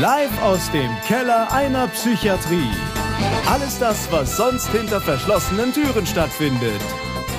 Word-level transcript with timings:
Live 0.00 0.42
aus 0.42 0.70
dem 0.70 0.90
Keller 1.06 1.52
einer 1.52 1.86
Psychiatrie. 1.88 2.70
Alles 3.46 3.78
das, 3.78 4.10
was 4.10 4.34
sonst 4.34 4.68
hinter 4.68 4.98
verschlossenen 4.98 5.74
Türen 5.74 6.06
stattfindet. 6.06 6.80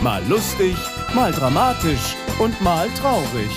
Mal 0.03 0.21
lustig, 0.29 0.75
mal 1.15 1.31
dramatisch 1.31 2.15
und 2.37 2.61
mal 2.61 2.87
traurig. 3.01 3.49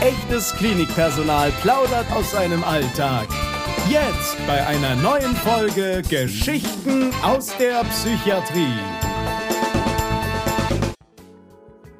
Echtes 0.00 0.52
Klinikpersonal 0.56 1.52
plaudert 1.62 2.10
aus 2.12 2.32
seinem 2.32 2.64
Alltag. 2.64 3.28
Jetzt 3.88 4.36
bei 4.48 4.66
einer 4.66 4.96
neuen 4.96 5.36
Folge 5.36 6.02
Geschichten 6.10 7.12
aus 7.22 7.56
der 7.56 7.84
Psychiatrie. 7.84 8.80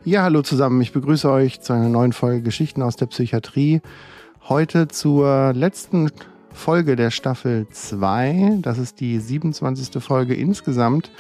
Ja, 0.03 0.25
hallo 0.25 0.43
zusammen. 0.43 0.81
Ich 0.81 0.93
begrüße 0.93 1.31
euch 1.31 1.61
zu 1.61 1.75
einer 1.75 1.89
neuen 1.89 2.13
Folge 2.13 2.43
Geschichten 2.43 2.83
aus 2.83 2.97
der 2.97 3.07
Psychiatrie. 3.07 3.83
Heute 4.47 4.89
zur 4.89 5.55
letzten 5.55 6.11
Folge 6.53 6.97
der 6.97 7.11
Staffel 7.11 7.67
2. 7.71 8.59
Das 8.61 8.77
ist 8.77 9.01
die 9.01 9.19
27. 9.19 10.03
Folge 10.03 10.35
insgesamt. 10.35 11.11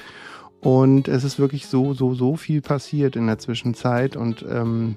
Und 0.61 1.09
es 1.09 1.25
ist 1.25 1.39
wirklich 1.39 1.67
so, 1.67 1.95
so, 1.95 2.13
so 2.13 2.37
viel 2.37 2.61
passiert 2.61 3.17
in 3.17 3.27
der 3.27 3.39
Zwischenzeit. 3.39 4.15
Und 4.15 4.45
ähm, 4.47 4.97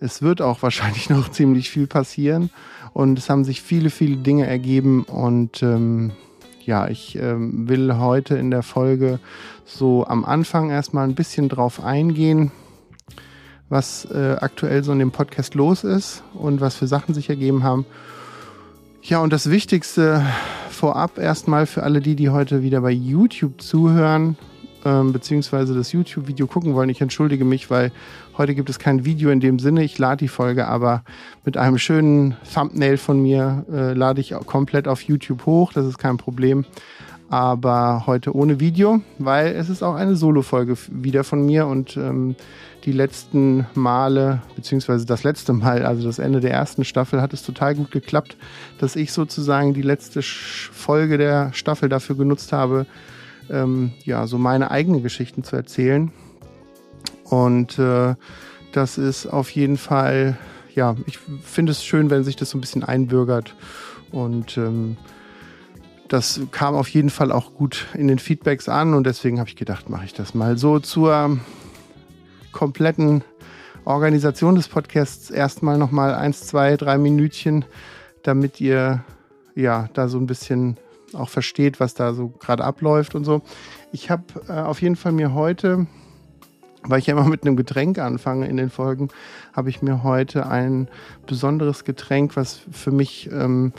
es 0.00 0.22
wird 0.22 0.40
auch 0.40 0.62
wahrscheinlich 0.62 1.10
noch 1.10 1.30
ziemlich 1.30 1.68
viel 1.68 1.86
passieren. 1.86 2.48
Und 2.94 3.18
es 3.18 3.28
haben 3.28 3.44
sich 3.44 3.60
viele, 3.60 3.90
viele 3.90 4.16
Dinge 4.16 4.46
ergeben. 4.46 5.02
Und 5.02 5.62
ähm, 5.62 6.12
ja, 6.64 6.88
ich 6.88 7.18
ähm, 7.20 7.68
will 7.68 7.98
heute 7.98 8.38
in 8.38 8.50
der 8.50 8.62
Folge 8.62 9.20
so 9.66 10.06
am 10.06 10.24
Anfang 10.24 10.70
erstmal 10.70 11.06
ein 11.06 11.14
bisschen 11.14 11.50
drauf 11.50 11.84
eingehen, 11.84 12.50
was 13.68 14.06
äh, 14.06 14.36
aktuell 14.40 14.82
so 14.82 14.92
in 14.92 14.98
dem 14.98 15.10
Podcast 15.10 15.54
los 15.54 15.84
ist 15.84 16.22
und 16.34 16.60
was 16.60 16.76
für 16.76 16.86
Sachen 16.86 17.14
sich 17.14 17.28
ergeben 17.28 17.62
haben. 17.62 17.86
Ja, 19.02 19.20
und 19.20 19.32
das 19.32 19.50
Wichtigste 19.50 20.24
vorab 20.70 21.18
erstmal 21.18 21.66
für 21.66 21.82
alle 21.82 22.00
die, 22.00 22.14
die 22.14 22.30
heute 22.30 22.62
wieder 22.62 22.80
bei 22.80 22.90
YouTube 22.90 23.60
zuhören, 23.60 24.36
ähm, 24.84 25.12
beziehungsweise 25.12 25.74
das 25.74 25.92
YouTube-Video 25.92 26.46
gucken 26.46 26.74
wollen. 26.74 26.88
Ich 26.88 27.00
entschuldige 27.00 27.44
mich, 27.44 27.70
weil 27.70 27.92
heute 28.36 28.54
gibt 28.54 28.70
es 28.70 28.78
kein 28.78 29.04
Video 29.04 29.30
in 29.30 29.40
dem 29.40 29.58
Sinne. 29.58 29.84
Ich 29.84 29.98
lade 29.98 30.18
die 30.18 30.28
Folge 30.28 30.66
aber 30.66 31.02
mit 31.44 31.56
einem 31.56 31.78
schönen 31.78 32.36
Thumbnail 32.52 32.96
von 32.96 33.20
mir, 33.22 33.64
äh, 33.72 33.92
lade 33.92 34.20
ich 34.20 34.34
komplett 34.46 34.88
auf 34.88 35.02
YouTube 35.02 35.46
hoch. 35.46 35.72
Das 35.72 35.86
ist 35.86 35.98
kein 35.98 36.16
Problem 36.16 36.64
aber 37.28 38.04
heute 38.06 38.34
ohne 38.34 38.58
Video, 38.58 39.00
weil 39.18 39.48
es 39.54 39.68
ist 39.68 39.82
auch 39.82 39.94
eine 39.94 40.16
Solo-Folge 40.16 40.76
wieder 40.90 41.24
von 41.24 41.44
mir 41.44 41.66
und 41.66 41.96
ähm, 41.96 42.36
die 42.84 42.92
letzten 42.92 43.66
Male, 43.74 44.42
beziehungsweise 44.56 45.04
das 45.04 45.24
letzte 45.24 45.52
Mal, 45.52 45.84
also 45.84 46.06
das 46.06 46.18
Ende 46.18 46.40
der 46.40 46.52
ersten 46.52 46.84
Staffel, 46.84 47.20
hat 47.20 47.32
es 47.32 47.42
total 47.42 47.74
gut 47.74 47.90
geklappt, 47.90 48.36
dass 48.78 48.96
ich 48.96 49.12
sozusagen 49.12 49.74
die 49.74 49.82
letzte 49.82 50.22
Folge 50.22 51.18
der 51.18 51.52
Staffel 51.52 51.88
dafür 51.88 52.16
genutzt 52.16 52.52
habe, 52.52 52.86
ähm, 53.50 53.92
ja, 54.04 54.26
so 54.26 54.38
meine 54.38 54.70
eigenen 54.70 55.02
Geschichten 55.02 55.44
zu 55.44 55.56
erzählen. 55.56 56.12
Und 57.24 57.78
äh, 57.78 58.14
das 58.72 58.98
ist 58.98 59.26
auf 59.26 59.50
jeden 59.50 59.76
Fall, 59.76 60.38
ja, 60.74 60.94
ich 61.06 61.18
finde 61.42 61.72
es 61.72 61.84
schön, 61.84 62.10
wenn 62.10 62.24
sich 62.24 62.36
das 62.36 62.50
so 62.50 62.58
ein 62.58 62.60
bisschen 62.60 62.84
einbürgert 62.84 63.54
und 64.12 64.56
ähm, 64.56 64.96
das 66.08 66.40
kam 66.52 66.74
auf 66.74 66.88
jeden 66.88 67.10
Fall 67.10 67.32
auch 67.32 67.52
gut 67.52 67.86
in 67.94 68.08
den 68.08 68.18
Feedbacks 68.18 68.68
an 68.68 68.94
und 68.94 69.04
deswegen 69.04 69.38
habe 69.38 69.48
ich 69.48 69.56
gedacht, 69.56 69.90
mache 69.90 70.06
ich 70.06 70.14
das 70.14 70.34
mal 70.34 70.56
so 70.56 70.78
zur 70.78 71.38
kompletten 72.52 73.22
Organisation 73.84 74.54
des 74.54 74.68
Podcasts 74.68 75.30
erstmal 75.30 75.78
nochmal 75.78 76.14
eins, 76.14 76.46
zwei, 76.46 76.76
drei 76.76 76.98
Minütchen, 76.98 77.64
damit 78.22 78.60
ihr 78.60 79.04
ja 79.54 79.88
da 79.94 80.08
so 80.08 80.18
ein 80.18 80.26
bisschen 80.26 80.76
auch 81.14 81.28
versteht, 81.28 81.80
was 81.80 81.94
da 81.94 82.12
so 82.12 82.28
gerade 82.28 82.64
abläuft 82.64 83.14
und 83.14 83.24
so. 83.24 83.42
Ich 83.92 84.10
habe 84.10 84.24
äh, 84.48 84.52
auf 84.52 84.82
jeden 84.82 84.96
Fall 84.96 85.12
mir 85.12 85.32
heute, 85.32 85.86
weil 86.82 86.98
ich 86.98 87.06
ja 87.06 87.14
immer 87.14 87.28
mit 87.28 87.44
einem 87.44 87.56
Getränk 87.56 87.98
anfange 87.98 88.46
in 88.46 88.56
den 88.56 88.70
Folgen, 88.70 89.08
habe 89.52 89.70
ich 89.70 89.82
mir 89.82 90.02
heute 90.02 90.46
ein 90.46 90.88
besonderes 91.26 91.84
Getränk, 91.84 92.36
was 92.36 92.60
für 92.70 92.90
mich 92.90 93.30
ähm, 93.32 93.72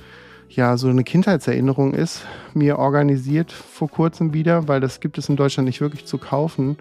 ja 0.50 0.78
so 0.78 0.88
eine 0.90 1.04
Kindheitserinnerung 1.04 1.94
ist, 1.94 2.26
mir 2.54 2.80
organisiert 2.80 3.52
vor 3.52 3.90
kurzem 3.90 4.34
wieder, 4.34 4.68
weil 4.68 4.80
das 4.80 5.00
gibt 5.00 5.18
es 5.18 5.30
in 5.30 5.36
Deutschland 5.36 5.68
nicht 5.68 5.82
wirklich 5.82 6.06
zu 6.06 6.18
kaufen. 6.18 6.78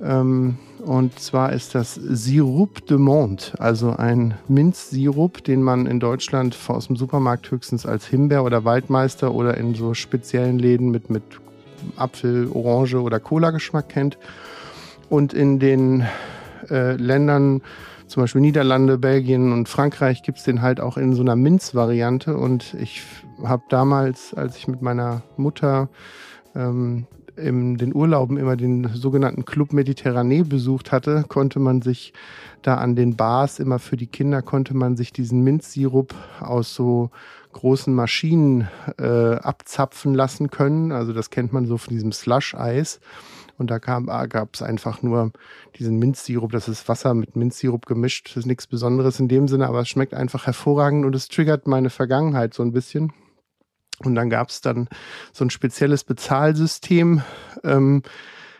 Ähm, 0.00 0.58
und 0.84 1.18
zwar 1.18 1.52
ist 1.52 1.74
das 1.74 1.94
Sirup 1.94 2.86
de 2.86 2.98
Monde, 2.98 3.42
also 3.58 3.90
ein 3.90 4.34
Minzsirup, 4.46 5.42
den 5.42 5.62
man 5.62 5.86
in 5.86 5.98
Deutschland 5.98 6.56
aus 6.68 6.86
dem 6.86 6.96
Supermarkt 6.96 7.50
höchstens 7.50 7.84
als 7.84 8.06
Himbeer 8.06 8.44
oder 8.44 8.64
Waldmeister 8.64 9.34
oder 9.34 9.56
in 9.56 9.74
so 9.74 9.94
speziellen 9.94 10.58
Läden 10.58 10.90
mit, 10.90 11.10
mit 11.10 11.24
Apfel, 11.96 12.48
Orange 12.52 12.96
oder 12.96 13.18
Cola-Geschmack 13.18 13.88
kennt. 13.88 14.18
Und 15.08 15.32
in 15.32 15.58
den 15.58 16.06
äh, 16.70 16.94
Ländern, 16.94 17.62
zum 18.06 18.22
Beispiel 18.22 18.40
Niederlande, 18.40 18.98
Belgien 18.98 19.52
und 19.52 19.68
Frankreich 19.68 20.22
gibt 20.22 20.38
es 20.38 20.44
den 20.44 20.62
halt 20.62 20.80
auch 20.80 20.96
in 20.96 21.14
so 21.14 21.22
einer 21.22 21.36
Minz-Variante. 21.36 22.36
Und 22.36 22.74
ich 22.74 23.02
habe 23.42 23.62
damals, 23.68 24.32
als 24.34 24.56
ich 24.56 24.68
mit 24.68 24.80
meiner 24.80 25.22
Mutter 25.36 25.88
ähm, 26.54 27.06
in 27.38 27.76
den 27.76 27.94
Urlauben 27.94 28.36
immer 28.36 28.56
den 28.56 28.88
sogenannten 28.94 29.44
Club 29.44 29.72
Mediterranee 29.72 30.42
besucht 30.42 30.92
hatte, 30.92 31.24
konnte 31.28 31.58
man 31.60 31.82
sich 31.82 32.12
da 32.62 32.76
an 32.76 32.96
den 32.96 33.16
Bars 33.16 33.58
immer 33.58 33.78
für 33.78 33.96
die 33.96 34.06
Kinder 34.06 34.42
konnte 34.42 34.74
man 34.74 34.96
sich 34.96 35.12
diesen 35.12 35.42
Minzsirup 35.44 36.14
aus 36.40 36.74
so 36.74 37.10
großen 37.52 37.94
Maschinen 37.94 38.68
äh, 38.98 39.34
abzapfen 39.34 40.14
lassen 40.14 40.50
können. 40.50 40.92
Also 40.92 41.12
das 41.12 41.30
kennt 41.30 41.52
man 41.52 41.66
so 41.66 41.78
von 41.78 41.94
diesem 41.94 42.12
Slush-Eis. 42.12 43.00
Und 43.58 43.70
da 43.70 43.78
gab 43.78 44.54
es 44.54 44.62
einfach 44.62 45.02
nur 45.02 45.32
diesen 45.76 45.98
Minzsirup. 45.98 46.52
Das 46.52 46.68
ist 46.68 46.88
Wasser 46.88 47.14
mit 47.14 47.34
Minzsirup 47.34 47.86
gemischt. 47.86 48.28
Das 48.28 48.36
ist 48.38 48.46
nichts 48.46 48.68
Besonderes 48.68 49.18
in 49.18 49.26
dem 49.26 49.48
Sinne, 49.48 49.66
aber 49.66 49.80
es 49.80 49.88
schmeckt 49.88 50.14
einfach 50.14 50.46
hervorragend 50.46 51.04
und 51.04 51.14
es 51.14 51.28
triggert 51.28 51.66
meine 51.66 51.90
Vergangenheit 51.90 52.54
so 52.54 52.62
ein 52.62 52.72
bisschen. 52.72 53.12
Und 54.04 54.14
dann 54.14 54.30
gab 54.30 54.48
es 54.48 54.60
dann 54.60 54.88
so 55.32 55.44
ein 55.44 55.50
spezielles 55.50 56.04
Bezahlsystem 56.04 57.22
ähm, 57.64 58.02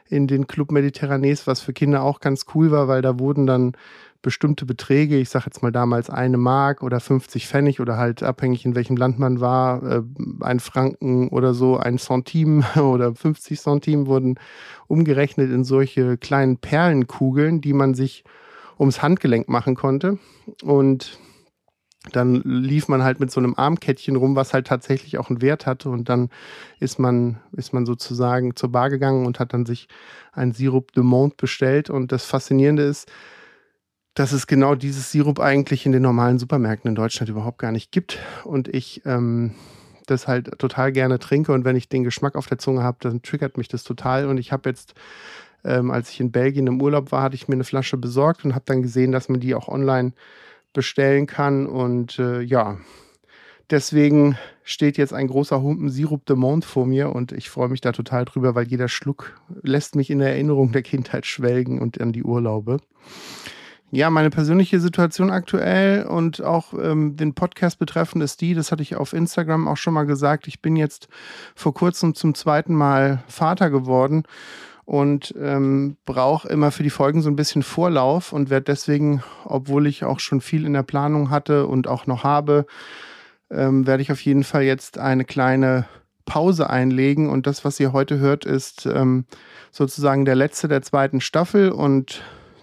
in 0.08 0.26
den 0.26 0.46
Club 0.46 0.72
Mediterranees, 0.72 1.46
was 1.46 1.60
für 1.60 1.72
Kinder 1.72 2.02
auch 2.02 2.20
ganz 2.20 2.46
cool 2.54 2.70
war, 2.70 2.88
weil 2.88 3.02
da 3.02 3.18
wurden 3.18 3.46
dann 3.46 3.72
bestimmte 4.20 4.66
Beträge, 4.66 5.16
ich 5.16 5.28
sage 5.28 5.46
jetzt 5.46 5.62
mal 5.62 5.70
damals 5.70 6.10
eine 6.10 6.38
Mark 6.38 6.82
oder 6.82 6.98
50 6.98 7.46
Pfennig 7.46 7.78
oder 7.78 7.96
halt 7.96 8.22
abhängig 8.22 8.64
in 8.64 8.74
welchem 8.74 8.96
Land 8.96 9.18
man 9.18 9.40
war, 9.40 9.82
äh, 9.82 10.02
ein 10.40 10.58
Franken 10.58 11.28
oder 11.28 11.54
so, 11.54 11.76
ein 11.76 11.98
Centime 11.98 12.64
oder 12.82 13.14
50 13.14 13.60
Centime 13.60 14.06
wurden 14.06 14.38
umgerechnet 14.88 15.52
in 15.52 15.62
solche 15.62 16.16
kleinen 16.16 16.56
Perlenkugeln, 16.56 17.60
die 17.60 17.72
man 17.72 17.94
sich 17.94 18.24
ums 18.78 19.02
Handgelenk 19.02 19.48
machen 19.48 19.76
konnte. 19.76 20.18
Und 20.62 21.18
dann 22.12 22.42
lief 22.42 22.88
man 22.88 23.02
halt 23.02 23.20
mit 23.20 23.30
so 23.30 23.40
einem 23.40 23.54
Armkettchen 23.56 24.16
rum, 24.16 24.36
was 24.36 24.54
halt 24.54 24.66
tatsächlich 24.66 25.18
auch 25.18 25.30
einen 25.30 25.42
Wert 25.42 25.66
hatte. 25.66 25.90
Und 25.90 26.08
dann 26.08 26.30
ist 26.78 26.98
man, 26.98 27.38
ist 27.52 27.72
man 27.72 27.86
sozusagen 27.86 28.56
zur 28.56 28.70
Bar 28.70 28.90
gegangen 28.90 29.26
und 29.26 29.40
hat 29.40 29.52
dann 29.52 29.66
sich 29.66 29.88
ein 30.32 30.52
Sirup 30.52 30.92
de 30.92 31.02
Monde 31.02 31.34
bestellt. 31.36 31.90
Und 31.90 32.12
das 32.12 32.24
Faszinierende 32.24 32.84
ist, 32.84 33.10
dass 34.14 34.32
es 34.32 34.46
genau 34.46 34.74
dieses 34.74 35.12
Sirup 35.12 35.40
eigentlich 35.40 35.86
in 35.86 35.92
den 35.92 36.02
normalen 36.02 36.38
Supermärkten 36.38 36.88
in 36.88 36.94
Deutschland 36.94 37.30
überhaupt 37.30 37.58
gar 37.58 37.72
nicht 37.72 37.90
gibt. 37.92 38.18
Und 38.44 38.68
ich 38.68 39.02
ähm, 39.04 39.54
das 40.10 40.26
halt 40.26 40.58
total 40.58 40.92
gerne 40.92 41.18
trinke. 41.18 41.52
Und 41.52 41.64
wenn 41.64 41.76
ich 41.76 41.88
den 41.88 42.04
Geschmack 42.04 42.36
auf 42.36 42.46
der 42.46 42.58
Zunge 42.58 42.82
habe, 42.82 42.98
dann 43.00 43.22
triggert 43.22 43.58
mich 43.58 43.68
das 43.68 43.84
total. 43.84 44.26
Und 44.26 44.38
ich 44.38 44.52
habe 44.52 44.68
jetzt, 44.68 44.94
ähm, 45.64 45.90
als 45.90 46.10
ich 46.10 46.20
in 46.20 46.32
Belgien 46.32 46.66
im 46.66 46.80
Urlaub 46.80 47.12
war, 47.12 47.22
hatte 47.22 47.34
ich 47.34 47.48
mir 47.48 47.54
eine 47.54 47.64
Flasche 47.64 47.96
besorgt 47.96 48.44
und 48.44 48.54
habe 48.54 48.64
dann 48.66 48.82
gesehen, 48.82 49.12
dass 49.12 49.28
man 49.28 49.40
die 49.40 49.54
auch 49.54 49.68
online 49.68 50.12
bestellen 50.78 51.26
kann. 51.26 51.66
Und 51.66 52.20
äh, 52.20 52.40
ja, 52.40 52.76
deswegen 53.68 54.38
steht 54.62 54.96
jetzt 54.96 55.12
ein 55.12 55.26
großer 55.26 55.60
Humpen 55.60 55.88
Sirup 55.88 56.24
de 56.24 56.36
Monde 56.36 56.64
vor 56.64 56.86
mir 56.86 57.12
und 57.12 57.32
ich 57.32 57.50
freue 57.50 57.68
mich 57.68 57.80
da 57.80 57.90
total 57.90 58.24
drüber, 58.24 58.54
weil 58.54 58.68
jeder 58.68 58.86
Schluck 58.86 59.40
lässt 59.62 59.96
mich 59.96 60.08
in 60.08 60.20
der 60.20 60.28
Erinnerung 60.28 60.70
der 60.70 60.82
Kindheit 60.82 61.26
schwelgen 61.26 61.80
und 61.80 62.00
an 62.00 62.12
die 62.12 62.22
Urlaube. 62.22 62.76
Ja, 63.90 64.08
meine 64.08 64.30
persönliche 64.30 64.78
Situation 64.78 65.30
aktuell 65.30 66.04
und 66.04 66.42
auch 66.44 66.74
ähm, 66.74 67.16
den 67.16 67.34
Podcast 67.34 67.80
betreffend 67.80 68.22
ist 68.22 68.40
die, 68.40 68.54
das 68.54 68.70
hatte 68.70 68.82
ich 68.82 68.94
auf 68.94 69.12
Instagram 69.12 69.66
auch 69.66 69.78
schon 69.78 69.94
mal 69.94 70.06
gesagt, 70.06 70.46
ich 70.46 70.62
bin 70.62 70.76
jetzt 70.76 71.08
vor 71.56 71.74
kurzem 71.74 72.14
zum 72.14 72.36
zweiten 72.36 72.74
Mal 72.74 73.24
Vater 73.26 73.68
geworden 73.68 74.22
und 74.88 75.34
ähm, 75.38 75.98
brauche 76.06 76.48
immer 76.48 76.70
für 76.70 76.82
die 76.82 76.88
Folgen 76.88 77.20
so 77.20 77.28
ein 77.28 77.36
bisschen 77.36 77.62
Vorlauf 77.62 78.32
und 78.32 78.48
werde 78.48 78.64
deswegen, 78.64 79.22
obwohl 79.44 79.86
ich 79.86 80.02
auch 80.04 80.18
schon 80.18 80.40
viel 80.40 80.64
in 80.64 80.72
der 80.72 80.82
Planung 80.82 81.28
hatte 81.28 81.66
und 81.66 81.86
auch 81.86 82.06
noch 82.06 82.24
habe, 82.24 82.64
ähm, 83.50 83.86
werde 83.86 84.02
ich 84.02 84.10
auf 84.10 84.22
jeden 84.22 84.44
Fall 84.44 84.62
jetzt 84.62 84.96
eine 84.96 85.26
kleine 85.26 85.84
Pause 86.24 86.70
einlegen 86.70 87.28
und 87.28 87.46
das, 87.46 87.66
was 87.66 87.78
ihr 87.78 87.92
heute 87.92 88.18
hört, 88.18 88.46
ist 88.46 88.86
ähm, 88.86 89.26
sozusagen 89.72 90.24
der 90.24 90.36
letzte 90.36 90.68
der 90.68 90.80
zweiten 90.80 91.20
Staffel 91.20 91.68
und 91.68 92.22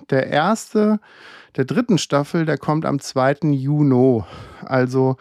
der 0.10 0.26
erste 0.26 1.00
der 1.58 1.66
dritten 1.66 2.00
Staffel, 2.00 2.48
der 2.48 2.58
kommt 2.58 2.88
am 2.88 3.00
2. 3.00 3.52
Juni. 3.52 4.24
Also 4.66 5.18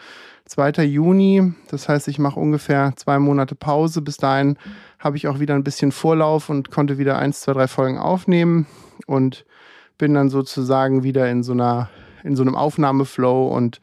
2. 0.47 0.85
Juni. 0.85 1.53
Das 1.71 1.89
heißt, 1.89 2.09
ich 2.09 2.19
mache 2.19 2.41
ungefähr 2.41 2.93
zwei 2.97 3.19
Monate 3.19 3.55
Pause. 3.55 4.03
Bis 4.03 4.17
dahin 4.17 4.57
habe 5.05 5.19
ich 5.19 5.29
auch 5.29 5.39
wieder 5.39 5.55
ein 5.55 5.65
bisschen 5.65 5.93
Vorlauf 5.93 6.49
und 6.49 6.71
konnte 6.71 6.97
wieder 6.97 7.19
eins, 7.19 7.43
zwei, 7.43 7.53
drei 7.53 7.69
Folgen 7.69 7.99
aufnehmen 7.99 8.67
und 9.07 9.45
bin 9.99 10.15
dann 10.15 10.31
sozusagen 10.31 11.03
wieder 11.03 11.31
in 11.31 11.43
so 11.43 11.53
einer, 11.53 11.91
in 12.25 12.37
so 12.37 12.43
einem 12.43 12.57
Aufnahmeflow 12.57 13.49
und 13.49 13.81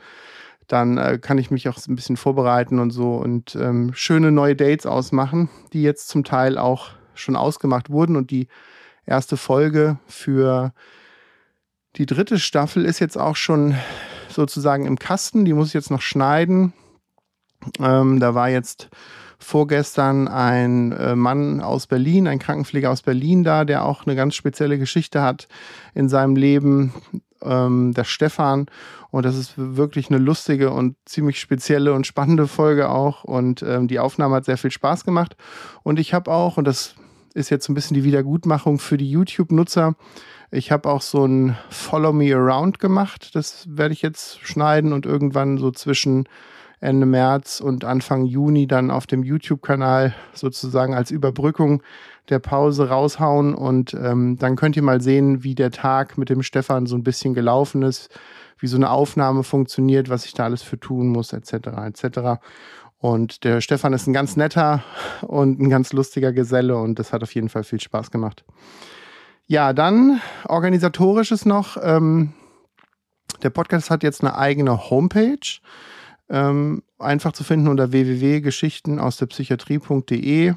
dann 0.68 0.98
äh, 0.98 1.20
kann 1.22 1.38
ich 1.38 1.52
mich 1.52 1.70
auch 1.70 1.78
ein 1.88 1.96
bisschen 1.96 2.18
vorbereiten 2.18 2.80
und 2.80 2.90
so 2.90 3.14
und 3.16 3.56
ähm, 3.56 3.92
schöne 3.94 4.32
neue 4.32 4.56
Dates 4.56 4.88
ausmachen, 4.88 5.50
die 5.74 5.84
jetzt 5.84 6.10
zum 6.10 6.24
Teil 6.24 6.58
auch 6.58 6.90
schon 7.14 7.36
ausgemacht 7.36 7.92
wurden 7.92 8.16
und 8.16 8.32
die 8.32 8.48
erste 9.06 9.38
Folge 9.38 10.00
für 10.08 10.74
die 11.98 12.08
dritte 12.08 12.40
Staffel 12.40 12.84
ist 12.84 13.00
jetzt 13.00 13.18
auch 13.18 13.36
schon 13.36 13.76
sozusagen 14.28 14.86
im 14.86 14.98
Kasten. 14.98 15.46
Die 15.46 15.54
muss 15.54 15.68
ich 15.68 15.74
jetzt 15.74 15.92
noch 15.92 16.02
schneiden. 16.02 16.74
Ähm, 17.80 18.20
da 18.20 18.34
war 18.34 18.50
jetzt 18.50 18.90
vorgestern 19.44 20.28
ein 20.28 20.92
äh, 20.92 21.16
Mann 21.16 21.62
aus 21.62 21.88
Berlin, 21.88 22.28
ein 22.28 22.40
Krankenpfleger 22.40 22.90
aus 22.90 23.02
Berlin 23.02 23.44
da, 23.44 23.66
der 23.66 23.86
auch 23.86 24.06
eine 24.06 24.16
ganz 24.16 24.36
spezielle 24.36 24.78
Geschichte 24.78 25.22
hat 25.22 25.48
in 25.94 26.10
seinem 26.10 26.36
Leben, 26.36 26.94
ähm, 27.42 27.94
der 27.94 28.04
Stefan. 28.04 28.68
Und 29.10 29.26
das 29.26 29.36
ist 29.36 29.54
wirklich 29.58 30.10
eine 30.10 30.20
lustige 30.20 30.72
und 30.72 30.96
ziemlich 31.06 31.40
spezielle 31.40 31.94
und 31.94 32.08
spannende 32.08 32.48
Folge 32.48 32.90
auch. 32.90 33.24
Und 33.24 33.64
ähm, 33.64 33.88
die 33.88 34.00
Aufnahme 34.00 34.36
hat 34.36 34.46
sehr 34.46 34.58
viel 34.58 34.72
Spaß 34.72 35.04
gemacht. 35.04 35.36
Und 35.84 36.00
ich 36.00 36.14
habe 36.14 36.32
auch, 36.32 36.58
und 36.58 36.66
das 36.66 36.96
ist 37.34 37.50
jetzt 37.50 37.68
ein 37.70 37.74
bisschen 37.74 37.96
die 37.96 38.04
Wiedergutmachung 38.04 38.80
für 38.80 38.98
die 38.98 39.10
YouTube-Nutzer, 39.10 39.96
ich 40.54 40.70
habe 40.70 40.90
auch 40.90 41.02
so 41.02 41.26
ein 41.26 41.58
Follow 41.70 42.12
Me 42.12 42.36
Around 42.36 42.80
gemacht. 42.80 43.36
Das 43.36 43.66
werde 43.70 43.94
ich 43.94 44.02
jetzt 44.02 44.46
schneiden 44.46 44.92
und 44.92 45.06
irgendwann 45.06 45.58
so 45.58 45.72
zwischen 45.72 46.28
Ende 46.82 47.06
März 47.06 47.62
und 47.62 47.86
Anfang 47.86 48.26
Juni 48.26 48.68
dann 48.68 48.90
auf 48.90 49.06
dem 49.08 49.24
YouTube-Kanal 49.24 50.16
sozusagen 50.34 50.96
als 50.96 51.12
Überbrückung 51.12 51.84
der 52.30 52.40
Pause 52.40 52.90
raushauen. 52.90 53.54
Und 53.54 53.94
ähm, 53.94 54.38
dann 54.40 54.56
könnt 54.56 54.76
ihr 54.76 54.82
mal 54.82 55.00
sehen, 55.00 55.44
wie 55.44 55.54
der 55.56 55.72
Tag 55.72 56.18
mit 56.18 56.30
dem 56.30 56.42
Stefan 56.42 56.88
so 56.88 56.96
ein 56.96 57.04
bisschen 57.04 57.36
gelaufen 57.36 57.84
ist, 57.84 58.10
wie 58.58 58.68
so 58.68 58.78
eine 58.78 58.90
Aufnahme 58.90 59.44
funktioniert, 59.44 60.10
was 60.10 60.26
ich 60.26 60.34
da 60.34 60.46
alles 60.46 60.64
für 60.64 60.80
tun 60.80 61.08
muss, 61.10 61.34
etc. 61.34 61.54
etc. 61.86 62.42
Und 62.98 63.44
der 63.44 63.62
Stefan 63.62 63.94
ist 63.94 64.08
ein 64.08 64.14
ganz 64.14 64.36
netter 64.36 64.84
und 65.22 65.60
ein 65.60 65.70
ganz 65.70 65.94
lustiger 65.94 66.34
Geselle 66.34 66.78
und 66.78 66.98
das 66.98 67.14
hat 67.14 67.24
auf 67.24 67.34
jeden 67.34 67.50
Fall 67.50 67.64
viel 67.64 67.80
Spaß 67.80 68.10
gemacht. 68.12 68.44
Ja, 69.46 69.74
dann 69.74 70.20
organisatorisches 70.48 71.46
noch. 71.46 71.78
Ähm, 71.82 72.34
der 73.44 73.50
Podcast 73.50 73.90
hat 73.90 74.04
jetzt 74.04 74.24
eine 74.24 74.36
eigene 74.36 74.90
Homepage. 74.90 75.60
Ähm, 76.32 76.82
einfach 76.98 77.34
zu 77.34 77.44
finden 77.44 77.68
unter 77.68 77.92
www.geschichten 77.92 79.00
aus 79.00 79.18
der 79.18 79.26
Psychiatrie.de. 79.26 80.54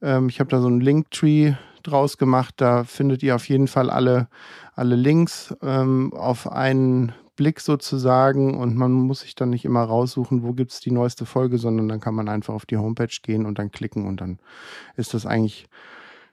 Ähm, 0.00 0.28
ich 0.30 0.40
habe 0.40 0.48
da 0.48 0.60
so 0.60 0.68
einen 0.68 0.80
Linktree 0.80 1.52
draus 1.82 2.16
gemacht. 2.16 2.54
Da 2.56 2.84
findet 2.84 3.22
ihr 3.22 3.36
auf 3.36 3.46
jeden 3.48 3.68
Fall 3.68 3.90
alle, 3.90 4.28
alle 4.74 4.96
Links 4.96 5.54
ähm, 5.62 6.14
auf 6.14 6.50
einen 6.50 7.12
Blick 7.36 7.60
sozusagen 7.60 8.56
und 8.56 8.74
man 8.74 8.92
muss 8.92 9.20
sich 9.20 9.34
dann 9.34 9.50
nicht 9.50 9.66
immer 9.66 9.82
raussuchen, 9.82 10.42
wo 10.42 10.54
gibt 10.54 10.72
es 10.72 10.80
die 10.80 10.90
neueste 10.90 11.26
Folge, 11.26 11.58
sondern 11.58 11.88
dann 11.88 12.00
kann 12.00 12.14
man 12.14 12.30
einfach 12.30 12.54
auf 12.54 12.64
die 12.64 12.78
Homepage 12.78 13.14
gehen 13.22 13.44
und 13.44 13.58
dann 13.58 13.70
klicken 13.70 14.06
und 14.06 14.22
dann 14.22 14.38
ist 14.96 15.12
das 15.12 15.26
eigentlich 15.26 15.68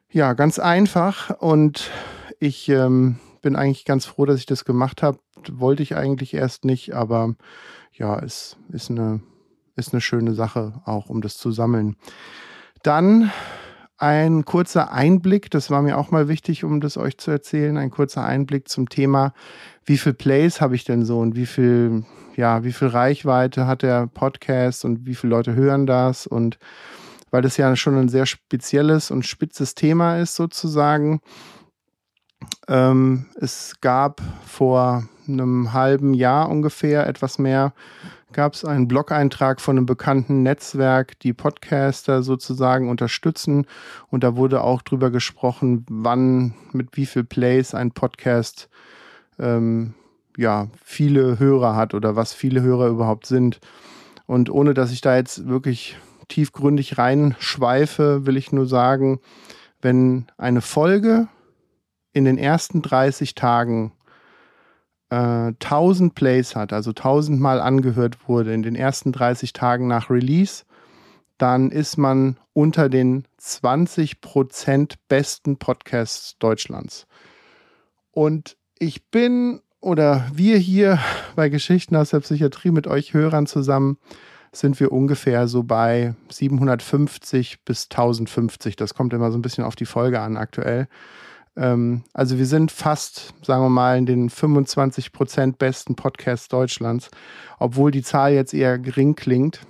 ja, 0.09 0.33
ganz 0.33 0.59
einfach 0.59 1.41
und 1.41 1.91
ich 2.39 2.69
ähm, 2.69 3.17
bin 3.41 3.55
eigentlich 3.57 3.83
ganz 3.83 4.05
froh, 4.05 4.25
dass 4.25 4.39
ich 4.39 4.45
das 4.45 4.63
gemacht 4.63 5.03
habe. 5.03 5.19
Wollte 5.51 5.83
ich 5.83 5.95
eigentlich 5.97 6.33
erst 6.33 6.63
nicht, 6.63 6.93
aber 6.93 7.35
ja, 7.93 8.19
es 8.19 8.57
ist 8.69 8.89
eine, 8.89 9.21
ist 9.75 9.93
eine 9.93 10.01
schöne 10.01 10.33
Sache 10.33 10.81
auch, 10.85 11.09
um 11.09 11.21
das 11.21 11.37
zu 11.37 11.51
sammeln. 11.51 11.95
Dann 12.81 13.31
ein 13.97 14.43
kurzer 14.43 14.91
Einblick, 14.91 15.49
das 15.51 15.69
war 15.69 15.81
mir 15.81 15.97
auch 15.97 16.11
mal 16.11 16.27
wichtig, 16.27 16.63
um 16.63 16.81
das 16.81 16.97
euch 16.97 17.17
zu 17.17 17.31
erzählen, 17.31 17.77
ein 17.77 17.91
kurzer 17.91 18.25
Einblick 18.25 18.67
zum 18.67 18.89
Thema, 18.89 19.33
wie 19.85 19.97
viel 19.97 20.13
Plays 20.13 20.59
habe 20.59 20.75
ich 20.75 20.83
denn 20.83 21.05
so 21.05 21.19
und 21.19 21.35
wie 21.35 21.45
viel, 21.45 22.03
ja, 22.35 22.63
wie 22.63 22.73
viel 22.73 22.89
Reichweite 22.89 23.67
hat 23.67 23.81
der 23.81 24.07
Podcast 24.07 24.83
und 24.83 25.05
wie 25.05 25.15
viele 25.15 25.31
Leute 25.31 25.55
hören 25.55 25.85
das 25.85 26.27
und 26.27 26.57
weil 27.31 27.41
das 27.41 27.57
ja 27.57 27.75
schon 27.75 27.97
ein 27.97 28.09
sehr 28.09 28.25
spezielles 28.25 29.09
und 29.09 29.25
spitzes 29.25 29.73
Thema 29.73 30.19
ist 30.19 30.35
sozusagen. 30.35 31.21
Ähm, 32.67 33.27
es 33.35 33.75
gab 33.79 34.21
vor 34.45 35.07
einem 35.27 35.73
halben 35.73 36.13
Jahr 36.13 36.49
ungefähr, 36.49 37.07
etwas 37.07 37.39
mehr, 37.39 37.73
gab 38.33 38.53
es 38.53 38.65
einen 38.65 38.87
Blog-Eintrag 38.87 39.61
von 39.61 39.77
einem 39.77 39.85
bekannten 39.85 40.43
Netzwerk, 40.43 41.19
die 41.19 41.33
Podcaster 41.33 42.23
sozusagen 42.23 42.89
unterstützen. 42.89 43.65
Und 44.09 44.23
da 44.23 44.35
wurde 44.35 44.61
auch 44.61 44.81
drüber 44.81 45.11
gesprochen, 45.11 45.85
wann, 45.89 46.55
mit 46.71 46.97
wie 46.97 47.05
viel 47.05 47.23
Plays 47.23 47.73
ein 47.73 47.91
Podcast 47.91 48.69
ähm, 49.39 49.93
ja, 50.35 50.67
viele 50.83 51.39
Hörer 51.39 51.75
hat 51.75 51.93
oder 51.93 52.15
was 52.15 52.33
viele 52.33 52.61
Hörer 52.61 52.87
überhaupt 52.87 53.27
sind. 53.27 53.59
Und 54.25 54.49
ohne 54.49 54.73
dass 54.73 54.91
ich 54.91 55.01
da 55.01 55.15
jetzt 55.15 55.47
wirklich 55.47 55.97
tiefgründig 56.27 56.97
reinschweife, 56.97 58.25
will 58.25 58.37
ich 58.37 58.51
nur 58.51 58.65
sagen, 58.65 59.19
wenn 59.81 60.27
eine 60.37 60.61
Folge 60.61 61.27
in 62.13 62.25
den 62.25 62.37
ersten 62.37 62.81
30 62.81 63.35
Tagen 63.35 63.91
äh, 65.13 65.53
1000 65.59 66.15
Plays 66.15 66.55
hat, 66.55 66.73
also 66.73 66.89
1000 66.89 67.39
Mal 67.39 67.61
angehört 67.61 68.27
wurde 68.27 68.53
in 68.53 68.63
den 68.63 68.75
ersten 68.75 69.11
30 69.11 69.53
Tagen 69.53 69.87
nach 69.87 70.09
Release, 70.09 70.63
dann 71.37 71.69
ist 71.69 71.97
man 71.97 72.37
unter 72.53 72.89
den 72.89 73.25
20% 73.39 74.95
besten 75.07 75.57
Podcasts 75.57 76.37
Deutschlands. 76.39 77.05
Und 78.11 78.57
ich 78.79 79.05
bin 79.09 79.61
oder 79.81 80.25
wir 80.33 80.57
hier 80.57 80.99
bei 81.35 81.49
Geschichten 81.49 81.95
aus 81.95 82.11
der 82.11 82.21
Psychiatrie 82.21 82.71
mit 82.71 82.87
euch 82.87 83.13
Hörern 83.13 83.45
zusammen 83.45 83.97
sind 84.55 84.79
wir 84.79 84.91
ungefähr 84.91 85.47
so 85.47 85.63
bei 85.63 86.13
750 86.29 87.63
bis 87.65 87.85
1050. 87.85 88.75
Das 88.75 88.93
kommt 88.93 89.11
immer 89.13 89.31
so 89.31 89.37
ein 89.37 89.41
bisschen 89.41 89.63
auf 89.63 89.75
die 89.75 89.87
Folge 89.87 90.21
an 90.21 90.37
aktuell. 90.37 90.87
Ähm, 91.55 92.03
also 92.13 92.37
wir 92.37 92.45
sind 92.45 92.71
fast, 92.71 93.33
sagen 93.43 93.63
wir 93.63 93.69
mal, 93.69 93.97
in 93.97 94.05
den 94.05 94.29
25 94.29 95.11
Prozent 95.11 95.57
besten 95.57 95.95
Podcasts 95.95 96.47
Deutschlands, 96.47 97.09
obwohl 97.59 97.91
die 97.91 98.03
Zahl 98.03 98.33
jetzt 98.33 98.53
eher 98.53 98.79
gering 98.79 99.15
klingt. 99.15 99.61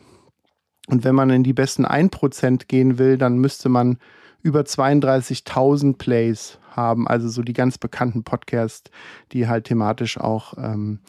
Und 0.88 1.04
wenn 1.04 1.16
man 1.16 1.30
in 1.30 1.44
die 1.44 1.54
besten 1.54 1.86
1% 1.86 2.68
gehen 2.68 2.98
will, 2.98 3.18
dann 3.18 3.38
müsste 3.38 3.70
man 3.70 3.98
über 4.42 4.62
32.000 4.62 5.98
Plays 5.98 6.60
haben, 6.76 7.08
also 7.08 7.30
so 7.30 7.42
die 7.42 7.54
ganz 7.54 7.78
bekannten 7.78 8.24
Podcasts, 8.24 8.92
die 9.32 9.48
halt 9.48 9.66
thematisch 9.66 10.20
auch 10.20 10.56
ähm, 10.58 11.00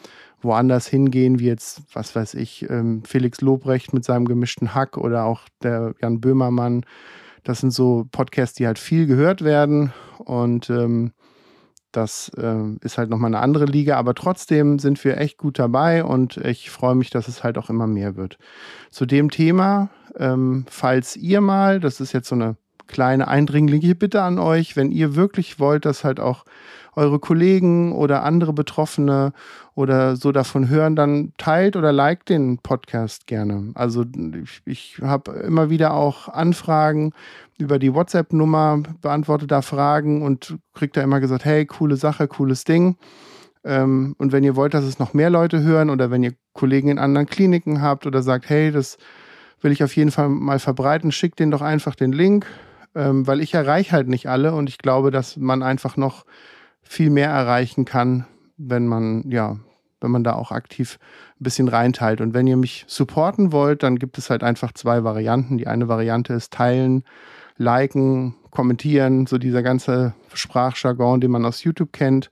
woanders 0.41 0.87
hingehen, 0.87 1.39
wie 1.39 1.47
jetzt, 1.47 1.81
was 1.93 2.15
weiß 2.15 2.35
ich, 2.35 2.69
ähm, 2.69 3.03
Felix 3.03 3.41
Lobrecht 3.41 3.93
mit 3.93 4.05
seinem 4.05 4.25
gemischten 4.25 4.73
Hack 4.73 4.97
oder 4.97 5.25
auch 5.25 5.41
der 5.61 5.95
Jan 6.01 6.21
Böhmermann. 6.21 6.85
Das 7.45 7.59
sind 7.59 7.71
so 7.71 8.05
Podcasts, 8.11 8.55
die 8.55 8.65
halt 8.65 8.79
viel 8.79 9.05
gehört 9.05 9.43
werden 9.43 9.93
und 10.17 10.69
ähm, 10.71 11.13
das 11.91 12.29
äh, 12.37 12.75
ist 12.81 12.97
halt 12.97 13.09
nochmal 13.09 13.29
eine 13.29 13.39
andere 13.39 13.65
Liga, 13.65 13.97
aber 13.97 14.15
trotzdem 14.15 14.79
sind 14.79 15.01
wir 15.05 15.17
echt 15.17 15.37
gut 15.37 15.59
dabei 15.59 16.03
und 16.03 16.37
ich 16.37 16.71
freue 16.71 16.95
mich, 16.95 17.11
dass 17.11 17.27
es 17.27 17.43
halt 17.43 17.57
auch 17.59 17.69
immer 17.69 17.87
mehr 17.87 18.15
wird. 18.15 18.39
Zu 18.89 19.05
dem 19.05 19.29
Thema, 19.29 19.89
ähm, 20.17 20.65
falls 20.67 21.15
ihr 21.15 21.39
mal, 21.39 21.79
das 21.79 22.01
ist 22.01 22.13
jetzt 22.13 22.27
so 22.27 22.35
eine 22.35 22.57
kleine 22.87 23.27
eindringliche 23.27 23.95
Bitte 23.95 24.21
an 24.21 24.39
euch, 24.39 24.75
wenn 24.75 24.91
ihr 24.91 25.15
wirklich 25.15 25.59
wollt, 25.59 25.85
dass 25.85 26.03
halt 26.03 26.19
auch 26.19 26.45
eure 26.95 27.19
Kollegen 27.19 27.91
oder 27.91 28.23
andere 28.23 28.53
Betroffene 28.53 29.33
oder 29.73 30.15
so 30.15 30.31
davon 30.31 30.69
hören, 30.69 30.95
dann 30.95 31.33
teilt 31.37 31.75
oder 31.75 31.91
liked 31.91 32.29
den 32.29 32.59
Podcast 32.59 33.27
gerne. 33.27 33.71
Also 33.75 34.05
ich, 34.41 34.61
ich 34.65 34.99
habe 35.01 35.31
immer 35.31 35.69
wieder 35.69 35.93
auch 35.93 36.29
Anfragen 36.29 37.11
über 37.57 37.79
die 37.79 37.93
WhatsApp-Nummer, 37.93 38.83
beantworte 39.01 39.47
da 39.47 39.61
Fragen 39.61 40.21
und 40.21 40.57
kriege 40.73 40.93
da 40.93 41.01
immer 41.01 41.19
gesagt, 41.19 41.45
hey, 41.45 41.65
coole 41.65 41.97
Sache, 41.97 42.27
cooles 42.27 42.63
Ding. 42.63 42.95
Ähm, 43.65 44.15
und 44.17 44.31
wenn 44.31 44.43
ihr 44.43 44.55
wollt, 44.55 44.73
dass 44.73 44.85
es 44.85 44.99
noch 44.99 45.13
mehr 45.13 45.29
Leute 45.29 45.61
hören 45.63 45.89
oder 45.89 46.11
wenn 46.11 46.23
ihr 46.23 46.33
Kollegen 46.53 46.89
in 46.89 46.99
anderen 46.99 47.27
Kliniken 47.27 47.81
habt 47.81 48.05
oder 48.05 48.21
sagt, 48.21 48.49
hey, 48.49 48.71
das 48.71 48.97
will 49.61 49.71
ich 49.71 49.83
auf 49.83 49.95
jeden 49.95 50.11
Fall 50.11 50.29
mal 50.29 50.59
verbreiten, 50.59 51.11
schickt 51.11 51.39
denen 51.39 51.51
doch 51.51 51.61
einfach 51.61 51.95
den 51.95 52.13
Link, 52.13 52.45
ähm, 52.95 53.27
weil 53.27 53.41
ich 53.41 53.53
erreiche 53.53 53.91
halt 53.91 54.07
nicht 54.07 54.27
alle 54.27 54.53
und 54.53 54.69
ich 54.69 54.77
glaube, 54.77 55.11
dass 55.11 55.37
man 55.37 55.61
einfach 55.61 55.97
noch 55.97 56.25
viel 56.81 57.09
mehr 57.09 57.29
erreichen 57.29 57.85
kann, 57.85 58.25
wenn 58.57 58.87
man, 58.87 59.29
ja, 59.29 59.57
wenn 60.01 60.11
man 60.11 60.23
da 60.23 60.33
auch 60.33 60.51
aktiv 60.51 60.99
ein 61.39 61.43
bisschen 61.43 61.67
reinteilt. 61.67 62.21
Und 62.21 62.33
wenn 62.33 62.47
ihr 62.47 62.57
mich 62.57 62.85
supporten 62.87 63.51
wollt, 63.51 63.83
dann 63.83 63.97
gibt 63.97 64.17
es 64.17 64.29
halt 64.29 64.43
einfach 64.43 64.71
zwei 64.73 65.03
Varianten. 65.03 65.57
Die 65.57 65.67
eine 65.67 65.87
Variante 65.87 66.33
ist 66.33 66.53
teilen, 66.53 67.03
liken, 67.57 68.35
kommentieren, 68.51 69.25
so 69.25 69.37
dieser 69.37 69.63
ganze 69.63 70.13
Sprachjargon, 70.33 71.21
den 71.21 71.31
man 71.31 71.45
aus 71.45 71.63
YouTube 71.63 71.91
kennt. 71.91 72.29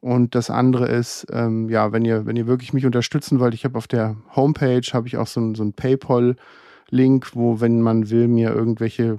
Und 0.00 0.34
das 0.34 0.50
andere 0.50 0.88
ist, 0.88 1.26
ähm, 1.30 1.68
ja, 1.68 1.92
wenn 1.92 2.04
ihr, 2.04 2.24
wenn 2.24 2.36
ihr 2.36 2.46
wirklich 2.46 2.72
mich 2.72 2.86
unterstützen 2.86 3.38
wollt, 3.38 3.54
ich 3.54 3.64
habe 3.64 3.76
auf 3.76 3.86
der 3.86 4.16
Homepage 4.34 4.86
habe 4.92 5.08
ich 5.08 5.16
auch 5.16 5.26
so, 5.26 5.54
so 5.54 5.62
ein 5.62 5.74
PayPal-Link, 5.74 7.34
wo, 7.34 7.60
wenn 7.60 7.82
man 7.82 8.08
will, 8.08 8.28
mir 8.28 8.54
irgendwelche 8.54 9.18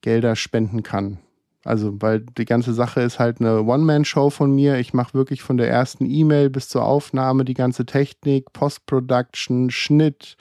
Gelder 0.00 0.36
spenden 0.36 0.82
kann. 0.82 1.18
Also, 1.64 2.00
weil 2.00 2.20
die 2.20 2.44
ganze 2.44 2.72
Sache 2.72 3.02
ist 3.02 3.18
halt 3.18 3.40
eine 3.40 3.62
One-Man-Show 3.62 4.30
von 4.30 4.54
mir. 4.54 4.78
Ich 4.78 4.94
mache 4.94 5.14
wirklich 5.14 5.42
von 5.42 5.56
der 5.56 5.68
ersten 5.68 6.06
E-Mail 6.06 6.50
bis 6.50 6.68
zur 6.68 6.84
Aufnahme 6.84 7.44
die 7.44 7.54
ganze 7.54 7.84
Technik, 7.84 8.52
Post-Production, 8.52 9.70
Schnitt, 9.70 10.36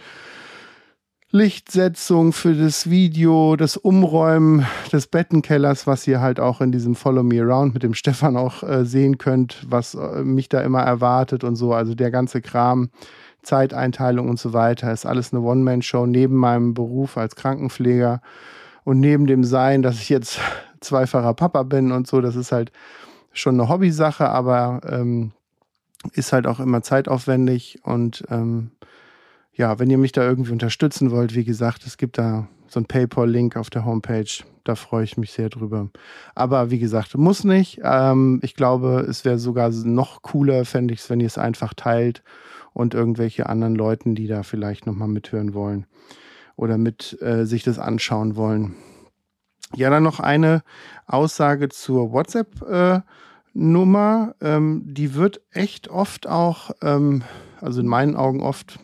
Lichtsetzung 1.32 2.32
für 2.32 2.54
das 2.54 2.90
Video, 2.90 3.58
das 3.58 3.76
Umräumen 3.76 4.66
des 4.94 5.08
Bettenkellers, 5.08 5.86
was 5.86 6.08
ihr 6.08 6.22
halt 6.22 6.40
auch 6.40 6.62
in 6.62 6.72
diesem 6.72 6.96
Follow 6.96 7.24
Me 7.24 7.42
Around 7.42 7.74
mit 7.74 7.84
dem 7.84 7.94
Stefan 7.96 8.38
auch 8.38 8.64
äh, 8.64 8.86
sehen 8.86 9.18
könnt, 9.18 9.66
was 9.70 9.96
äh, 9.96 10.24
mich 10.24 10.48
da 10.48 10.62
immer 10.62 10.84
erwartet 10.84 11.44
und 11.44 11.58
so. 11.58 11.74
Also 11.74 11.96
der 11.96 12.12
ganze 12.12 12.42
Kram, 12.42 12.90
Zeiteinteilung 13.42 14.30
und 14.30 14.40
so 14.40 14.54
weiter, 14.54 14.94
ist 14.94 15.06
alles 15.06 15.34
eine 15.34 15.42
One-Man-Show 15.42 16.06
neben 16.06 16.36
meinem 16.36 16.74
Beruf 16.74 17.18
als 17.18 17.36
Krankenpfleger 17.36 18.22
und 18.88 19.02
neben 19.02 19.28
dem 19.28 19.44
Sein, 19.44 19.82
dass 19.82 20.00
ich 20.00 20.08
jetzt 20.08 20.40
zweifacher 20.80 21.34
Papa 21.34 21.64
bin 21.64 21.92
und 21.92 22.08
so. 22.08 22.22
Das 22.22 22.38
ist 22.38 22.54
halt 22.54 22.72
schon 23.34 23.56
eine 23.56 23.68
Hobbysache, 23.68 24.30
aber 24.30 24.80
ähm, 24.88 25.34
ist 26.14 26.32
halt 26.32 26.48
auch 26.48 26.62
immer 26.62 26.82
zeitaufwendig 26.82 27.80
und 27.84 28.24
ähm, 28.30 28.72
ja, 29.52 29.78
wenn 29.78 29.90
ihr 29.90 29.98
mich 29.98 30.14
da 30.14 30.24
irgendwie 30.24 30.54
unterstützen 30.54 31.12
wollt, 31.12 31.36
wie 31.36 31.44
gesagt, 31.44 31.86
es 31.86 31.98
gibt 31.98 32.18
da 32.18 32.48
so 32.70 32.80
ein 32.80 32.86
PayPal-Link 32.86 33.58
auf 33.58 33.70
der 33.70 33.84
Homepage. 33.84 34.46
Da 34.64 34.76
freue 34.76 35.04
ich 35.04 35.18
mich 35.18 35.34
sehr 35.34 35.50
drüber. 35.50 35.90
Aber 36.34 36.72
wie 36.72 36.80
gesagt, 36.80 37.18
muss 37.18 37.44
nicht. 37.44 37.82
Ähm, 37.84 38.40
ich 38.42 38.56
glaube, 38.56 39.06
es 39.10 39.26
wäre 39.26 39.38
sogar 39.38 39.70
noch 39.70 40.22
cooler, 40.22 40.64
fände 40.64 40.94
ich 40.94 41.02
es, 41.02 41.10
wenn 41.10 41.20
ihr 41.20 41.28
es 41.28 41.38
einfach 41.38 41.74
teilt 41.74 42.24
und 42.74 42.94
irgendwelche 42.94 43.50
anderen 43.50 43.76
Leuten, 43.76 44.16
die 44.16 44.28
da 44.28 44.44
vielleicht 44.44 44.86
nochmal 44.86 45.10
mithören 45.10 45.54
wollen 45.54 45.88
oder 46.58 46.78
mit 46.78 47.18
äh, 47.22 47.46
sich 47.46 47.64
das 47.64 47.80
anschauen 47.80 48.36
wollen. 48.36 48.76
Ja, 49.76 49.90
dann 49.90 50.04
noch 50.04 50.20
eine 50.20 50.64
Aussage 51.06 51.70
zur 51.70 52.12
WhatsApp-Nummer. 52.12 54.36
Äh, 54.42 54.56
ähm, 54.56 54.84
die 54.86 55.16
wird 55.16 55.40
echt 55.52 55.88
oft 55.88 56.28
auch, 56.28 56.72
ähm, 56.82 57.24
also 57.62 57.80
in 57.80 57.88
meinen 57.88 58.18
Augen 58.18 58.42
oft 58.42 58.80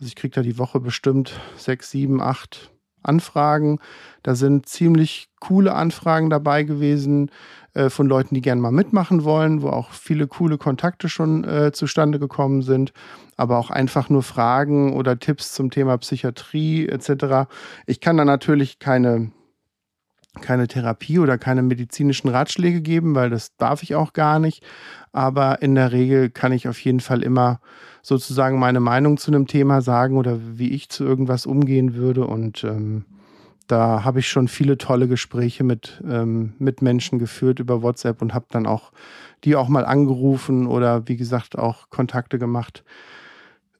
also 0.00 0.08
ich 0.08 0.16
kriege 0.16 0.34
da 0.34 0.40
die 0.40 0.56
Woche 0.56 0.80
bestimmt 0.80 1.38
sechs, 1.58 1.90
sieben, 1.90 2.22
acht 2.22 2.70
Anfragen. 3.02 3.80
Da 4.22 4.34
sind 4.34 4.66
ziemlich 4.66 5.28
coole 5.40 5.74
Anfragen 5.74 6.30
dabei 6.30 6.62
gewesen 6.62 7.30
äh, 7.74 7.90
von 7.90 8.06
Leuten, 8.06 8.34
die 8.34 8.40
gerne 8.40 8.60
mal 8.60 8.72
mitmachen 8.72 9.24
wollen, 9.24 9.62
wo 9.62 9.68
auch 9.68 9.92
viele 9.92 10.26
coole 10.26 10.58
Kontakte 10.58 11.08
schon 11.08 11.44
äh, 11.44 11.72
zustande 11.72 12.18
gekommen 12.18 12.62
sind, 12.62 12.92
aber 13.36 13.58
auch 13.58 13.70
einfach 13.70 14.08
nur 14.08 14.22
Fragen 14.22 14.94
oder 14.94 15.18
Tipps 15.18 15.52
zum 15.52 15.70
Thema 15.70 15.96
Psychiatrie 15.98 16.88
etc. 16.88 17.48
Ich 17.86 18.00
kann 18.00 18.16
da 18.16 18.24
natürlich 18.24 18.78
keine 18.78 19.32
keine 20.40 20.68
Therapie 20.68 21.18
oder 21.18 21.38
keine 21.38 21.62
medizinischen 21.62 22.28
Ratschläge 22.28 22.80
geben, 22.80 23.14
weil 23.14 23.30
das 23.30 23.56
darf 23.56 23.82
ich 23.82 23.94
auch 23.96 24.12
gar 24.12 24.38
nicht. 24.38 24.64
Aber 25.12 25.60
in 25.60 25.74
der 25.74 25.90
Regel 25.90 26.30
kann 26.30 26.52
ich 26.52 26.68
auf 26.68 26.78
jeden 26.80 27.00
Fall 27.00 27.22
immer 27.22 27.60
sozusagen 28.02 28.58
meine 28.58 28.80
Meinung 28.80 29.16
zu 29.18 29.32
einem 29.32 29.48
Thema 29.48 29.82
sagen 29.82 30.16
oder 30.16 30.38
wie 30.56 30.70
ich 30.70 30.88
zu 30.88 31.04
irgendwas 31.04 31.46
umgehen 31.46 31.94
würde. 31.94 32.26
Und 32.26 32.62
ähm, 32.62 33.04
da 33.70 34.04
habe 34.04 34.20
ich 34.20 34.28
schon 34.28 34.48
viele 34.48 34.78
tolle 34.78 35.08
Gespräche 35.08 35.64
mit, 35.64 36.02
ähm, 36.08 36.54
mit 36.58 36.82
Menschen 36.82 37.18
geführt 37.18 37.58
über 37.58 37.82
WhatsApp 37.82 38.22
und 38.22 38.34
habe 38.34 38.46
dann 38.50 38.66
auch 38.66 38.92
die 39.44 39.56
auch 39.56 39.68
mal 39.68 39.84
angerufen 39.84 40.66
oder 40.66 41.08
wie 41.08 41.16
gesagt 41.16 41.58
auch 41.58 41.88
Kontakte 41.90 42.38
gemacht 42.38 42.84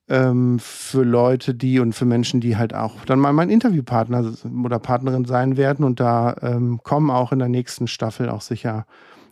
ähm, 0.08 0.58
für 0.58 1.04
Leute, 1.04 1.54
die 1.54 1.78
und 1.78 1.94
für 1.94 2.04
Menschen, 2.04 2.40
die 2.40 2.56
halt 2.56 2.74
auch 2.74 3.04
dann 3.06 3.20
mal 3.20 3.32
mein 3.32 3.48
Interviewpartner 3.48 4.32
oder 4.64 4.78
Partnerin 4.78 5.24
sein 5.24 5.56
werden. 5.56 5.84
Und 5.84 6.00
da 6.00 6.36
ähm, 6.42 6.80
kommen 6.82 7.10
auch 7.10 7.32
in 7.32 7.38
der 7.38 7.48
nächsten 7.48 7.86
Staffel 7.86 8.28
auch 8.28 8.40
sicher 8.40 8.86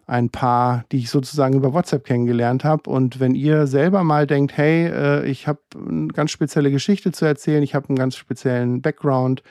ein 0.06 0.30
paar, 0.30 0.84
die 0.90 0.98
ich 0.98 1.10
sozusagen 1.10 1.54
über 1.54 1.74
WhatsApp 1.74 2.04
kennengelernt 2.04 2.64
habe. 2.64 2.88
Und 2.88 3.20
wenn 3.20 3.34
ihr 3.34 3.66
selber 3.66 4.04
mal 4.04 4.26
denkt, 4.26 4.56
hey, 4.56 4.86
äh, 4.86 5.26
ich 5.26 5.46
habe 5.46 5.60
eine 5.76 6.08
ganz 6.08 6.30
spezielle 6.30 6.70
Geschichte 6.70 7.12
zu 7.12 7.26
erzählen, 7.26 7.62
ich 7.62 7.74
habe 7.74 7.88
einen 7.88 7.98
ganz 7.98 8.16
speziellen 8.16 8.80
Background, 8.80 9.42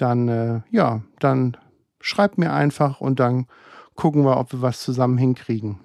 dann 0.00 0.28
äh, 0.28 0.60
ja, 0.70 1.02
dann 1.18 1.56
schreibt 2.00 2.38
mir 2.38 2.52
einfach 2.52 3.00
und 3.00 3.20
dann 3.20 3.46
gucken 3.94 4.24
wir, 4.24 4.38
ob 4.38 4.52
wir 4.52 4.62
was 4.62 4.80
zusammen 4.80 5.18
hinkriegen. 5.18 5.80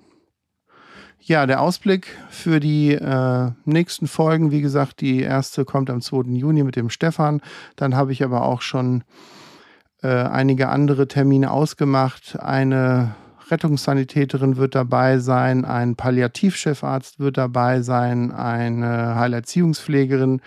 Ja, 1.20 1.46
der 1.46 1.62
Ausblick 1.62 2.08
für 2.30 2.60
die 2.60 2.92
äh, 2.92 3.52
nächsten 3.64 4.08
Folgen, 4.08 4.52
wie 4.52 4.62
gesagt, 4.62 5.00
die 5.00 5.22
erste 5.22 5.64
kommt 5.64 5.90
am 5.90 6.02
2. 6.02 6.32
Juni 6.34 6.64
mit 6.64 6.76
dem 6.76 6.90
Stefan. 6.90 7.42
Dann 7.78 7.96
habe 7.96 8.12
ich 8.12 8.24
aber 8.24 8.44
auch 8.44 8.62
schon 8.62 9.06
äh, 10.02 10.10
einige 10.10 10.68
andere 10.68 11.08
Termine 11.08 11.52
ausgemacht. 11.52 12.38
Eine 12.40 13.16
Rettungssanitäterin 13.50 14.58
wird 14.58 14.76
dabei 14.76 15.20
sein, 15.20 15.64
ein 15.64 15.96
Palliativchefarzt 15.96 17.20
wird 17.20 17.38
dabei 17.38 17.82
sein, 17.82 18.32
eine 18.32 19.16
Heilerziehungspflegerin 19.16 20.42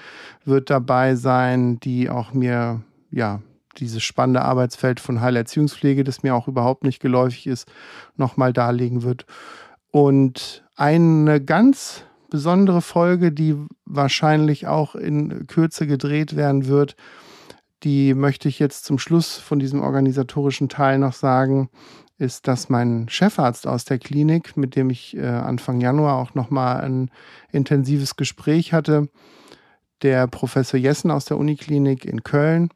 wird 0.44 0.70
dabei 0.70 1.14
sein, 1.14 1.78
die 1.80 2.10
auch 2.10 2.32
mir 2.32 2.82
ja 3.10 3.40
dieses 3.78 4.02
spannende 4.02 4.42
Arbeitsfeld 4.42 5.00
von 5.00 5.20
Heilerziehungspflege, 5.20 6.04
das 6.04 6.22
mir 6.22 6.34
auch 6.34 6.48
überhaupt 6.48 6.84
nicht 6.84 7.00
geläufig 7.00 7.46
ist, 7.46 7.68
nochmal 8.16 8.52
darlegen 8.52 9.02
wird. 9.02 9.26
Und 9.90 10.64
eine 10.76 11.40
ganz 11.40 12.04
besondere 12.28 12.82
Folge, 12.82 13.32
die 13.32 13.56
wahrscheinlich 13.84 14.66
auch 14.66 14.94
in 14.94 15.46
Kürze 15.46 15.86
gedreht 15.86 16.36
werden 16.36 16.66
wird, 16.66 16.96
die 17.82 18.14
möchte 18.14 18.48
ich 18.48 18.58
jetzt 18.58 18.84
zum 18.84 18.98
Schluss 18.98 19.36
von 19.36 19.58
diesem 19.58 19.82
organisatorischen 19.82 20.68
Teil 20.68 20.98
noch 20.98 21.12
sagen, 21.12 21.68
ist, 22.18 22.48
dass 22.48 22.68
mein 22.68 23.08
Chefarzt 23.08 23.66
aus 23.66 23.84
der 23.84 23.98
Klinik, 23.98 24.56
mit 24.56 24.74
dem 24.74 24.90
ich 24.90 25.16
äh, 25.16 25.26
Anfang 25.26 25.80
Januar 25.80 26.16
auch 26.16 26.34
nochmal 26.34 26.80
ein 26.80 27.10
intensives 27.52 28.16
Gespräch 28.16 28.72
hatte, 28.72 29.08
der 30.02 30.26
Professor 30.26 30.78
Jessen 30.80 31.10
aus 31.10 31.26
der 31.26 31.36
Uniklinik 31.36 32.04
in 32.04 32.22
Köln, 32.22 32.70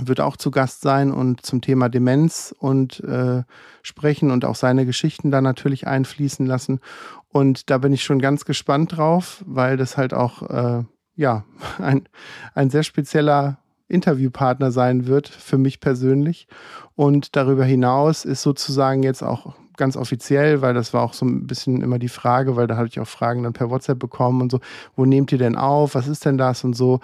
wird 0.00 0.20
auch 0.20 0.36
zu 0.36 0.50
Gast 0.50 0.80
sein 0.80 1.12
und 1.12 1.44
zum 1.44 1.60
Thema 1.60 1.88
Demenz 1.88 2.54
und 2.58 3.00
äh, 3.00 3.42
sprechen 3.82 4.30
und 4.30 4.44
auch 4.44 4.54
seine 4.54 4.86
Geschichten 4.86 5.30
da 5.30 5.40
natürlich 5.40 5.86
einfließen 5.86 6.46
lassen. 6.46 6.80
Und 7.28 7.70
da 7.70 7.78
bin 7.78 7.92
ich 7.92 8.02
schon 8.02 8.20
ganz 8.20 8.44
gespannt 8.44 8.96
drauf, 8.96 9.42
weil 9.46 9.76
das 9.76 9.96
halt 9.96 10.14
auch 10.14 10.42
äh, 10.48 10.84
ja 11.14 11.44
ein, 11.78 12.08
ein 12.54 12.70
sehr 12.70 12.82
spezieller 12.82 13.58
Interviewpartner 13.88 14.72
sein 14.72 15.06
wird 15.06 15.28
für 15.28 15.58
mich 15.58 15.80
persönlich. 15.80 16.48
Und 16.94 17.36
darüber 17.36 17.64
hinaus 17.64 18.24
ist 18.24 18.42
sozusagen 18.42 19.02
jetzt 19.02 19.22
auch 19.22 19.54
ganz 19.76 19.96
offiziell, 19.96 20.62
weil 20.62 20.74
das 20.74 20.94
war 20.94 21.02
auch 21.02 21.12
so 21.12 21.26
ein 21.26 21.46
bisschen 21.46 21.82
immer 21.82 21.98
die 21.98 22.08
Frage, 22.08 22.56
weil 22.56 22.66
da 22.66 22.76
hatte 22.76 22.88
ich 22.88 23.00
auch 23.00 23.08
Fragen 23.08 23.42
dann 23.42 23.52
per 23.52 23.70
WhatsApp 23.70 23.98
bekommen 23.98 24.40
und 24.40 24.50
so, 24.52 24.60
wo 24.96 25.04
nehmt 25.04 25.32
ihr 25.32 25.38
denn 25.38 25.56
auf? 25.56 25.94
Was 25.94 26.08
ist 26.08 26.24
denn 26.24 26.38
das 26.38 26.64
und 26.64 26.74
so? 26.74 27.00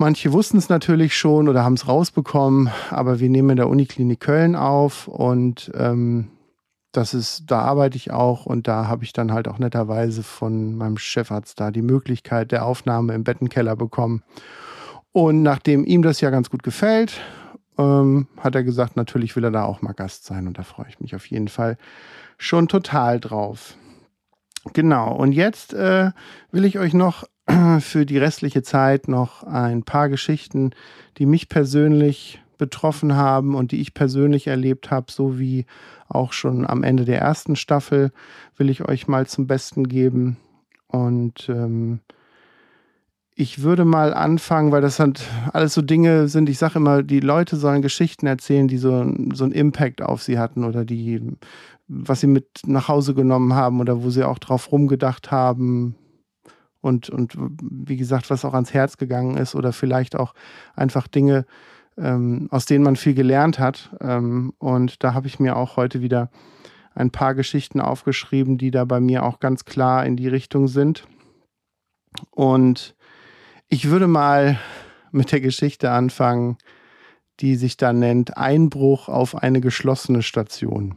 Manche 0.00 0.32
wussten 0.32 0.56
es 0.56 0.70
natürlich 0.70 1.14
schon 1.14 1.46
oder 1.46 1.62
haben 1.62 1.74
es 1.74 1.86
rausbekommen, 1.86 2.70
aber 2.88 3.20
wir 3.20 3.28
nehmen 3.28 3.50
in 3.50 3.56
der 3.56 3.68
Uniklinik 3.68 4.20
Köln 4.20 4.56
auf 4.56 5.08
und 5.08 5.70
ähm, 5.74 6.30
das 6.90 7.12
ist, 7.12 7.50
da 7.50 7.60
arbeite 7.60 7.98
ich 7.98 8.10
auch 8.10 8.46
und 8.46 8.66
da 8.66 8.88
habe 8.88 9.04
ich 9.04 9.12
dann 9.12 9.30
halt 9.30 9.46
auch 9.46 9.58
netterweise 9.58 10.22
von 10.22 10.74
meinem 10.74 10.96
Chefarzt 10.96 11.60
da 11.60 11.70
die 11.70 11.82
Möglichkeit 11.82 12.50
der 12.50 12.64
Aufnahme 12.64 13.12
im 13.12 13.24
Bettenkeller 13.24 13.76
bekommen. 13.76 14.22
Und 15.12 15.42
nachdem 15.42 15.84
ihm 15.84 16.00
das 16.00 16.22
ja 16.22 16.30
ganz 16.30 16.48
gut 16.48 16.62
gefällt, 16.62 17.20
ähm, 17.76 18.26
hat 18.38 18.54
er 18.54 18.64
gesagt, 18.64 18.96
natürlich 18.96 19.36
will 19.36 19.44
er 19.44 19.50
da 19.50 19.64
auch 19.64 19.82
mal 19.82 19.92
Gast 19.92 20.24
sein 20.24 20.46
und 20.46 20.56
da 20.56 20.62
freue 20.62 20.88
ich 20.88 20.98
mich 21.00 21.14
auf 21.14 21.26
jeden 21.26 21.48
Fall 21.48 21.76
schon 22.38 22.68
total 22.68 23.20
drauf. 23.20 23.74
Genau, 24.72 25.14
und 25.14 25.32
jetzt 25.32 25.74
äh, 25.74 26.12
will 26.52 26.64
ich 26.64 26.78
euch 26.78 26.94
noch 26.94 27.24
für 27.80 28.06
die 28.06 28.18
restliche 28.18 28.62
Zeit 28.62 29.08
noch 29.08 29.42
ein 29.44 29.82
paar 29.82 30.08
Geschichten, 30.08 30.70
die 31.18 31.26
mich 31.26 31.48
persönlich 31.48 32.40
betroffen 32.58 33.16
haben 33.16 33.54
und 33.54 33.72
die 33.72 33.80
ich 33.80 33.94
persönlich 33.94 34.46
erlebt 34.46 34.90
habe, 34.90 35.10
so 35.10 35.38
wie 35.38 35.64
auch 36.08 36.32
schon 36.32 36.66
am 36.66 36.82
Ende 36.82 37.04
der 37.04 37.20
ersten 37.20 37.56
Staffel, 37.56 38.12
will 38.56 38.68
ich 38.68 38.86
euch 38.86 39.08
mal 39.08 39.26
zum 39.26 39.46
Besten 39.46 39.88
geben. 39.88 40.36
Und 40.88 41.48
ähm, 41.48 42.00
ich 43.34 43.62
würde 43.62 43.86
mal 43.86 44.12
anfangen, 44.12 44.72
weil 44.72 44.82
das 44.82 45.00
halt 45.00 45.22
alles 45.52 45.72
so 45.72 45.80
Dinge 45.80 46.28
sind, 46.28 46.50
ich 46.50 46.58
sage 46.58 46.78
immer, 46.78 47.02
die 47.02 47.20
Leute 47.20 47.56
sollen 47.56 47.80
Geschichten 47.80 48.26
erzählen, 48.26 48.68
die 48.68 48.76
so, 48.76 49.10
so 49.32 49.44
einen 49.44 49.52
Impact 49.52 50.02
auf 50.02 50.22
sie 50.22 50.38
hatten 50.38 50.64
oder 50.64 50.84
die, 50.84 51.22
was 51.88 52.20
sie 52.20 52.26
mit 52.26 52.46
nach 52.66 52.88
Hause 52.88 53.14
genommen 53.14 53.54
haben 53.54 53.80
oder 53.80 54.02
wo 54.02 54.10
sie 54.10 54.24
auch 54.24 54.38
drauf 54.38 54.70
rumgedacht 54.70 55.30
haben, 55.30 55.94
und, 56.80 57.10
und 57.10 57.34
wie 57.36 57.96
gesagt, 57.96 58.30
was 58.30 58.44
auch 58.44 58.54
ans 58.54 58.72
Herz 58.72 58.96
gegangen 58.96 59.36
ist 59.36 59.54
oder 59.54 59.72
vielleicht 59.72 60.16
auch 60.16 60.34
einfach 60.74 61.06
Dinge, 61.08 61.44
ähm, 61.98 62.48
aus 62.50 62.64
denen 62.66 62.84
man 62.84 62.96
viel 62.96 63.14
gelernt 63.14 63.58
hat. 63.58 63.90
Ähm, 64.00 64.52
und 64.58 65.02
da 65.04 65.14
habe 65.14 65.26
ich 65.26 65.38
mir 65.38 65.56
auch 65.56 65.76
heute 65.76 66.00
wieder 66.00 66.30
ein 66.94 67.10
paar 67.10 67.34
Geschichten 67.34 67.80
aufgeschrieben, 67.80 68.58
die 68.58 68.70
da 68.70 68.84
bei 68.84 69.00
mir 69.00 69.24
auch 69.24 69.40
ganz 69.40 69.64
klar 69.64 70.04
in 70.04 70.16
die 70.16 70.28
Richtung 70.28 70.68
sind. 70.68 71.06
Und 72.30 72.94
ich 73.68 73.88
würde 73.88 74.08
mal 74.08 74.58
mit 75.12 75.32
der 75.32 75.40
Geschichte 75.40 75.90
anfangen, 75.90 76.56
die 77.40 77.56
sich 77.56 77.76
da 77.76 77.92
nennt 77.92 78.36
Einbruch 78.36 79.08
auf 79.08 79.34
eine 79.34 79.60
geschlossene 79.60 80.22
Station. 80.22 80.96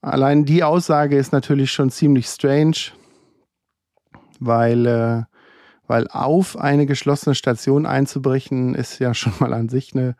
Allein 0.00 0.44
die 0.44 0.62
Aussage 0.62 1.16
ist 1.16 1.32
natürlich 1.32 1.72
schon 1.72 1.90
ziemlich 1.90 2.26
strange, 2.26 2.92
weil, 4.38 4.86
äh, 4.86 5.22
weil 5.86 6.08
auf 6.08 6.56
eine 6.56 6.86
geschlossene 6.86 7.34
Station 7.34 7.86
einzubrechen 7.86 8.74
ist 8.74 8.98
ja 8.98 9.14
schon 9.14 9.32
mal 9.40 9.52
an 9.52 9.68
sich 9.68 9.94
eine, 9.94 10.16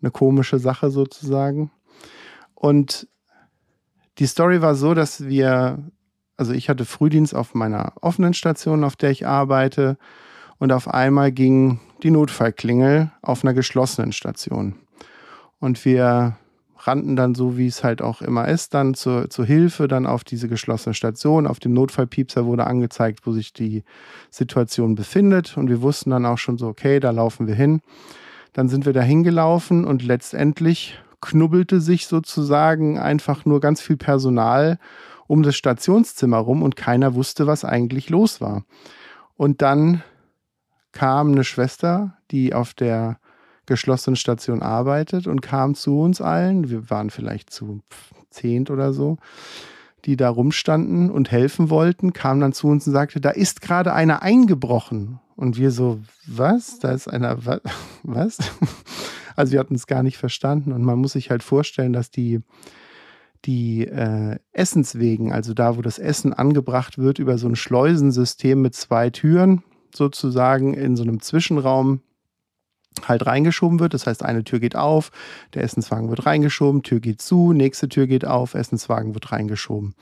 eine 0.00 0.10
komische 0.10 0.58
Sache 0.58 0.90
sozusagen. 0.90 1.70
Und 2.54 3.08
die 4.18 4.26
Story 4.26 4.60
war 4.60 4.74
so, 4.74 4.94
dass 4.94 5.26
wir, 5.26 5.78
also 6.36 6.52
ich 6.52 6.68
hatte 6.68 6.84
Frühdienst 6.84 7.34
auf 7.34 7.54
meiner 7.54 7.94
offenen 8.00 8.34
Station, 8.34 8.84
auf 8.84 8.96
der 8.96 9.10
ich 9.10 9.26
arbeite, 9.26 9.96
und 10.58 10.72
auf 10.72 10.88
einmal 10.88 11.32
ging 11.32 11.80
die 12.02 12.10
Notfallklingel 12.10 13.10
auf 13.22 13.42
einer 13.42 13.54
geschlossenen 13.54 14.12
Station. 14.12 14.74
Und 15.58 15.84
wir 15.86 16.36
rannten 16.86 17.16
dann 17.16 17.34
so, 17.34 17.58
wie 17.58 17.66
es 17.66 17.84
halt 17.84 18.02
auch 18.02 18.22
immer 18.22 18.48
ist, 18.48 18.74
dann 18.74 18.94
zur, 18.94 19.28
zur 19.28 19.44
Hilfe, 19.44 19.88
dann 19.88 20.06
auf 20.06 20.24
diese 20.24 20.48
geschlossene 20.48 20.94
Station. 20.94 21.46
Auf 21.46 21.60
dem 21.60 21.72
Notfallpiepser 21.72 22.46
wurde 22.46 22.66
angezeigt, 22.66 23.26
wo 23.26 23.32
sich 23.32 23.52
die 23.52 23.84
Situation 24.30 24.94
befindet. 24.94 25.56
Und 25.56 25.68
wir 25.68 25.82
wussten 25.82 26.10
dann 26.10 26.26
auch 26.26 26.38
schon 26.38 26.58
so, 26.58 26.68
okay, 26.68 27.00
da 27.00 27.10
laufen 27.10 27.46
wir 27.46 27.54
hin. 27.54 27.80
Dann 28.52 28.68
sind 28.68 28.86
wir 28.86 28.92
da 28.92 29.02
hingelaufen 29.02 29.84
und 29.84 30.02
letztendlich 30.02 30.98
knubbelte 31.20 31.80
sich 31.80 32.06
sozusagen 32.06 32.98
einfach 32.98 33.44
nur 33.44 33.60
ganz 33.60 33.80
viel 33.80 33.96
Personal 33.96 34.78
um 35.26 35.42
das 35.44 35.54
Stationszimmer 35.54 36.38
rum 36.38 36.62
und 36.62 36.74
keiner 36.74 37.14
wusste, 37.14 37.46
was 37.46 37.64
eigentlich 37.64 38.10
los 38.10 38.40
war. 38.40 38.64
Und 39.36 39.62
dann 39.62 40.02
kam 40.90 41.30
eine 41.30 41.44
Schwester, 41.44 42.16
die 42.32 42.52
auf 42.52 42.74
der 42.74 43.19
geschlossenen 43.70 44.16
Station 44.16 44.62
arbeitet 44.62 45.28
und 45.28 45.40
kam 45.40 45.74
zu 45.74 46.00
uns 46.00 46.20
allen. 46.20 46.68
Wir 46.68 46.90
waren 46.90 47.08
vielleicht 47.08 47.50
zu 47.50 47.80
zehnt 48.28 48.68
oder 48.68 48.92
so, 48.92 49.16
die 50.04 50.16
da 50.16 50.28
rumstanden 50.28 51.08
und 51.08 51.30
helfen 51.30 51.70
wollten, 51.70 52.12
kam 52.12 52.40
dann 52.40 52.52
zu 52.52 52.66
uns 52.66 52.86
und 52.86 52.92
sagte, 52.92 53.20
da 53.20 53.30
ist 53.30 53.62
gerade 53.62 53.94
einer 53.94 54.22
eingebrochen. 54.22 55.20
Und 55.36 55.56
wir 55.56 55.70
so, 55.70 56.00
was? 56.26 56.80
Da 56.80 56.90
ist 56.90 57.08
einer, 57.08 57.38
was? 58.02 58.38
Also 59.36 59.52
wir 59.52 59.60
hatten 59.60 59.76
es 59.76 59.86
gar 59.86 60.02
nicht 60.02 60.18
verstanden 60.18 60.72
und 60.72 60.82
man 60.82 60.98
muss 60.98 61.12
sich 61.12 61.30
halt 61.30 61.42
vorstellen, 61.42 61.94
dass 61.94 62.10
die, 62.10 62.40
die 63.46 63.86
äh, 63.86 64.36
Essenswegen, 64.52 65.32
also 65.32 65.54
da, 65.54 65.78
wo 65.78 65.82
das 65.82 65.98
Essen 65.98 66.34
angebracht 66.34 66.98
wird, 66.98 67.18
über 67.20 67.38
so 67.38 67.48
ein 67.48 67.56
Schleusensystem 67.56 68.60
mit 68.60 68.74
zwei 68.74 69.08
Türen, 69.08 69.62
sozusagen 69.94 70.74
in 70.74 70.94
so 70.94 71.04
einem 71.04 71.20
Zwischenraum 71.20 72.02
halt 73.06 73.26
reingeschoben 73.26 73.80
wird. 73.80 73.94
Das 73.94 74.06
heißt, 74.06 74.24
eine 74.24 74.44
Tür 74.44 74.60
geht 74.60 74.76
auf, 74.76 75.10
der 75.54 75.62
Essenswagen 75.62 76.10
wird 76.10 76.26
reingeschoben, 76.26 76.82
Tür 76.82 77.00
geht 77.00 77.22
zu, 77.22 77.52
nächste 77.52 77.88
Tür 77.88 78.06
geht 78.06 78.24
auf, 78.24 78.54
Essenswagen 78.54 79.14
wird 79.14 79.32
reingeschoben. 79.32 79.94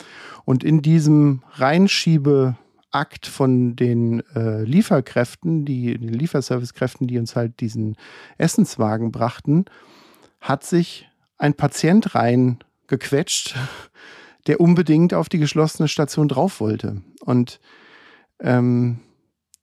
Und 0.45 0.65
in 0.65 0.83
diesem 0.83 1.43
Reinschiebeakt 1.53 3.27
von 3.27 3.77
den 3.77 4.23
äh, 4.35 4.63
Lieferkräften, 4.63 5.65
die, 5.65 5.99
den 5.99 6.13
Lieferservicekräften, 6.13 7.07
die 7.07 7.19
uns 7.19 7.37
halt 7.37 7.61
diesen 7.61 7.97
Essenswagen 8.39 9.13
brachten, 9.13 9.67
hat 10.41 10.65
sich 10.65 11.09
ein 11.37 11.55
Patient 11.55 12.15
reingequetscht, 12.15 13.55
der 14.47 14.61
unbedingt 14.61 15.15
auf 15.15 15.29
die 15.29 15.39
geschlossene 15.39 15.89
Station 15.89 16.29
drauf 16.29 16.61
wollte. 16.61 17.03
Und 17.21 17.61
ähm, 18.41 19.01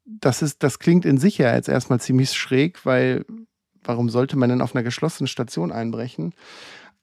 das 0.05 0.41
ist, 0.41 0.63
das 0.63 0.79
klingt 0.79 1.05
in 1.05 1.17
sich 1.17 1.37
ja 1.37 1.53
jetzt 1.55 1.69
erstmal 1.69 1.99
ziemlich 1.99 2.31
schräg, 2.33 2.85
weil 2.85 3.25
warum 3.83 4.09
sollte 4.09 4.37
man 4.37 4.49
denn 4.49 4.61
auf 4.61 4.75
einer 4.75 4.83
geschlossenen 4.83 5.27
Station 5.27 5.71
einbrechen? 5.71 6.33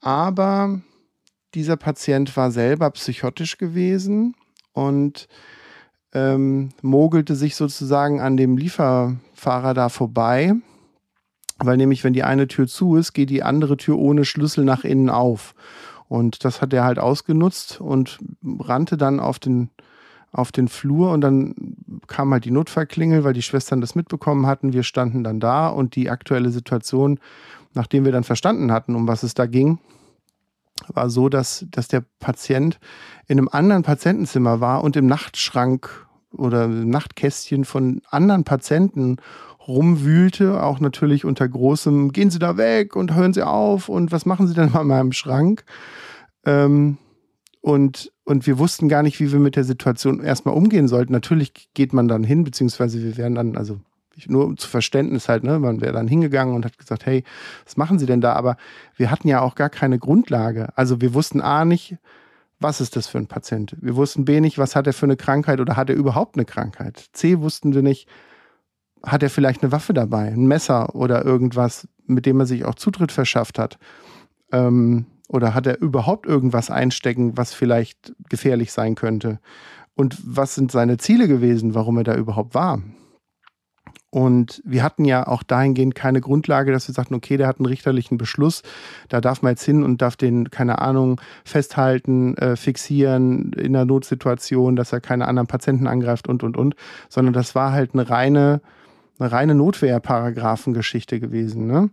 Aber 0.00 0.80
dieser 1.54 1.76
Patient 1.76 2.36
war 2.36 2.50
selber 2.50 2.90
psychotisch 2.90 3.58
gewesen 3.58 4.34
und 4.72 5.28
ähm, 6.14 6.70
mogelte 6.82 7.34
sich 7.34 7.56
sozusagen 7.56 8.20
an 8.20 8.36
dem 8.36 8.56
Lieferfahrer 8.56 9.74
da 9.74 9.88
vorbei, 9.88 10.54
weil 11.58 11.76
nämlich, 11.76 12.04
wenn 12.04 12.12
die 12.12 12.24
eine 12.24 12.48
Tür 12.48 12.66
zu 12.66 12.96
ist, 12.96 13.12
geht 13.12 13.30
die 13.30 13.42
andere 13.42 13.76
Tür 13.76 13.98
ohne 13.98 14.24
Schlüssel 14.24 14.64
nach 14.64 14.84
innen 14.84 15.10
auf. 15.10 15.54
Und 16.08 16.44
das 16.44 16.60
hat 16.60 16.72
er 16.72 16.84
halt 16.84 16.98
ausgenutzt 16.98 17.80
und 17.80 18.18
rannte 18.42 18.96
dann 18.96 19.20
auf 19.20 19.38
den 19.38 19.70
auf 20.32 20.50
den 20.50 20.68
Flur 20.68 21.12
und 21.12 21.20
dann 21.20 21.54
kam 22.06 22.32
halt 22.32 22.44
die 22.44 22.50
Notfallklingel, 22.50 23.22
weil 23.22 23.34
die 23.34 23.42
Schwestern 23.42 23.80
das 23.80 23.94
mitbekommen 23.94 24.46
hatten. 24.46 24.72
Wir 24.72 24.82
standen 24.82 25.22
dann 25.22 25.40
da 25.40 25.68
und 25.68 25.94
die 25.94 26.08
aktuelle 26.10 26.50
Situation, 26.50 27.20
nachdem 27.74 28.04
wir 28.04 28.12
dann 28.12 28.24
verstanden 28.24 28.72
hatten, 28.72 28.94
um 28.94 29.06
was 29.06 29.22
es 29.22 29.34
da 29.34 29.46
ging, 29.46 29.78
war 30.88 31.10
so, 31.10 31.28
dass, 31.28 31.66
dass 31.70 31.88
der 31.88 32.02
Patient 32.18 32.78
in 33.28 33.38
einem 33.38 33.48
anderen 33.48 33.82
Patientenzimmer 33.82 34.60
war 34.60 34.82
und 34.82 34.96
im 34.96 35.06
Nachtschrank 35.06 36.06
oder 36.32 36.64
im 36.64 36.88
Nachtkästchen 36.88 37.64
von 37.64 38.00
anderen 38.10 38.44
Patienten 38.44 39.18
rumwühlte, 39.66 40.62
auch 40.62 40.80
natürlich 40.80 41.24
unter 41.24 41.46
großem, 41.48 42.12
gehen 42.12 42.30
Sie 42.30 42.38
da 42.38 42.56
weg 42.56 42.96
und 42.96 43.14
hören 43.14 43.32
Sie 43.32 43.42
auf 43.42 43.88
und 43.88 44.12
was 44.12 44.26
machen 44.26 44.48
Sie 44.48 44.54
denn 44.54 44.72
mal 44.72 44.80
in 44.80 44.88
meinem 44.88 45.12
Schrank? 45.12 45.64
Ähm, 46.44 46.98
und 47.62 48.12
und 48.24 48.46
wir 48.46 48.58
wussten 48.58 48.88
gar 48.88 49.02
nicht, 49.02 49.18
wie 49.18 49.32
wir 49.32 49.40
mit 49.40 49.56
der 49.56 49.64
Situation 49.64 50.22
erstmal 50.22 50.54
umgehen 50.54 50.86
sollten. 50.86 51.12
Natürlich 51.12 51.70
geht 51.74 51.92
man 51.92 52.06
dann 52.08 52.22
hin, 52.22 52.44
beziehungsweise 52.44 53.02
wir 53.02 53.16
wären 53.16 53.34
dann, 53.34 53.56
also 53.56 53.80
nur 54.26 54.56
zu 54.56 54.68
Verständnis 54.68 55.28
halt, 55.28 55.42
ne, 55.42 55.58
man 55.58 55.80
wäre 55.80 55.92
dann 55.92 56.06
hingegangen 56.06 56.54
und 56.54 56.64
hat 56.64 56.78
gesagt, 56.78 57.06
hey, 57.06 57.24
was 57.64 57.76
machen 57.76 57.98
Sie 57.98 58.06
denn 58.06 58.20
da? 58.20 58.34
Aber 58.34 58.56
wir 58.96 59.10
hatten 59.10 59.26
ja 59.26 59.40
auch 59.40 59.54
gar 59.54 59.70
keine 59.70 59.98
Grundlage. 59.98 60.68
Also 60.76 61.00
wir 61.00 61.14
wussten 61.14 61.40
A 61.40 61.64
nicht, 61.64 61.96
was 62.60 62.80
ist 62.80 62.94
das 62.94 63.08
für 63.08 63.18
ein 63.18 63.26
Patient? 63.26 63.76
Wir 63.80 63.96
wussten 63.96 64.24
B 64.24 64.40
nicht, 64.40 64.58
was 64.58 64.76
hat 64.76 64.86
er 64.86 64.92
für 64.92 65.06
eine 65.06 65.16
Krankheit 65.16 65.60
oder 65.60 65.76
hat 65.76 65.90
er 65.90 65.96
überhaupt 65.96 66.36
eine 66.36 66.44
Krankheit? 66.44 67.06
C 67.12 67.40
wussten 67.40 67.74
wir 67.74 67.82
nicht, 67.82 68.08
hat 69.02 69.22
er 69.22 69.30
vielleicht 69.30 69.62
eine 69.62 69.72
Waffe 69.72 69.94
dabei, 69.94 70.28
ein 70.28 70.46
Messer 70.46 70.94
oder 70.94 71.24
irgendwas, 71.24 71.88
mit 72.06 72.24
dem 72.24 72.38
er 72.38 72.46
sich 72.46 72.64
auch 72.64 72.76
Zutritt 72.76 73.10
verschafft 73.10 73.58
hat? 73.58 73.78
Ähm, 74.52 75.06
oder 75.32 75.54
hat 75.54 75.66
er 75.66 75.80
überhaupt 75.80 76.26
irgendwas 76.26 76.70
einstecken, 76.70 77.36
was 77.36 77.54
vielleicht 77.54 78.14
gefährlich 78.28 78.72
sein 78.72 78.94
könnte? 78.94 79.40
Und 79.94 80.18
was 80.24 80.54
sind 80.54 80.70
seine 80.70 80.98
Ziele 80.98 81.26
gewesen, 81.26 81.74
warum 81.74 81.98
er 81.98 82.04
da 82.04 82.14
überhaupt 82.14 82.54
war? 82.54 82.82
Und 84.10 84.60
wir 84.66 84.82
hatten 84.82 85.06
ja 85.06 85.26
auch 85.26 85.42
dahingehend 85.42 85.94
keine 85.94 86.20
Grundlage, 86.20 86.70
dass 86.70 86.86
wir 86.86 86.94
sagten, 86.94 87.14
okay, 87.14 87.38
der 87.38 87.46
hat 87.46 87.58
einen 87.58 87.66
richterlichen 87.66 88.18
Beschluss, 88.18 88.62
da 89.08 89.22
darf 89.22 89.40
man 89.40 89.52
jetzt 89.52 89.64
hin 89.64 89.82
und 89.82 90.02
darf 90.02 90.16
den, 90.16 90.50
keine 90.50 90.80
Ahnung, 90.82 91.18
festhalten, 91.46 92.36
äh, 92.36 92.56
fixieren 92.56 93.54
in 93.54 93.74
einer 93.74 93.86
Notsituation, 93.86 94.76
dass 94.76 94.92
er 94.92 95.00
keine 95.00 95.26
anderen 95.28 95.46
Patienten 95.46 95.86
angreift 95.86 96.28
und, 96.28 96.42
und, 96.42 96.58
und, 96.58 96.74
sondern 97.08 97.32
das 97.32 97.54
war 97.54 97.72
halt 97.72 97.94
eine 97.94 98.10
reine, 98.10 98.60
eine 99.18 99.32
reine 99.32 99.54
Notwehrparagraphengeschichte 99.54 101.18
gewesen. 101.18 101.66
Ne? 101.66 101.88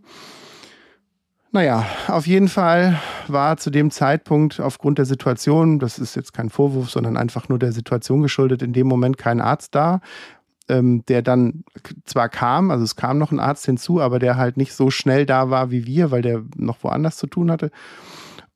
Naja, 1.52 1.84
auf 2.06 2.28
jeden 2.28 2.48
Fall 2.48 3.00
war 3.26 3.56
zu 3.56 3.70
dem 3.70 3.90
Zeitpunkt 3.90 4.60
aufgrund 4.60 4.98
der 4.98 5.04
Situation, 5.04 5.80
das 5.80 5.98
ist 5.98 6.14
jetzt 6.14 6.32
kein 6.32 6.48
Vorwurf, 6.48 6.90
sondern 6.90 7.16
einfach 7.16 7.48
nur 7.48 7.58
der 7.58 7.72
Situation 7.72 8.22
geschuldet, 8.22 8.62
in 8.62 8.72
dem 8.72 8.86
Moment 8.86 9.18
kein 9.18 9.40
Arzt 9.40 9.74
da, 9.74 10.00
ähm, 10.68 11.04
der 11.06 11.22
dann 11.22 11.64
zwar 12.04 12.28
kam, 12.28 12.70
also 12.70 12.84
es 12.84 12.94
kam 12.94 13.18
noch 13.18 13.32
ein 13.32 13.40
Arzt 13.40 13.66
hinzu, 13.66 14.00
aber 14.00 14.20
der 14.20 14.36
halt 14.36 14.56
nicht 14.56 14.74
so 14.74 14.90
schnell 14.90 15.26
da 15.26 15.50
war 15.50 15.72
wie 15.72 15.86
wir, 15.86 16.12
weil 16.12 16.22
der 16.22 16.44
noch 16.56 16.84
woanders 16.84 17.16
zu 17.16 17.26
tun 17.26 17.50
hatte. 17.50 17.72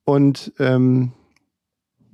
Und 0.05 0.53
ähm, 0.59 1.11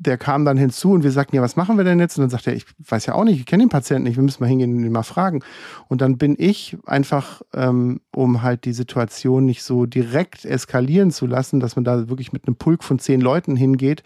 der 0.02 0.18
kam 0.18 0.46
dann 0.46 0.58
hinzu 0.58 0.94
und 0.94 1.04
wir 1.04 1.12
sagten, 1.12 1.36
ja, 1.36 1.44
was 1.44 1.56
machen 1.56 1.78
wir 1.78 1.84
denn 1.84 2.00
jetzt? 2.00 2.18
Und 2.18 2.24
dann 2.24 2.32
sagte 2.32 2.50
er, 2.50 2.58
ich 2.58 2.66
weiß 2.80 3.06
ja 3.06 3.14
auch 3.14 3.24
nicht, 3.24 3.40
ich 3.40 3.46
kenne 3.46 3.64
den 3.64 3.70
Patienten 3.70 4.04
nicht, 4.04 4.16
wir 4.16 4.24
müssen 4.24 4.42
mal 4.42 4.50
hingehen 4.50 4.76
und 4.76 4.84
ihn 4.84 4.92
mal 4.92 5.04
fragen. 5.04 5.44
Und 5.90 6.02
dann 6.02 6.18
bin 6.18 6.36
ich 6.40 6.76
einfach, 6.88 7.44
ähm, 7.54 8.02
um 8.12 8.42
halt 8.42 8.66
die 8.66 8.74
Situation 8.74 9.46
nicht 9.46 9.62
so 9.62 9.86
direkt 9.86 10.44
eskalieren 10.44 11.12
zu 11.12 11.28
lassen, 11.28 11.60
dass 11.60 11.76
man 11.76 11.86
da 11.86 12.10
wirklich 12.10 12.34
mit 12.34 12.48
einem 12.48 12.56
Pulk 12.56 12.84
von 12.84 12.98
zehn 12.98 13.22
Leuten 13.22 13.56
hingeht, 13.56 14.02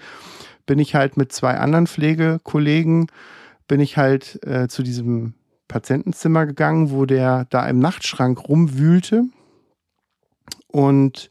bin 0.66 0.80
ich 0.80 0.96
halt 0.96 1.16
mit 1.16 1.32
zwei 1.32 1.58
anderen 1.58 1.88
Pflegekollegen, 1.88 3.08
bin 3.70 3.80
ich 3.80 3.96
halt 3.96 4.46
äh, 4.46 4.68
zu 4.68 4.84
diesem 4.84 5.34
Patientenzimmer 5.70 6.46
gegangen, 6.46 6.92
wo 6.92 7.06
der 7.06 7.46
da 7.50 7.66
im 7.70 7.80
Nachtschrank 7.80 8.50
rumwühlte 8.50 9.24
und 10.68 11.30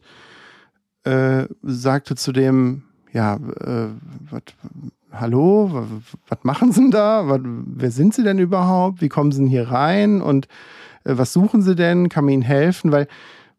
äh, 1.03 1.45
sagte 1.61 2.15
zu 2.15 2.31
dem, 2.31 2.84
ja, 3.15 3.35
äh, 3.35 3.87
wat, 4.29 4.53
hallo, 5.13 5.87
was 6.27 6.39
machen 6.43 6.73
Sie 6.73 6.81
denn 6.81 6.91
da? 6.91 7.29
Wat, 7.29 7.41
wer 7.43 7.89
sind 7.89 8.13
Sie 8.13 8.23
denn 8.23 8.39
überhaupt? 8.39 9.01
Wie 9.01 9.07
kommen 9.07 9.31
Sie 9.31 9.39
denn 9.39 9.47
hier 9.47 9.71
rein? 9.71 10.21
Und 10.21 10.47
äh, 11.05 11.13
was 11.15 11.31
suchen 11.31 11.61
Sie 11.61 11.75
denn? 11.75 12.09
Kann 12.09 12.25
man 12.25 12.33
Ihnen 12.33 12.43
helfen? 12.43 12.91
Weil 12.91 13.07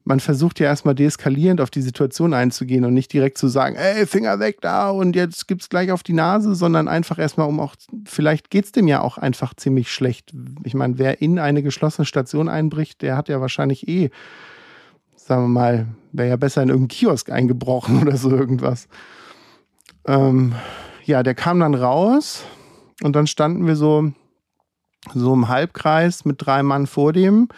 man 0.04 0.20
versucht 0.20 0.60
ja 0.60 0.66
erstmal 0.66 0.94
deeskalierend 0.94 1.62
auf 1.62 1.70
die 1.70 1.80
Situation 1.80 2.34
einzugehen 2.34 2.84
und 2.84 2.92
nicht 2.92 3.14
direkt 3.14 3.38
zu 3.38 3.48
sagen, 3.48 3.76
ey, 3.76 4.06
Finger 4.06 4.38
weg 4.40 4.60
da 4.60 4.90
und 4.90 5.16
jetzt 5.16 5.48
gibt's 5.48 5.70
gleich 5.70 5.90
auf 5.90 6.02
die 6.02 6.12
Nase, 6.12 6.54
sondern 6.54 6.86
einfach 6.86 7.18
erstmal 7.18 7.48
um 7.48 7.58
auch, 7.58 7.74
vielleicht 8.04 8.50
geht's 8.50 8.72
dem 8.72 8.86
ja 8.86 9.00
auch 9.00 9.16
einfach 9.16 9.54
ziemlich 9.54 9.90
schlecht. 9.90 10.32
Ich 10.64 10.74
meine, 10.74 10.98
wer 10.98 11.22
in 11.22 11.38
eine 11.38 11.62
geschlossene 11.62 12.04
Station 12.04 12.50
einbricht, 12.50 13.00
der 13.00 13.16
hat 13.16 13.30
ja 13.30 13.40
wahrscheinlich 13.40 13.88
eh, 13.88 14.10
sagen 15.16 15.44
wir 15.44 15.48
mal, 15.48 15.86
wäre 16.12 16.28
ja 16.28 16.36
besser 16.36 16.62
in 16.62 16.68
irgendeinen 16.68 16.88
Kiosk 16.88 17.30
eingebrochen 17.30 18.02
oder 18.02 18.18
so 18.18 18.30
irgendwas. 18.30 18.88
Ähm, 20.06 20.54
ja, 21.04 21.22
der 21.22 21.34
kam 21.34 21.60
dann 21.60 21.74
raus 21.74 22.44
und 23.02 23.14
dann 23.14 23.26
standen 23.26 23.66
wir 23.66 23.76
so, 23.76 24.12
so 25.14 25.34
im 25.34 25.48
Halbkreis 25.48 26.24
mit 26.24 26.44
drei 26.44 26.62
Mann 26.62 26.86
vor 26.86 27.12
dem 27.12 27.48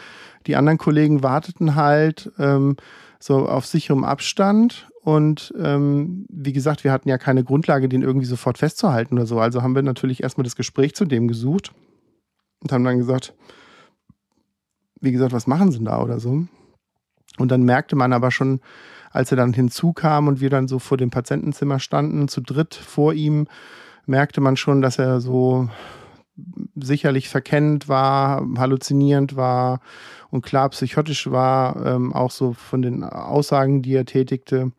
die 0.48 0.56
anderen 0.56 0.78
Kollegen 0.78 1.22
warteten 1.22 1.74
halt 1.74 2.32
ähm, 2.38 2.76
so 3.20 3.46
auf 3.46 3.66
sicherem 3.66 4.02
Abstand. 4.02 4.88
Und 5.02 5.52
ähm, 5.58 6.26
wie 6.30 6.54
gesagt, 6.54 6.84
wir 6.84 6.92
hatten 6.92 7.08
ja 7.08 7.18
keine 7.18 7.44
Grundlage, 7.44 7.88
den 7.88 8.02
irgendwie 8.02 8.26
sofort 8.26 8.58
festzuhalten 8.58 9.14
oder 9.14 9.26
so. 9.26 9.38
Also 9.38 9.62
haben 9.62 9.74
wir 9.74 9.82
natürlich 9.82 10.22
erstmal 10.22 10.44
das 10.44 10.56
Gespräch 10.56 10.94
zu 10.94 11.04
dem 11.04 11.28
gesucht 11.28 11.72
und 12.60 12.72
haben 12.72 12.84
dann 12.84 12.98
gesagt, 12.98 13.34
wie 15.00 15.12
gesagt, 15.12 15.32
was 15.32 15.46
machen 15.46 15.70
sie 15.70 15.84
da 15.84 16.02
oder 16.02 16.18
so. 16.18 16.44
Und 17.36 17.50
dann 17.50 17.62
merkte 17.62 17.94
man 17.94 18.14
aber 18.14 18.30
schon, 18.30 18.60
als 19.18 19.32
er 19.32 19.36
dann 19.36 19.52
hinzukam 19.52 20.28
und 20.28 20.40
wir 20.40 20.48
dann 20.48 20.68
so 20.68 20.78
vor 20.78 20.96
dem 20.96 21.10
Patientenzimmer 21.10 21.80
standen, 21.80 22.28
zu 22.28 22.40
dritt 22.40 22.76
vor 22.76 23.14
ihm, 23.14 23.48
merkte 24.06 24.40
man 24.40 24.56
schon, 24.56 24.80
dass 24.80 24.96
er 24.96 25.20
so 25.20 25.68
sicherlich 26.76 27.28
verkennend 27.28 27.88
war, 27.88 28.46
halluzinierend 28.56 29.34
war 29.34 29.80
und 30.30 30.42
klar 30.42 30.68
psychotisch 30.68 31.32
war, 31.32 31.84
ähm, 31.84 32.12
auch 32.12 32.30
so 32.30 32.52
von 32.52 32.80
den 32.80 33.02
Aussagen, 33.02 33.82
die 33.82 33.94
er 33.94 34.04
tätigte. 34.04 34.70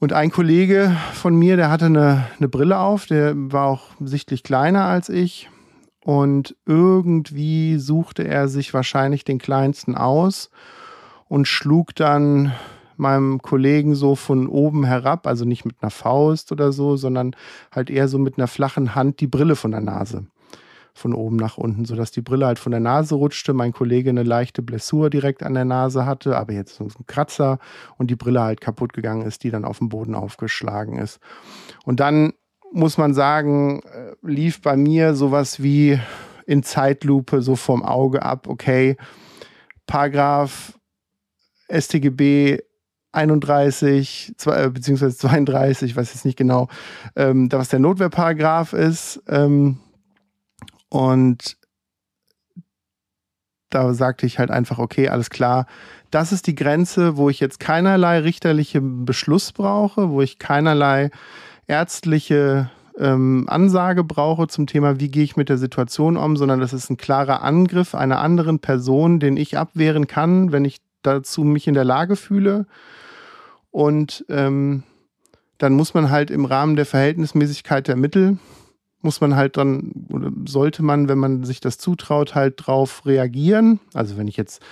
Und 0.00 0.12
ein 0.12 0.32
Kollege 0.32 0.96
von 1.12 1.36
mir, 1.36 1.56
der 1.56 1.70
hatte 1.70 1.86
eine, 1.86 2.26
eine 2.40 2.48
Brille 2.48 2.80
auf, 2.80 3.06
der 3.06 3.34
war 3.36 3.66
auch 3.68 3.90
sichtlich 4.00 4.42
kleiner 4.42 4.86
als 4.86 5.08
ich. 5.08 5.48
Und 6.00 6.56
irgendwie 6.66 7.78
suchte 7.78 8.26
er 8.26 8.48
sich 8.48 8.74
wahrscheinlich 8.74 9.22
den 9.22 9.38
kleinsten 9.38 9.94
aus 9.94 10.50
und 11.28 11.48
schlug 11.48 11.94
dann 11.94 12.52
meinem 12.96 13.42
Kollegen 13.42 13.94
so 13.94 14.14
von 14.14 14.46
oben 14.46 14.84
herab, 14.84 15.26
also 15.26 15.44
nicht 15.44 15.64
mit 15.64 15.76
einer 15.80 15.90
Faust 15.90 16.52
oder 16.52 16.72
so, 16.72 16.96
sondern 16.96 17.34
halt 17.72 17.90
eher 17.90 18.08
so 18.08 18.18
mit 18.18 18.38
einer 18.38 18.46
flachen 18.46 18.94
Hand 18.94 19.20
die 19.20 19.26
Brille 19.26 19.56
von 19.56 19.72
der 19.72 19.80
Nase. 19.80 20.26
Von 20.96 21.12
oben 21.12 21.34
nach 21.34 21.58
unten, 21.58 21.84
sodass 21.84 22.12
die 22.12 22.20
Brille 22.20 22.46
halt 22.46 22.60
von 22.60 22.70
der 22.70 22.80
Nase 22.80 23.16
rutschte. 23.16 23.52
Mein 23.52 23.72
Kollege 23.72 24.10
eine 24.10 24.22
leichte 24.22 24.62
Blessur 24.62 25.10
direkt 25.10 25.42
an 25.42 25.54
der 25.54 25.64
Nase 25.64 26.06
hatte, 26.06 26.36
aber 26.36 26.52
jetzt 26.52 26.76
so 26.76 26.84
ein 26.84 27.06
Kratzer 27.08 27.58
und 27.98 28.12
die 28.12 28.16
Brille 28.16 28.40
halt 28.40 28.60
kaputt 28.60 28.92
gegangen 28.92 29.22
ist, 29.22 29.42
die 29.42 29.50
dann 29.50 29.64
auf 29.64 29.78
dem 29.78 29.88
Boden 29.88 30.14
aufgeschlagen 30.14 30.98
ist. 30.98 31.18
Und 31.84 31.98
dann 31.98 32.32
muss 32.72 32.96
man 32.96 33.12
sagen, 33.12 33.82
äh, 33.82 34.14
lief 34.22 34.62
bei 34.62 34.76
mir 34.76 35.14
sowas 35.14 35.60
wie 35.62 35.98
in 36.46 36.62
Zeitlupe 36.62 37.42
so 37.42 37.56
vom 37.56 37.82
Auge 37.82 38.22
ab, 38.22 38.46
okay, 38.48 38.96
Paragraph 39.86 40.78
StGB 41.70 42.60
31 43.12 44.34
zwei, 44.36 44.64
äh, 44.64 44.70
beziehungsweise 44.70 45.16
32, 45.16 45.90
ich 45.90 45.96
weiß 45.96 46.12
jetzt 46.12 46.24
nicht 46.24 46.36
genau, 46.36 46.68
ähm, 47.16 47.50
was 47.50 47.68
der 47.68 47.78
Notwehrparagraph 47.78 48.72
ist. 48.72 49.22
Ähm, 49.28 49.78
und 50.88 51.56
da 53.70 53.92
sagte 53.94 54.26
ich 54.26 54.38
halt 54.38 54.50
einfach, 54.50 54.78
okay, 54.78 55.08
alles 55.08 55.30
klar, 55.30 55.66
das 56.10 56.32
ist 56.32 56.46
die 56.46 56.54
Grenze, 56.54 57.16
wo 57.16 57.28
ich 57.28 57.40
jetzt 57.40 57.58
keinerlei 57.58 58.20
richterliche 58.20 58.80
Beschluss 58.80 59.52
brauche, 59.52 60.10
wo 60.10 60.22
ich 60.22 60.38
keinerlei 60.38 61.10
ärztliche 61.66 62.70
ähm, 62.98 63.46
Ansage 63.48 64.04
brauche 64.04 64.46
zum 64.46 64.68
Thema, 64.68 65.00
wie 65.00 65.10
gehe 65.10 65.24
ich 65.24 65.36
mit 65.36 65.48
der 65.48 65.58
Situation 65.58 66.16
um, 66.16 66.36
sondern 66.36 66.60
das 66.60 66.72
ist 66.72 66.90
ein 66.90 66.96
klarer 66.96 67.42
Angriff 67.42 67.94
einer 67.96 68.20
anderen 68.20 68.60
Person, 68.60 69.18
den 69.18 69.36
ich 69.36 69.58
abwehren 69.58 70.06
kann, 70.06 70.52
wenn 70.52 70.64
ich 70.64 70.78
dazu 71.06 71.44
mich 71.44 71.66
in 71.66 71.74
der 71.74 71.84
Lage 71.84 72.16
fühle. 72.16 72.66
Und 73.70 74.24
ähm, 74.28 74.82
dann 75.58 75.74
muss 75.74 75.94
man 75.94 76.10
halt 76.10 76.30
im 76.30 76.44
Rahmen 76.44 76.76
der 76.76 76.86
Verhältnismäßigkeit 76.86 77.88
der 77.88 77.96
Mittel, 77.96 78.38
muss 79.02 79.20
man 79.20 79.36
halt 79.36 79.56
dann, 79.56 79.92
oder 80.08 80.30
sollte 80.46 80.82
man, 80.82 81.08
wenn 81.08 81.18
man 81.18 81.44
sich 81.44 81.60
das 81.60 81.78
zutraut, 81.78 82.34
halt 82.34 82.54
drauf 82.56 83.04
reagieren. 83.04 83.80
Also 83.92 84.16
wenn 84.16 84.28
ich 84.28 84.36
jetzt, 84.36 84.62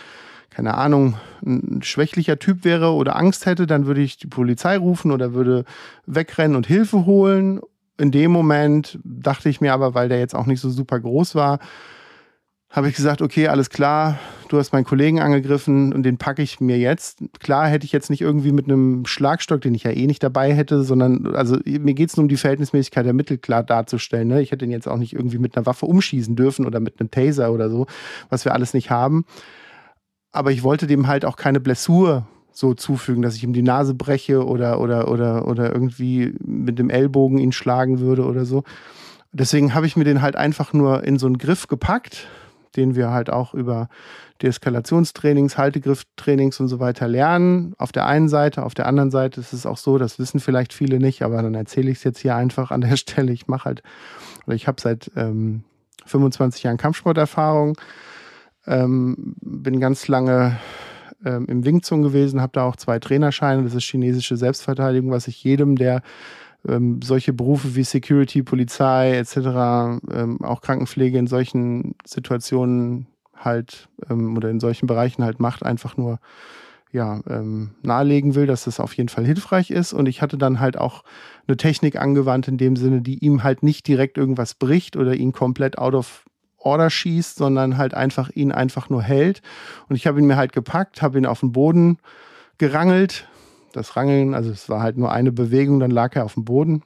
keine 0.51 0.75
Ahnung, 0.75 1.15
ein 1.45 1.83
schwächlicher 1.83 2.39
Typ 2.39 2.65
wäre 2.65 2.93
oder 2.93 3.17
Angst 3.17 3.47
hätte, 3.47 3.67
dann 3.67 3.87
würde 3.87 4.01
ich 4.01 4.17
die 4.17 4.27
Polizei 4.27 4.77
rufen 4.77 5.11
oder 5.13 5.35
würde 5.35 5.65
wegrennen 6.07 6.57
und 6.57 6.67
Hilfe 6.67 7.05
holen. 7.05 7.61
In 7.99 8.11
dem 8.11 8.31
Moment 8.31 8.99
dachte 9.05 9.49
ich 9.49 9.61
mir 9.61 9.75
aber, 9.75 9.95
weil 9.95 10.09
der 10.09 10.19
jetzt 10.19 10.35
auch 10.35 10.47
nicht 10.47 10.61
so 10.61 10.71
super 10.71 10.99
groß 10.99 11.35
war, 11.35 11.59
habe 12.73 12.89
ich 12.89 12.97
gesagt, 12.97 13.21
okay, 13.21 13.49
alles 13.49 13.69
klar, 13.69 14.19
du 14.49 14.59
hast 14.59 14.73
meinen 14.73 14.85
Kollegen 14.85 15.21
angegriffen 15.21 15.93
und 15.93 16.05
den 16.05 16.17
packe 16.17 16.41
ich 16.41 16.59
mir 16.59 16.79
jetzt. 16.79 17.23
Klar 17.39 17.69
hätte 17.69 17.85
ich 17.85 17.93
jetzt 17.93 18.09
nicht 18.09 18.23
irgendwie 18.23 18.51
mit 18.51 18.65
einem 18.65 19.05
Schlagstock, 19.05 19.61
den 19.61 19.75
ich 19.75 19.85
ja 19.85 19.91
eh 19.91 20.07
nicht 20.07 20.23
dabei 20.23 20.55
hätte, 20.55 20.83
sondern, 20.83 21.35
also 21.35 21.59
mir 21.67 21.93
geht 21.93 22.09
es 22.09 22.17
nur 22.17 22.23
um 22.23 22.29
die 22.29 22.39
Verhältnismäßigkeit 22.39 23.05
der 23.05 23.13
Mittel 23.13 23.37
klar 23.37 23.63
darzustellen. 23.63 24.29
Ne? 24.29 24.41
Ich 24.41 24.53
hätte 24.53 24.65
ihn 24.65 24.71
jetzt 24.71 24.89
auch 24.89 24.97
nicht 24.97 25.13
irgendwie 25.13 25.37
mit 25.37 25.55
einer 25.55 25.67
Waffe 25.67 25.85
umschießen 25.85 26.35
dürfen 26.35 26.65
oder 26.65 26.81
mit 26.81 26.99
einem 26.99 27.11
Taser 27.11 27.53
oder 27.53 27.69
so, 27.69 27.87
was 28.31 28.47
wir 28.47 28.55
alles 28.55 28.73
nicht 28.73 28.91
haben. 28.91 29.27
Aber 30.33 30.51
ich 30.51 30.63
wollte 30.63 30.87
dem 30.87 31.09
halt 31.09 31.27
auch 31.27 31.37
keine 31.37 31.61
Blessur 31.61 32.27
so 32.53 32.73
zufügen, 32.73 33.21
dass 33.21 33.37
ich 33.37 33.45
ihm 33.45 33.53
die 33.53 33.63
Nase 33.63 33.93
breche 33.93 34.47
oder, 34.47 34.81
oder, 34.81 35.09
oder, 35.09 35.47
oder 35.47 35.73
irgendwie 35.75 36.35
mit 36.43 36.79
dem 36.79 36.89
Ellbogen 36.89 37.37
ihn 37.37 37.53
schlagen 37.53 38.01
würde 38.01 38.25
oder 38.25 38.47
so. 38.47 38.65
Deswegen 39.31 39.75
habe 39.75 39.87
ich 39.87 39.97
mir 39.97 40.05
den 40.05 40.23
halt 40.23 40.37
einfach 40.37 40.73
nur 40.73 41.05
in 41.05 41.19
so 41.19 41.27
einen 41.27 41.39
Griff 41.39 41.69
gepackt 41.69 42.29
den 42.77 42.95
wir 42.95 43.11
halt 43.11 43.31
auch 43.31 43.55
über 43.55 43.89
Deeskalationstrainings, 44.43 45.57
Haltegrifftrainings 45.57 46.59
und 46.61 46.69
so 46.69 46.81
weiter 46.81 47.09
lernen. 47.09 47.75
Auf 47.79 47.93
der 47.93 48.07
einen 48.07 48.29
Seite, 48.29 48.65
auf 48.65 48.75
der 48.75 48.87
anderen 48.87 49.11
Seite 49.11 49.41
ist 49.41 49.53
es 49.53 49.67
auch 49.67 49.77
so, 49.77 49.99
das 49.99 50.19
wissen 50.19 50.41
vielleicht 50.41 50.73
viele 50.73 50.99
nicht, 50.99 51.23
aber 51.23 51.43
dann 51.43 51.55
erzähle 51.55 51.91
ich 51.91 51.99
es 51.99 52.05
jetzt 52.05 52.21
hier 52.21 52.35
einfach 52.35 52.71
an 52.71 52.81
der 52.81 52.97
Stelle. 52.97 53.33
Ich 53.33 53.47
mache 53.47 53.67
halt, 53.67 53.83
oder 54.47 54.57
ich 54.57 54.67
habe 54.67 54.81
seit 54.81 55.11
ähm, 55.17 55.65
25 56.07 56.63
Jahren 56.65 56.77
Kampfsporterfahrung, 56.79 57.77
ähm, 58.67 59.37
bin 59.41 59.81
ganz 59.81 60.09
lange 60.09 60.59
ähm, 61.25 61.47
im 61.47 61.65
Wing 61.65 61.81
gewesen, 61.81 62.41
habe 62.41 62.53
da 62.55 62.65
auch 62.65 62.77
zwei 62.77 62.99
Trainerscheine. 62.99 63.63
Das 63.63 63.75
ist 63.75 63.85
chinesische 63.85 64.37
Selbstverteidigung, 64.37 65.11
was 65.11 65.29
ich 65.29 65.43
jedem, 65.45 65.77
der 65.77 66.03
ähm, 66.69 67.01
solche 67.03 67.33
Berufe 67.33 67.75
wie 67.75 67.85
Security, 67.85 68.43
Polizei 68.43 69.17
etc., 69.17 69.37
ähm, 69.37 70.39
auch 70.43 70.61
Krankenpflege 70.61 71.19
in 71.19 71.27
solchen 71.27 71.95
Situationen 72.05 73.07
halt 73.35 73.89
ähm, 74.09 74.37
oder 74.37 74.51
in 74.51 74.61
solchen 74.61 74.87
Bereichen 74.87 75.25
halt 75.25 75.41
macht, 75.41 75.65
einfach 75.65 75.97
nur 75.97 76.19
ja, 76.93 77.21
ähm, 77.27 77.71
nahelegen 77.83 78.35
will, 78.35 78.47
dass 78.47 78.65
das 78.65 78.79
auf 78.79 78.93
jeden 78.95 79.09
Fall 79.09 79.25
hilfreich 79.25 79.71
ist. 79.71 79.95
Und 79.95 80.07
ich 80.07 80.21
hatte 80.21 80.37
dann 80.37 80.61
halt 80.61 80.77
auch 80.77 81.05
eine 81.49 81.57
Technik 81.57 81.97
angewandt 81.97 82.49
in 82.49 82.59
dem 82.59 82.77
Sinne, 82.77 83.01
die 83.01 83.19
ihm 83.19 83.43
halt 83.43 83.63
nicht 83.63 83.89
direkt 83.89 84.19
irgendwas 84.19 84.55
bricht 84.55 84.97
oder 84.97 85.15
ihn 85.15 85.33
komplett 85.33 85.79
out 85.79 85.95
of 85.95 86.27
order 86.59 86.91
schießt, 86.91 87.37
sondern 87.37 87.79
halt 87.79 87.95
einfach 87.95 88.31
ihn 88.31 88.53
einfach 88.53 88.91
nur 88.91 89.03
hält. 89.03 89.41
Und 89.89 89.97
ich 89.97 90.07
habe 90.07 90.21
ihn 90.21 90.27
mir 90.27 90.37
halt 90.37 90.53
gepackt, 90.53 91.01
habe 91.01 91.19
ihn 91.19 91.27
auf 91.27 91.41
den 91.41 91.53
Boden 91.53 91.99
gerangelt, 92.59 93.27
das 93.73 93.97
Rangeln, 93.97 94.35
also 94.35 94.51
es 94.51 94.69
war 94.69 94.81
halt 94.81 94.97
nur 94.97 95.13
eine 95.13 95.33
Bewegung, 95.33 95.81
dann 95.81 95.91
lag 95.91 96.15
er 96.15 96.25
auf 96.25 96.35
dem 96.35 96.45
Boden. 96.45 96.83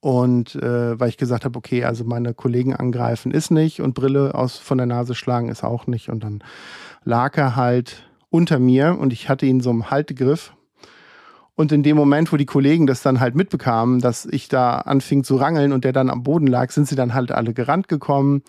Und 0.00 0.56
äh, 0.56 0.98
weil 0.98 1.08
ich 1.08 1.16
gesagt 1.16 1.44
habe, 1.44 1.56
okay, 1.56 1.84
also 1.84 2.04
meine 2.04 2.34
Kollegen 2.34 2.74
angreifen 2.74 3.32
ist 3.32 3.50
nicht 3.50 3.80
und 3.80 3.94
Brille 3.94 4.34
aus 4.34 4.58
von 4.58 4.78
der 4.78 4.86
Nase 4.86 5.14
schlagen 5.14 5.48
ist 5.48 5.64
auch 5.64 5.86
nicht. 5.86 6.08
Und 6.08 6.24
dann 6.24 6.42
lag 7.04 7.36
er 7.36 7.56
halt 7.56 8.08
unter 8.30 8.58
mir 8.58 8.98
und 8.98 9.12
ich 9.12 9.28
hatte 9.28 9.46
ihn 9.46 9.60
so 9.60 9.70
im 9.70 9.90
Haltegriff. 9.90 10.54
Und 11.54 11.70
in 11.70 11.82
dem 11.82 11.96
Moment, 11.96 12.32
wo 12.32 12.36
die 12.36 12.46
Kollegen 12.46 12.86
das 12.86 13.02
dann 13.02 13.20
halt 13.20 13.34
mitbekamen, 13.34 14.00
dass 14.00 14.24
ich 14.24 14.48
da 14.48 14.78
anfing 14.78 15.22
zu 15.22 15.36
rangeln 15.36 15.72
und 15.72 15.84
der 15.84 15.92
dann 15.92 16.10
am 16.10 16.22
Boden 16.22 16.46
lag, 16.46 16.70
sind 16.70 16.88
sie 16.88 16.96
dann 16.96 17.14
halt 17.14 17.30
alle 17.30 17.52
gerannt 17.52 17.88
gekommen, 17.88 18.42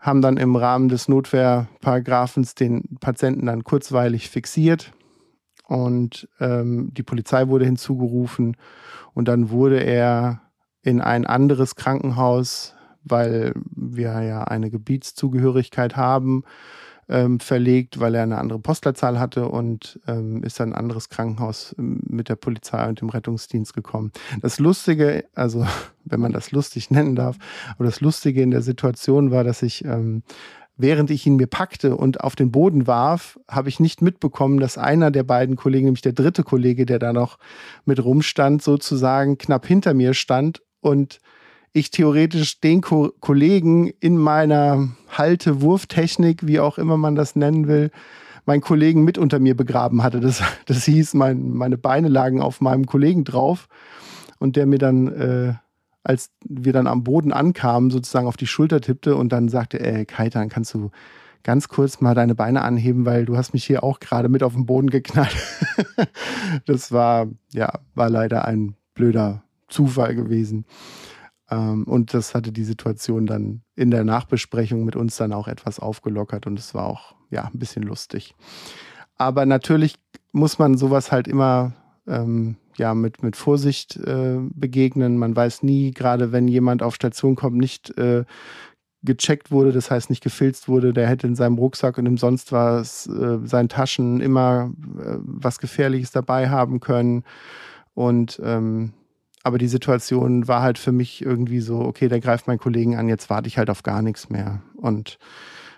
haben 0.00 0.22
dann 0.22 0.38
im 0.38 0.56
Rahmen 0.56 0.88
des 0.88 1.06
Notwehrparagraphens 1.06 2.54
den 2.54 2.96
Patienten 3.00 3.46
dann 3.46 3.62
kurzweilig 3.62 4.30
fixiert 4.30 4.92
und 5.66 6.28
ähm, 6.40 6.92
die 6.94 7.02
Polizei 7.02 7.48
wurde 7.48 7.64
hinzugerufen 7.64 8.56
und 9.14 9.28
dann 9.28 9.50
wurde 9.50 9.80
er 9.80 10.40
in 10.82 11.00
ein 11.00 11.26
anderes 11.26 11.74
Krankenhaus, 11.74 12.74
weil 13.02 13.52
wir 13.74 14.22
ja 14.22 14.44
eine 14.44 14.70
Gebietszugehörigkeit 14.70 15.96
haben, 15.96 16.44
ähm, 17.08 17.40
verlegt, 17.40 18.00
weil 18.00 18.14
er 18.14 18.22
eine 18.22 18.38
andere 18.38 18.58
Postleitzahl 18.58 19.18
hatte 19.18 19.48
und 19.48 20.00
ähm, 20.06 20.42
ist 20.42 20.58
dann 20.58 20.72
ein 20.72 20.78
anderes 20.78 21.08
Krankenhaus 21.08 21.74
ähm, 21.78 22.00
mit 22.08 22.28
der 22.28 22.36
Polizei 22.36 22.88
und 22.88 23.00
dem 23.00 23.08
Rettungsdienst 23.10 23.74
gekommen. 23.74 24.12
Das 24.42 24.58
Lustige, 24.58 25.24
also 25.34 25.66
wenn 26.04 26.20
man 26.20 26.32
das 26.32 26.50
lustig 26.50 26.90
nennen 26.90 27.16
darf, 27.16 27.36
aber 27.74 27.84
das 27.84 28.00
Lustige 28.00 28.42
in 28.42 28.50
der 28.50 28.62
Situation 28.62 29.30
war, 29.30 29.44
dass 29.44 29.62
ich 29.62 29.84
ähm, 29.84 30.22
während 30.76 31.10
ich 31.10 31.26
ihn 31.26 31.36
mir 31.36 31.46
packte 31.46 31.96
und 31.96 32.20
auf 32.20 32.36
den 32.36 32.50
Boden 32.50 32.86
warf, 32.86 33.38
habe 33.48 33.68
ich 33.68 33.80
nicht 33.80 34.02
mitbekommen, 34.02 34.60
dass 34.60 34.78
einer 34.78 35.10
der 35.10 35.22
beiden 35.22 35.56
Kollegen, 35.56 35.86
nämlich 35.86 36.02
der 36.02 36.12
dritte 36.12 36.42
Kollege, 36.42 36.86
der 36.86 36.98
da 36.98 37.12
noch 37.12 37.38
mit 37.84 38.04
rumstand, 38.04 38.62
sozusagen 38.62 39.38
knapp 39.38 39.66
hinter 39.66 39.94
mir 39.94 40.14
stand 40.14 40.62
und 40.80 41.18
ich 41.72 41.90
theoretisch 41.90 42.60
den 42.60 42.80
Ko 42.80 43.12
Kollegen 43.20 43.88
in 44.00 44.16
meiner 44.16 44.88
Halte-Wurftechnik, 45.16 46.46
wie 46.46 46.60
auch 46.60 46.78
immer 46.78 46.96
man 46.96 47.14
das 47.14 47.36
nennen 47.36 47.68
will, 47.68 47.90
meinen 48.46 48.62
Kollegen 48.62 49.04
mit 49.04 49.18
unter 49.18 49.38
mir 49.38 49.56
begraben 49.56 50.02
hatte. 50.02 50.20
Das, 50.20 50.42
das 50.66 50.84
hieß, 50.84 51.14
mein, 51.14 51.50
meine 51.50 51.78
Beine 51.78 52.08
lagen 52.08 52.40
auf 52.40 52.60
meinem 52.60 52.86
Kollegen 52.86 53.24
drauf 53.24 53.68
und 54.38 54.56
der 54.56 54.66
mir 54.66 54.78
dann 54.78 55.08
äh, 55.08 55.54
als 56.06 56.30
wir 56.44 56.72
dann 56.72 56.86
am 56.86 57.02
Boden 57.02 57.32
ankamen, 57.32 57.90
sozusagen 57.90 58.28
auf 58.28 58.36
die 58.36 58.46
Schulter 58.46 58.80
tippte 58.80 59.16
und 59.16 59.30
dann 59.30 59.48
sagte, 59.48 59.80
ey, 59.80 60.06
Kaitan, 60.06 60.48
kannst 60.48 60.72
du 60.72 60.90
ganz 61.42 61.68
kurz 61.68 62.00
mal 62.00 62.14
deine 62.14 62.36
Beine 62.36 62.62
anheben, 62.62 63.04
weil 63.04 63.24
du 63.24 63.36
hast 63.36 63.52
mich 63.52 63.64
hier 63.64 63.82
auch 63.82 63.98
gerade 63.98 64.28
mit 64.28 64.44
auf 64.44 64.54
den 64.54 64.66
Boden 64.66 64.88
geknallt. 64.88 65.36
das 66.66 66.92
war, 66.92 67.26
ja, 67.52 67.80
war 67.96 68.08
leider 68.08 68.44
ein 68.44 68.76
blöder 68.94 69.42
Zufall 69.66 70.14
gewesen. 70.14 70.64
Ähm, 71.50 71.84
und 71.84 72.14
das 72.14 72.36
hatte 72.36 72.52
die 72.52 72.64
Situation 72.64 73.26
dann 73.26 73.62
in 73.74 73.90
der 73.90 74.04
Nachbesprechung 74.04 74.84
mit 74.84 74.94
uns 74.94 75.16
dann 75.16 75.32
auch 75.32 75.48
etwas 75.48 75.80
aufgelockert 75.80 76.46
und 76.46 76.56
es 76.58 76.72
war 76.72 76.86
auch, 76.86 77.16
ja, 77.30 77.50
ein 77.52 77.58
bisschen 77.58 77.82
lustig. 77.82 78.36
Aber 79.16 79.44
natürlich 79.44 79.96
muss 80.30 80.60
man 80.60 80.76
sowas 80.76 81.10
halt 81.10 81.26
immer 81.26 81.72
ähm, 82.06 82.56
ja, 82.78 82.94
mit, 82.94 83.22
mit 83.22 83.36
Vorsicht 83.36 83.96
äh, 83.96 84.38
begegnen. 84.54 85.18
Man 85.18 85.34
weiß 85.34 85.62
nie, 85.62 85.92
gerade 85.92 86.32
wenn 86.32 86.48
jemand 86.48 86.82
auf 86.82 86.94
Station 86.94 87.34
kommt, 87.34 87.56
nicht 87.56 87.96
äh, 87.98 88.24
gecheckt 89.02 89.50
wurde, 89.50 89.72
das 89.72 89.90
heißt 89.90 90.10
nicht 90.10 90.22
gefilzt 90.22 90.68
wurde, 90.68 90.92
der 90.92 91.08
hätte 91.08 91.26
in 91.26 91.36
seinem 91.36 91.58
Rucksack 91.58 91.98
und 91.98 92.06
im 92.06 92.18
sonst 92.18 92.52
was, 92.52 93.06
äh, 93.06 93.38
seinen 93.44 93.68
Taschen 93.68 94.20
immer 94.20 94.72
äh, 94.98 95.16
was 95.20 95.58
Gefährliches 95.58 96.10
dabei 96.10 96.48
haben 96.48 96.80
können. 96.80 97.24
Und 97.94 98.40
ähm, 98.44 98.92
aber 99.46 99.58
die 99.58 99.68
Situation 99.68 100.48
war 100.48 100.60
halt 100.60 100.76
für 100.76 100.90
mich 100.90 101.24
irgendwie 101.24 101.60
so, 101.60 101.78
okay, 101.78 102.08
der 102.08 102.18
greift 102.18 102.48
meinen 102.48 102.58
Kollegen 102.58 102.96
an, 102.96 103.08
jetzt 103.08 103.30
warte 103.30 103.46
ich 103.46 103.58
halt 103.58 103.70
auf 103.70 103.84
gar 103.84 104.02
nichts 104.02 104.28
mehr. 104.28 104.60
Und 104.74 105.18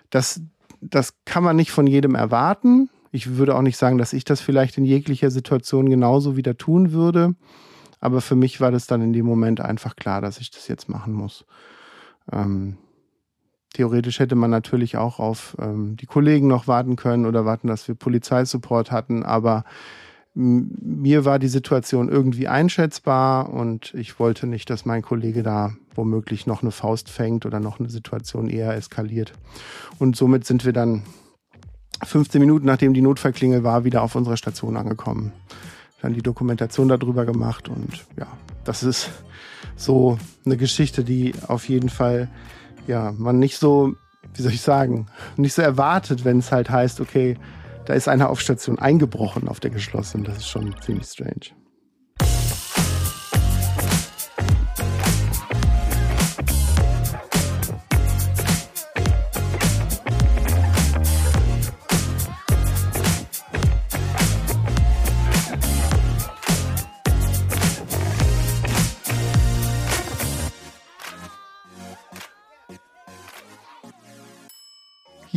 das, 0.09 0.41
das 0.81 1.13
kann 1.25 1.43
man 1.43 1.55
nicht 1.55 1.69
von 1.69 1.85
jedem 1.85 2.15
erwarten. 2.15 2.89
Ich 3.11 3.37
würde 3.37 3.55
auch 3.55 3.61
nicht 3.61 3.77
sagen, 3.77 3.97
dass 3.97 4.13
ich 4.13 4.23
das 4.23 4.41
vielleicht 4.41 4.77
in 4.77 4.85
jeglicher 4.85 5.31
Situation 5.31 5.89
genauso 5.89 6.37
wieder 6.37 6.57
tun 6.57 6.91
würde. 6.91 7.35
Aber 7.99 8.21
für 8.21 8.35
mich 8.35 8.61
war 8.61 8.71
das 8.71 8.87
dann 8.87 9.01
in 9.01 9.13
dem 9.13 9.25
Moment 9.25 9.61
einfach 9.61 9.95
klar, 9.95 10.21
dass 10.21 10.39
ich 10.39 10.51
das 10.51 10.67
jetzt 10.67 10.89
machen 10.89 11.13
muss. 11.13 11.45
Ähm, 12.31 12.77
theoretisch 13.73 14.19
hätte 14.19 14.35
man 14.35 14.51
natürlich 14.51 14.97
auch 14.97 15.19
auf 15.19 15.57
ähm, 15.59 15.97
die 15.97 16.05
Kollegen 16.05 16.47
noch 16.47 16.67
warten 16.67 16.95
können 16.95 17.25
oder 17.25 17.45
warten, 17.45 17.67
dass 17.67 17.87
wir 17.87 17.95
Polizeisupport 17.95 18.91
hatten. 18.91 19.23
Aber 19.23 19.63
mir 20.33 21.25
war 21.25 21.39
die 21.39 21.47
Situation 21.47 22.07
irgendwie 22.07 22.47
einschätzbar 22.47 23.49
und 23.49 23.93
ich 23.95 24.19
wollte 24.19 24.47
nicht, 24.47 24.69
dass 24.69 24.85
mein 24.85 25.01
Kollege 25.01 25.43
da 25.43 25.73
womöglich 25.95 26.47
noch 26.47 26.61
eine 26.61 26.71
Faust 26.71 27.09
fängt 27.09 27.45
oder 27.45 27.59
noch 27.59 27.79
eine 27.79 27.89
Situation 27.89 28.47
eher 28.47 28.73
eskaliert. 28.75 29.33
Und 29.97 30.15
somit 30.15 30.45
sind 30.45 30.65
wir 30.65 30.71
dann 30.71 31.03
15 32.03 32.39
Minuten 32.39 32.65
nachdem 32.65 32.93
die 32.93 33.01
Notfallklingel 33.01 33.63
war, 33.63 33.83
wieder 33.83 34.01
auf 34.03 34.15
unserer 34.15 34.37
Station 34.37 34.77
angekommen. 34.77 35.31
Dann 36.01 36.13
die 36.13 36.21
Dokumentation 36.21 36.87
darüber 36.87 37.25
gemacht 37.25 37.67
und 37.67 38.05
ja, 38.17 38.27
das 38.63 38.83
ist 38.83 39.09
so 39.75 40.17
eine 40.45 40.57
Geschichte, 40.57 41.03
die 41.03 41.33
auf 41.47 41.67
jeden 41.67 41.89
Fall, 41.89 42.29
ja, 42.87 43.13
man 43.17 43.39
nicht 43.39 43.57
so, 43.57 43.95
wie 44.33 44.41
soll 44.41 44.53
ich 44.53 44.61
sagen, 44.61 45.07
nicht 45.35 45.53
so 45.53 45.61
erwartet, 45.61 46.23
wenn 46.25 46.39
es 46.39 46.51
halt 46.51 46.69
heißt, 46.69 47.01
okay, 47.01 47.37
da 47.85 47.93
ist 47.93 48.07
einer 48.07 48.29
auf 48.29 48.39
Station 48.39 48.77
eingebrochen 48.77 49.47
auf 49.47 49.59
der 49.59 49.71
geschlossenen. 49.71 50.23
Das 50.23 50.37
ist 50.37 50.47
schon 50.47 50.75
ziemlich 50.81 51.07
strange. 51.07 51.58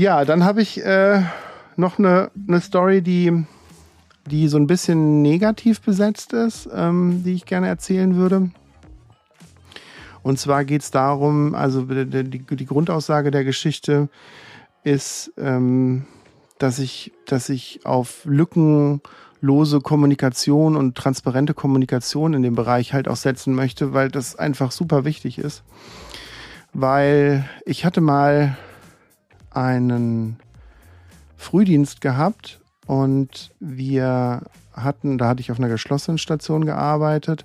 Ja, 0.02 0.24
dann 0.24 0.42
habe 0.42 0.62
ich 0.62 0.84
äh, 0.84 1.22
noch 1.76 2.00
eine, 2.00 2.32
eine 2.48 2.60
Story, 2.60 3.02
die, 3.02 3.46
die 4.26 4.48
so 4.48 4.56
ein 4.56 4.66
bisschen 4.66 5.22
negativ 5.22 5.80
besetzt 5.80 6.32
ist, 6.32 6.68
ähm, 6.74 7.22
die 7.24 7.34
ich 7.34 7.46
gerne 7.46 7.68
erzählen 7.68 8.16
würde. 8.16 8.50
Und 10.24 10.40
zwar 10.40 10.64
geht 10.64 10.82
es 10.82 10.90
darum, 10.90 11.54
also 11.54 11.82
die, 11.82 12.24
die, 12.24 12.66
Grundaussage 12.66 13.30
der 13.30 13.44
Geschichte 13.44 14.08
ist, 14.82 15.32
ähm, 15.38 16.04
dass, 16.58 16.80
ich, 16.80 17.12
dass 17.26 17.48
ich 17.48 17.86
auf 17.86 18.24
lückenlose 18.24 19.80
Kommunikation 19.82 20.74
und 20.74 20.96
transparente 20.96 21.54
Kommunikation 21.54 22.34
in 22.34 22.42
dem 22.42 22.56
Bereich 22.56 22.92
halt 22.92 23.06
auch 23.06 23.14
setzen 23.14 23.54
möchte, 23.54 23.94
weil 23.94 24.08
das 24.08 24.34
einfach 24.34 24.72
super 24.72 25.04
wichtig 25.04 25.38
ist. 25.38 25.62
Weil 26.72 27.48
ich 27.66 27.84
hatte 27.84 28.00
mal 28.00 28.56
einen 29.54 30.38
Frühdienst 31.36 32.00
gehabt 32.00 32.60
und 32.86 33.50
wir 33.60 34.42
hatten, 34.72 35.18
da 35.18 35.28
hatte 35.28 35.40
ich 35.40 35.50
auf 35.50 35.58
einer 35.58 35.68
geschlossenen 35.68 36.18
Station 36.18 36.64
gearbeitet, 36.64 37.44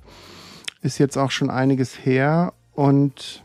ist 0.82 0.98
jetzt 0.98 1.18
auch 1.18 1.32
schon 1.32 1.50
einiges 1.50 2.06
her 2.06 2.54
und 2.74 3.44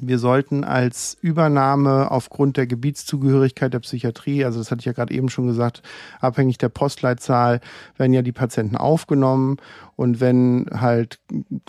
wir 0.00 0.18
sollten 0.18 0.64
als 0.64 1.16
Übernahme 1.20 2.10
aufgrund 2.10 2.56
der 2.56 2.66
Gebietszugehörigkeit 2.66 3.72
der 3.72 3.80
Psychiatrie, 3.80 4.44
also 4.44 4.58
das 4.58 4.70
hatte 4.70 4.80
ich 4.80 4.84
ja 4.84 4.92
gerade 4.92 5.14
eben 5.14 5.28
schon 5.28 5.46
gesagt, 5.46 5.82
abhängig 6.20 6.58
der 6.58 6.68
Postleitzahl 6.68 7.60
werden 7.96 8.12
ja 8.12 8.22
die 8.22 8.32
Patienten 8.32 8.76
aufgenommen. 8.76 9.56
Und 9.96 10.20
wenn 10.20 10.66
halt 10.70 11.18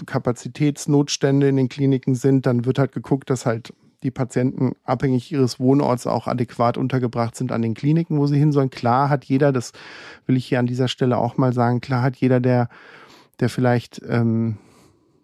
Kapazitätsnotstände 0.06 1.48
in 1.48 1.56
den 1.56 1.70
Kliniken 1.70 2.16
sind, 2.16 2.46
dann 2.46 2.66
wird 2.66 2.80
halt 2.80 2.92
geguckt, 2.92 3.30
dass 3.30 3.46
halt 3.46 3.74
die 4.04 4.12
Patienten 4.12 4.74
abhängig 4.84 5.32
ihres 5.32 5.60
Wohnorts 5.60 6.06
auch 6.06 6.28
adäquat 6.28 6.78
untergebracht 6.78 7.36
sind 7.36 7.52
an 7.52 7.62
den 7.62 7.74
Kliniken, 7.74 8.20
wo 8.20 8.28
sie 8.28 8.38
hin 8.38 8.52
sollen. 8.52 8.70
Klar 8.70 9.10
hat 9.10 9.26
jeder, 9.26 9.52
das 9.52 9.72
will 10.26 10.38
ich 10.38 10.46
hier 10.46 10.60
an 10.60 10.68
dieser 10.68 10.88
Stelle 10.88 11.18
auch 11.18 11.38
mal 11.38 11.54
sagen, 11.54 11.82
klar 11.82 12.04
hat 12.04 12.16
jeder, 12.18 12.40
der, 12.40 12.70
der 13.40 13.50
vielleicht 13.50 14.02
ähm, 14.08 14.58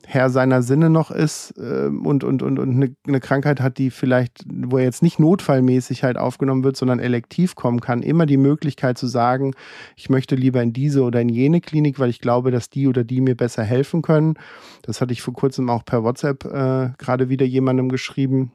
Herr 0.05 0.29
seiner 0.29 0.62
Sinne 0.63 0.89
noch 0.89 1.12
ist 1.12 1.53
ähm, 1.57 2.05
und, 2.05 2.23
und, 2.23 2.41
und, 2.41 2.59
und 2.59 2.71
eine, 2.71 2.95
eine 3.07 3.19
Krankheit 3.19 3.62
hat, 3.62 3.77
die 3.77 3.89
vielleicht, 3.89 4.43
wo 4.45 4.77
er 4.77 4.83
jetzt 4.83 5.03
nicht 5.03 5.19
notfallmäßig 5.19 6.03
halt 6.03 6.17
aufgenommen 6.17 6.63
wird, 6.63 6.75
sondern 6.75 6.99
elektiv 6.99 7.55
kommen 7.55 7.79
kann, 7.79 8.01
immer 8.01 8.25
die 8.25 8.38
Möglichkeit 8.38 8.97
zu 8.97 9.07
sagen, 9.07 9.53
ich 9.95 10.09
möchte 10.09 10.36
lieber 10.36 10.62
in 10.62 10.73
diese 10.73 11.03
oder 11.03 11.21
in 11.21 11.29
jene 11.29 11.62
Klinik, 11.62 11.99
weil 11.99 12.09
ich 12.09 12.19
glaube, 12.19 12.51
dass 12.51 12.69
die 12.69 12.88
oder 12.88 13.03
die 13.03 13.21
mir 13.21 13.36
besser 13.36 13.63
helfen 13.63 14.01
können. 14.01 14.33
Das 14.81 14.99
hatte 14.99 15.13
ich 15.13 15.21
vor 15.21 15.33
kurzem 15.33 15.69
auch 15.69 15.86
per 15.86 16.03
WhatsApp 16.03 16.43
äh, 16.45 16.89
gerade 16.97 17.29
wieder 17.29 17.45
jemandem 17.45 17.89
geschrieben 17.89 18.51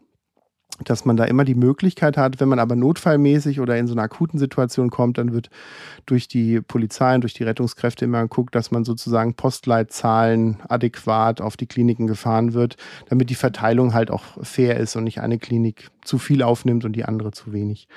dass 0.84 1.04
man 1.04 1.16
da 1.16 1.24
immer 1.24 1.44
die 1.44 1.54
Möglichkeit 1.54 2.16
hat, 2.16 2.40
wenn 2.40 2.48
man 2.48 2.58
aber 2.58 2.76
notfallmäßig 2.76 3.60
oder 3.60 3.76
in 3.76 3.86
so 3.86 3.94
einer 3.94 4.02
akuten 4.02 4.38
Situation 4.38 4.90
kommt, 4.90 5.18
dann 5.18 5.32
wird 5.32 5.50
durch 6.06 6.28
die 6.28 6.60
Polizei 6.60 7.14
und 7.14 7.22
durch 7.22 7.34
die 7.34 7.42
Rettungskräfte 7.42 8.04
immer 8.04 8.22
geguckt, 8.22 8.54
dass 8.54 8.70
man 8.70 8.84
sozusagen 8.84 9.34
Postleitzahlen 9.34 10.58
adäquat 10.68 11.40
auf 11.40 11.56
die 11.56 11.66
Kliniken 11.66 12.06
gefahren 12.06 12.52
wird, 12.52 12.76
damit 13.08 13.30
die 13.30 13.34
Verteilung 13.34 13.94
halt 13.94 14.10
auch 14.10 14.24
fair 14.42 14.78
ist 14.78 14.96
und 14.96 15.04
nicht 15.04 15.20
eine 15.20 15.38
Klinik 15.38 15.90
zu 16.04 16.18
viel 16.18 16.42
aufnimmt 16.42 16.84
und 16.84 16.92
die 16.92 17.04
andere 17.04 17.32
zu 17.32 17.52
wenig. 17.52 17.88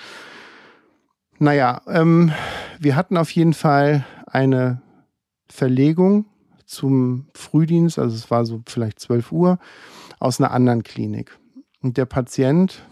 Naja, 1.37 1.81
ähm, 1.87 2.31
wir 2.79 2.95
hatten 2.95 3.17
auf 3.17 3.31
jeden 3.31 3.53
Fall 3.53 4.05
eine 4.27 4.81
Verlegung 5.47 6.25
zum 6.65 7.27
Frühdienst, 7.33 7.99
also 7.99 8.15
es 8.15 8.31
war 8.31 8.45
so 8.45 8.61
vielleicht 8.67 8.99
12 8.99 9.31
Uhr, 9.31 9.59
aus 10.19 10.39
einer 10.39 10.51
anderen 10.51 10.83
Klinik. 10.83 11.37
Und 11.81 11.97
der 11.97 12.05
Patient 12.05 12.85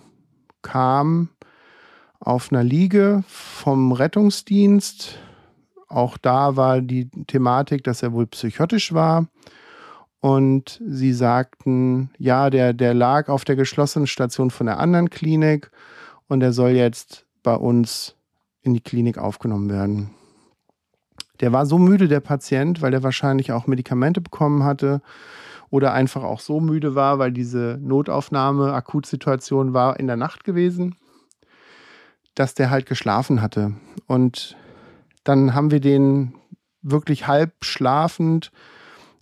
kam 0.62 1.30
auf 2.19 2.52
einer 2.52 2.63
Liege 2.63 3.23
vom 3.28 3.91
Rettungsdienst. 3.91 5.17
Auch 5.88 6.17
da 6.17 6.56
war 6.56 6.82
die 6.82 7.10
Thematik, 7.28 7.84
dass 7.84 8.04
er 8.04 8.13
wohl 8.13 8.28
psychotisch 8.28 8.93
war. 8.93 9.28
Und 10.19 10.82
sie 10.86 11.13
sagten, 11.13 12.10
ja, 12.17 12.49
der, 12.49 12.73
der 12.73 12.93
lag 12.93 13.30
auf 13.30 13.45
der 13.45 13.56
geschlossenen 13.56 14.08
Station 14.08 14.52
von 14.52 14.65
der 14.65 14.80
anderen 14.80 15.10
Klinik 15.10 15.71
und 16.28 16.41
er 16.41 16.52
soll 16.52 16.71
jetzt 16.71 17.25
bei 17.41 17.56
uns 17.56 18.15
in 18.62 18.73
die 18.73 18.82
Klinik 18.82 19.17
aufgenommen 19.17 19.69
werden. 19.69 20.10
Der 21.39 21.54
war 21.54 21.65
so 21.65 21.78
müde, 21.78 22.10
der 22.10 22.19
Patient, 22.19 22.82
weil 22.82 22.93
er 22.93 23.04
wahrscheinlich 23.04 23.54
auch 23.54 23.65
Medikamente 23.65 24.19
bekommen 24.19 24.63
hatte 24.63 25.02
oder 25.70 25.94
einfach 25.94 26.24
auch 26.24 26.40
so 26.40 26.60
müde 26.60 26.96
war, 26.96 27.20
weil 27.20 27.32
diese 27.32 27.78
Notaufnahme, 27.82 28.74
Akutsituation 28.74 29.74
war 29.74 30.00
in 30.00 30.08
der 30.08 30.16
Nacht 30.16 30.44
gewesen, 30.44 30.96
dass 32.36 32.54
der 32.54 32.70
halt 32.70 32.86
geschlafen 32.86 33.42
hatte. 33.42 33.74
Und 34.08 34.58
dann 35.24 35.54
haben 35.54 35.72
wir 35.72 35.80
den 35.80 36.34
wirklich 36.82 37.28
halb 37.28 37.54
schlafend 37.62 38.52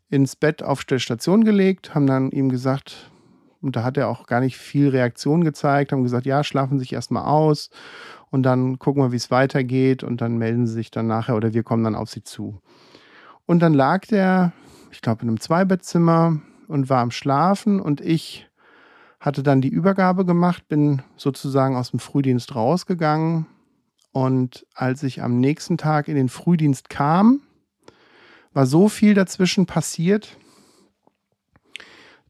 ins 0.10 0.36
Bett 0.36 0.64
auf 0.64 0.86
der 0.86 1.00
Station 1.00 1.44
gelegt, 1.44 1.94
haben 1.96 2.08
dann 2.08 2.32
ihm 2.32 2.50
gesagt, 2.50 3.12
und 3.62 3.76
da 3.76 3.84
hat 3.84 3.98
er 3.98 4.08
auch 4.08 4.28
gar 4.28 4.40
nicht 4.40 4.58
viel 4.58 4.90
Reaktion 4.90 5.44
gezeigt, 5.44 5.92
haben 5.92 6.04
gesagt, 6.04 6.26
ja, 6.26 6.44
schlafen 6.44 6.78
Sie 6.78 6.84
sich 6.84 6.94
erstmal 6.94 7.26
aus 7.26 7.70
und 8.30 8.44
dann 8.44 8.80
gucken 8.80 9.04
wir, 9.04 9.12
wie 9.12 9.18
es 9.18 9.32
weitergeht 9.32 10.04
und 10.04 10.22
dann 10.22 10.38
melden 10.38 10.68
Sie 10.68 10.74
sich 10.74 10.92
dann 10.92 11.08
nachher 11.08 11.36
oder 11.36 11.54
wir 11.54 11.64
kommen 11.64 11.84
dann 11.84 11.96
auf 11.96 12.10
Sie 12.10 12.24
zu. 12.24 12.62
Und 13.46 13.60
dann 13.60 13.74
lag 13.74 14.06
der, 14.06 14.54
ich 14.98 15.02
glaube, 15.02 15.22
in 15.22 15.28
einem 15.28 15.40
Zweibettzimmer 15.40 16.42
und 16.68 16.90
war 16.90 17.02
am 17.02 17.12
Schlafen 17.12 17.80
und 17.80 18.02
ich 18.02 18.50
hatte 19.20 19.44
dann 19.44 19.62
die 19.62 19.70
Übergabe 19.70 20.26
gemacht, 20.26 20.68
bin 20.68 21.04
sozusagen 21.18 21.76
aus 21.76 21.92
dem 21.92 22.00
Frühdienst 22.00 22.56
rausgegangen. 22.56 23.46
Und 24.12 24.66
als 24.74 25.04
ich 25.04 25.22
am 25.22 25.40
nächsten 25.40 25.78
Tag 25.78 26.08
in 26.08 26.16
den 26.16 26.30
Frühdienst 26.30 26.90
kam, 26.90 27.42
war 28.54 28.66
so 28.66 28.90
viel 28.90 29.14
dazwischen 29.14 29.68
passiert, 29.68 30.36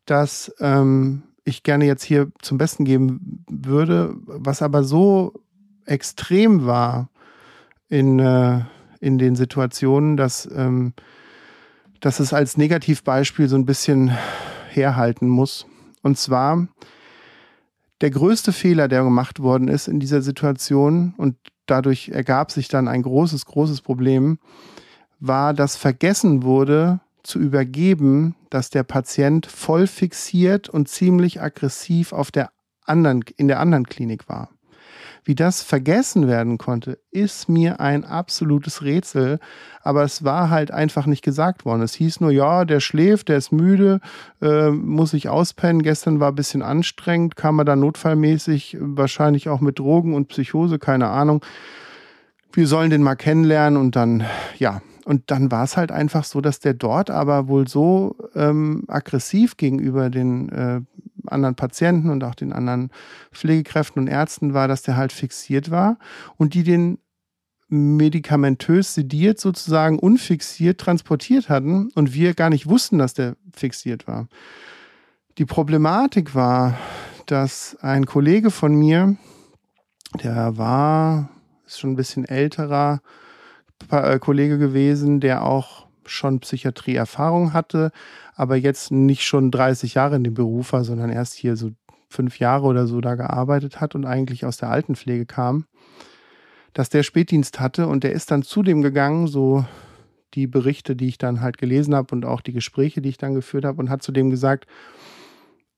dass 0.04 0.54
ähm, 0.60 1.24
ich 1.46 1.64
gerne 1.64 1.86
jetzt 1.86 2.04
hier 2.04 2.34
zum 2.42 2.58
Besten 2.58 2.84
geben 2.84 3.46
würde, 3.50 4.14
was 4.26 4.62
aber 4.62 4.84
so 4.84 5.32
extrem 5.86 6.66
war 6.66 7.10
in, 7.88 8.20
äh, 8.20 8.60
in 9.00 9.18
den 9.18 9.38
Situationen, 9.38 10.18
dass, 10.18 10.50
ähm, 10.54 10.92
dass 12.02 12.20
es 12.20 12.34
als 12.34 12.58
Negativbeispiel 12.58 13.48
so 13.48 13.56
ein 13.56 13.66
bisschen 13.66 14.16
herhalten 14.70 15.28
muss. 15.28 15.66
Und 16.04 16.18
zwar 16.18 16.68
der 18.02 18.12
größte 18.12 18.54
Fehler, 18.54 18.88
der 18.88 19.04
gemacht 19.04 19.40
worden 19.40 19.68
ist 19.68 19.88
in 19.88 20.00
dieser 20.00 20.22
Situation, 20.22 21.14
und 21.18 21.36
dadurch 21.66 22.10
ergab 22.10 22.52
sich 22.52 22.68
dann 22.68 22.88
ein 22.88 23.02
großes, 23.02 23.46
großes 23.46 23.82
Problem, 23.82 24.40
war, 25.20 25.54
dass 25.54 25.76
vergessen 25.76 26.44
wurde, 26.44 27.00
zu 27.24 27.40
übergeben, 27.40 28.36
dass 28.50 28.70
der 28.70 28.84
Patient 28.84 29.46
voll 29.48 29.88
fixiert 29.88 30.70
und 30.70 30.88
ziemlich 30.88 31.42
aggressiv 31.42 32.14
auf 32.14 32.32
der 32.32 32.52
anderen, 32.86 33.24
in 33.36 33.48
der 33.48 33.60
anderen 33.60 33.86
Klinik 33.86 34.30
war. 34.30 34.50
Wie 35.28 35.36
das 35.36 35.62
vergessen 35.62 36.30
werden 36.30 36.58
konnte, 36.58 37.00
ist 37.12 37.50
mir 37.50 37.82
ein 37.82 38.06
absolutes 38.06 38.82
Rätsel. 38.82 39.40
Aber 39.82 40.04
es 40.04 40.24
war 40.24 40.50
halt 40.50 40.72
einfach 40.72 41.06
nicht 41.06 41.22
gesagt 41.22 41.66
worden. 41.66 41.82
Es 41.82 41.96
hieß 41.96 42.22
nur, 42.22 42.32
ja, 42.32 42.64
der 42.64 42.80
schläft, 42.80 43.28
der 43.28 43.36
ist 43.36 43.52
müde, 43.52 44.00
äh, 44.42 44.70
muss 44.70 45.12
sich 45.12 45.28
auspennen. 45.28 45.84
Gestern 45.84 46.22
war 46.22 46.30
ein 46.32 46.36
bisschen 46.36 46.62
anstrengend, 46.62 47.36
kam 47.36 47.60
er 47.60 47.66
dann 47.66 47.82
notfallmäßig, 47.82 48.78
wahrscheinlich 48.80 49.50
auch 49.50 49.60
mit 49.60 49.80
Drogen 49.80 50.14
und 50.14 50.30
Psychose, 50.30 50.80
keine 50.80 51.10
Ahnung. 51.10 51.44
Wir 52.54 52.66
sollen 52.66 52.90
den 52.90 53.04
mal 53.04 53.16
kennenlernen 53.16 53.78
und 53.78 53.98
dann, 53.98 54.24
ja, 54.58 54.82
und 55.04 55.30
dann 55.30 55.52
war 55.52 55.66
es 55.66 55.76
halt 55.76 55.92
einfach 55.92 56.24
so, 56.24 56.40
dass 56.40 56.62
der 56.62 56.74
dort 56.74 57.12
aber 57.12 57.50
wohl 57.50 57.68
so 57.68 58.16
ähm, 58.34 58.86
aggressiv 58.88 59.58
gegenüber 59.58 60.10
den 60.10 60.48
äh, 60.50 60.82
anderen 61.28 61.56
Patienten 61.56 62.10
und 62.10 62.24
auch 62.24 62.36
den 62.36 62.54
anderen 62.54 62.92
Pflegekräften 63.32 64.02
und 64.02 64.08
Ärzten 64.08 64.54
war, 64.54 64.68
dass 64.68 64.82
der 64.82 64.98
halt 64.98 65.12
fixiert 65.12 65.72
war 65.72 65.98
und 66.38 66.54
die 66.54 66.64
den 66.64 67.00
medikamentös 67.70 68.94
sediert 68.94 69.40
sozusagen 69.40 70.00
unfixiert 70.00 70.80
transportiert 70.80 71.50
hatten 71.50 71.90
und 71.96 72.14
wir 72.14 72.34
gar 72.34 72.50
nicht 72.50 72.68
wussten, 72.68 72.98
dass 72.98 73.14
der 73.14 73.36
fixiert 73.52 74.08
war. 74.08 74.28
Die 75.38 75.46
Problematik 75.46 76.34
war, 76.34 76.78
dass 77.26 77.78
ein 77.82 78.06
Kollege 78.06 78.52
von 78.52 78.74
mir, 78.74 79.18
der 80.24 80.58
war, 80.58 81.30
ist 81.66 81.80
schon 81.80 81.92
ein 81.92 81.98
bisschen 81.98 82.26
älterer, 82.26 83.02
äh, 83.92 84.18
Kollege 84.20 84.58
gewesen, 84.58 85.20
der 85.20 85.44
auch 85.44 85.88
schon 86.06 86.40
Psychiatrieerfahrung 86.40 87.54
hatte, 87.54 87.92
aber 88.38 88.56
jetzt 88.56 88.92
nicht 88.92 89.24
schon 89.24 89.50
30 89.50 89.96
Jahre 89.96 90.16
in 90.16 90.24
dem 90.24 90.36
Beruf 90.36 90.72
war, 90.72 90.84
sondern 90.84 91.10
erst 91.10 91.34
hier 91.34 91.56
so 91.58 91.72
fünf 92.08 92.38
Jahre 92.38 92.68
oder 92.68 92.86
so 92.86 93.02
da 93.02 93.16
gearbeitet 93.16 93.82
hat 93.82 93.96
und 93.96 94.06
eigentlich 94.06 94.46
aus 94.46 94.58
der 94.58 94.70
Altenpflege 94.70 95.26
kam, 95.26 95.66
dass 96.74 96.90
der 96.90 97.02
Spätdienst 97.02 97.60
hatte. 97.60 97.88
Und 97.88 98.04
der 98.04 98.12
ist 98.12 98.30
dann 98.30 98.44
zu 98.44 98.62
dem 98.62 98.84
gegangen, 98.84 99.26
so 99.26 99.66
die 100.36 100.46
Berichte, 100.46 100.96
die 100.96 101.08
ich 101.08 101.18
dann 101.18 101.42
halt 101.42 101.58
gelesen 101.58 101.96
habe 101.96 102.14
und 102.14 102.26
auch 102.26 102.42
die 102.42 102.54
Gespräche, 102.54 103.02
die 103.02 103.10
ich 103.10 103.18
dann 103.18 103.34
geführt 103.34 103.66
habe 103.66 103.80
und 103.80 103.90
hat 103.90 104.04
zu 104.04 104.12
dem 104.12 104.30
gesagt, 104.30 104.68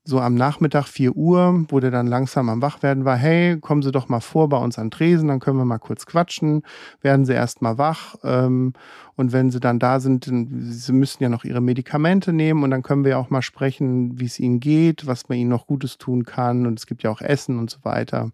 so 0.10 0.20
am 0.20 0.34
Nachmittag 0.34 0.88
4 0.88 1.16
Uhr, 1.16 1.66
wo 1.70 1.80
der 1.80 1.92
dann 1.92 2.08
langsam 2.08 2.50
am 2.50 2.62
Wachwerden 2.62 3.06
war, 3.06 3.16
hey, 3.16 3.60
kommen 3.60 3.84
Sie 3.84 3.92
doch 3.92 4.10
mal 4.10 4.20
vor 4.20 4.50
bei 4.50 4.58
uns 4.58 4.80
an 4.80 4.90
Tresen, 4.90 5.28
dann 5.28 5.40
können 5.40 5.58
wir 5.58 5.66
mal 5.66 5.78
kurz 5.78 6.06
quatschen, 6.08 6.64
werden 7.02 7.26
Sie 7.26 7.34
erst 7.34 7.62
mal 7.62 7.78
wach 7.78 8.16
ähm, 8.24 8.74
und 9.16 9.32
wenn 9.32 9.52
Sie 9.52 9.60
dann 9.60 9.78
da 9.78 10.00
sind, 10.00 10.26
Sie 10.26 10.94
müssen 10.94 11.22
ja 11.22 11.30
noch 11.30 11.44
Ihre 11.44 11.62
Medikamente 11.62 12.34
nehmen 12.34 12.64
und 12.64 12.72
dann 12.72 12.82
können 12.82 13.06
wir 13.06 13.20
auch 13.20 13.30
mal 13.30 13.44
sprechen, 13.44 14.20
wie 14.20 14.26
es 14.26 14.40
Ihnen 14.40 14.60
geht, 14.60 15.06
was 15.06 15.30
man 15.30 15.38
Ihnen 15.38 15.50
noch 15.50 15.68
Gutes 15.68 16.00
tun 16.00 16.26
kann 16.26 16.66
und 16.66 16.80
es 16.80 16.88
gibt 16.88 17.04
ja 17.04 17.12
auch 17.12 17.22
Essen 17.22 17.60
und 17.60 17.70
so 17.70 17.80
weiter. 17.84 18.32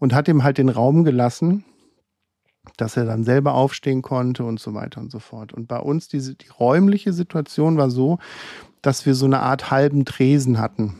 Und 0.00 0.12
hat 0.12 0.28
ihm 0.28 0.42
halt 0.42 0.58
den 0.58 0.68
Raum 0.68 1.04
gelassen, 1.04 1.64
dass 2.76 2.96
er 2.96 3.04
dann 3.04 3.24
selber 3.24 3.54
aufstehen 3.54 4.02
konnte 4.02 4.44
und 4.44 4.58
so 4.58 4.74
weiter 4.74 5.00
und 5.00 5.12
so 5.12 5.20
fort. 5.20 5.52
Und 5.52 5.68
bei 5.68 5.78
uns 5.78 6.08
diese, 6.08 6.34
die 6.34 6.48
räumliche 6.48 7.12
Situation 7.12 7.76
war 7.76 7.90
so, 7.90 8.18
dass 8.82 9.06
wir 9.06 9.14
so 9.14 9.26
eine 9.26 9.40
Art 9.40 9.70
halben 9.70 10.04
Tresen 10.04 10.58
hatten. 10.58 10.94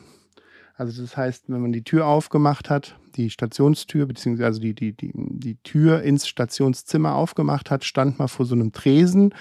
Also 0.77 1.03
das 1.03 1.17
heißt, 1.17 1.45
wenn 1.49 1.61
man 1.61 1.73
die 1.73 1.85
Tür 1.85 2.07
aufgemacht 2.07 2.69
hat, 2.69 2.97
die 3.15 3.31
Stationstür, 3.31 4.07
beziehungsweise 4.07 4.47
also 4.47 4.61
die, 4.61 4.75
die, 4.75 4.93
die, 4.93 5.13
die 5.15 5.57
Tür 5.63 6.03
ins 6.03 6.27
Stationszimmer 6.27 7.15
aufgemacht 7.15 7.71
hat, 7.71 7.85
stand 7.85 8.19
man 8.19 8.27
vor 8.27 8.45
so 8.45 8.57
einem 8.57 8.73
Tresen, 8.73 9.35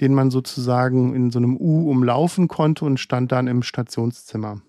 den 0.00 0.14
man 0.14 0.30
sozusagen 0.30 1.14
in 1.14 1.30
so 1.30 1.38
einem 1.38 1.58
U 1.58 1.90
umlaufen 1.90 2.48
konnte 2.48 2.86
und 2.86 2.98
stand 2.98 3.32
dann 3.32 3.48
im 3.48 3.62
Stationszimmer. 3.62 4.62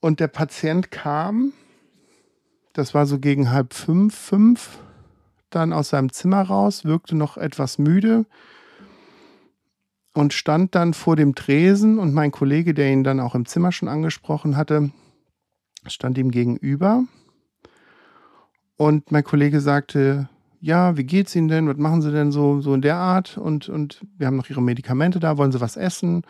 Und 0.00 0.20
der 0.20 0.28
Patient 0.28 0.90
kam, 0.90 1.52
das 2.72 2.94
war 2.94 3.04
so 3.04 3.18
gegen 3.18 3.50
halb 3.50 3.74
fünf, 3.74 4.14
fünf, 4.14 4.78
dann 5.50 5.74
aus 5.74 5.90
seinem 5.90 6.10
Zimmer 6.10 6.42
raus, 6.42 6.84
wirkte 6.86 7.16
noch 7.16 7.36
etwas 7.36 7.78
müde, 7.78 8.24
und 10.14 10.32
stand 10.32 10.74
dann 10.74 10.94
vor 10.94 11.16
dem 11.16 11.34
Tresen 11.34 11.98
und 11.98 12.14
mein 12.14 12.30
Kollege, 12.30 12.72
der 12.72 12.90
ihn 12.90 13.04
dann 13.04 13.20
auch 13.20 13.34
im 13.34 13.46
Zimmer 13.46 13.72
schon 13.72 13.88
angesprochen 13.88 14.56
hatte, 14.56 14.90
stand 15.86 16.16
ihm 16.16 16.30
gegenüber. 16.30 17.04
Und 18.76 19.12
mein 19.12 19.24
Kollege 19.24 19.60
sagte, 19.60 20.28
ja, 20.60 20.96
wie 20.96 21.04
geht's 21.04 21.36
Ihnen 21.36 21.48
denn? 21.48 21.68
Was 21.68 21.76
machen 21.76 22.00
Sie 22.00 22.10
denn 22.10 22.32
so, 22.32 22.60
so 22.60 22.74
in 22.74 22.80
der 22.80 22.96
Art? 22.96 23.36
Und, 23.36 23.68
und 23.68 24.00
wir 24.16 24.26
haben 24.26 24.36
noch 24.36 24.48
Ihre 24.48 24.62
Medikamente 24.62 25.20
da, 25.20 25.36
wollen 25.36 25.52
Sie 25.52 25.60
was 25.60 25.76
essen? 25.76 26.22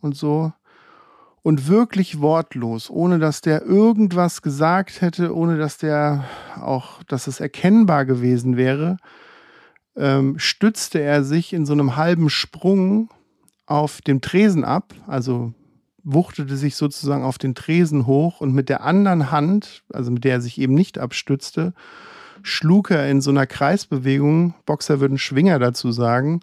Und 0.00 0.16
so. 0.16 0.52
Und 1.42 1.66
wirklich 1.66 2.20
wortlos, 2.20 2.90
ohne 2.90 3.18
dass 3.18 3.40
der 3.40 3.62
irgendwas 3.62 4.42
gesagt 4.42 5.00
hätte, 5.00 5.34
ohne 5.34 5.56
dass 5.56 5.78
der 5.78 6.24
auch, 6.60 7.02
dass 7.04 7.26
es 7.26 7.40
erkennbar 7.40 8.04
gewesen 8.04 8.58
wäre, 8.58 8.98
ähm, 9.96 10.38
stützte 10.38 11.00
er 11.00 11.24
sich 11.24 11.54
in 11.54 11.64
so 11.64 11.72
einem 11.72 11.96
halben 11.96 12.28
Sprung 12.28 13.08
auf 13.70 14.02
dem 14.02 14.20
Tresen 14.20 14.64
ab, 14.64 14.94
also 15.06 15.54
wuchtete 16.02 16.56
sich 16.56 16.74
sozusagen 16.74 17.22
auf 17.22 17.38
den 17.38 17.54
Tresen 17.54 18.06
hoch 18.06 18.40
und 18.40 18.52
mit 18.52 18.68
der 18.68 18.82
anderen 18.82 19.30
Hand, 19.30 19.84
also 19.92 20.10
mit 20.10 20.24
der 20.24 20.34
er 20.34 20.40
sich 20.40 20.58
eben 20.58 20.74
nicht 20.74 20.98
abstützte, 20.98 21.72
schlug 22.42 22.90
er 22.90 23.08
in 23.08 23.20
so 23.20 23.30
einer 23.30 23.46
Kreisbewegung, 23.46 24.54
Boxer 24.66 25.00
würden 25.00 25.18
Schwinger 25.18 25.58
dazu 25.58 25.92
sagen, 25.92 26.40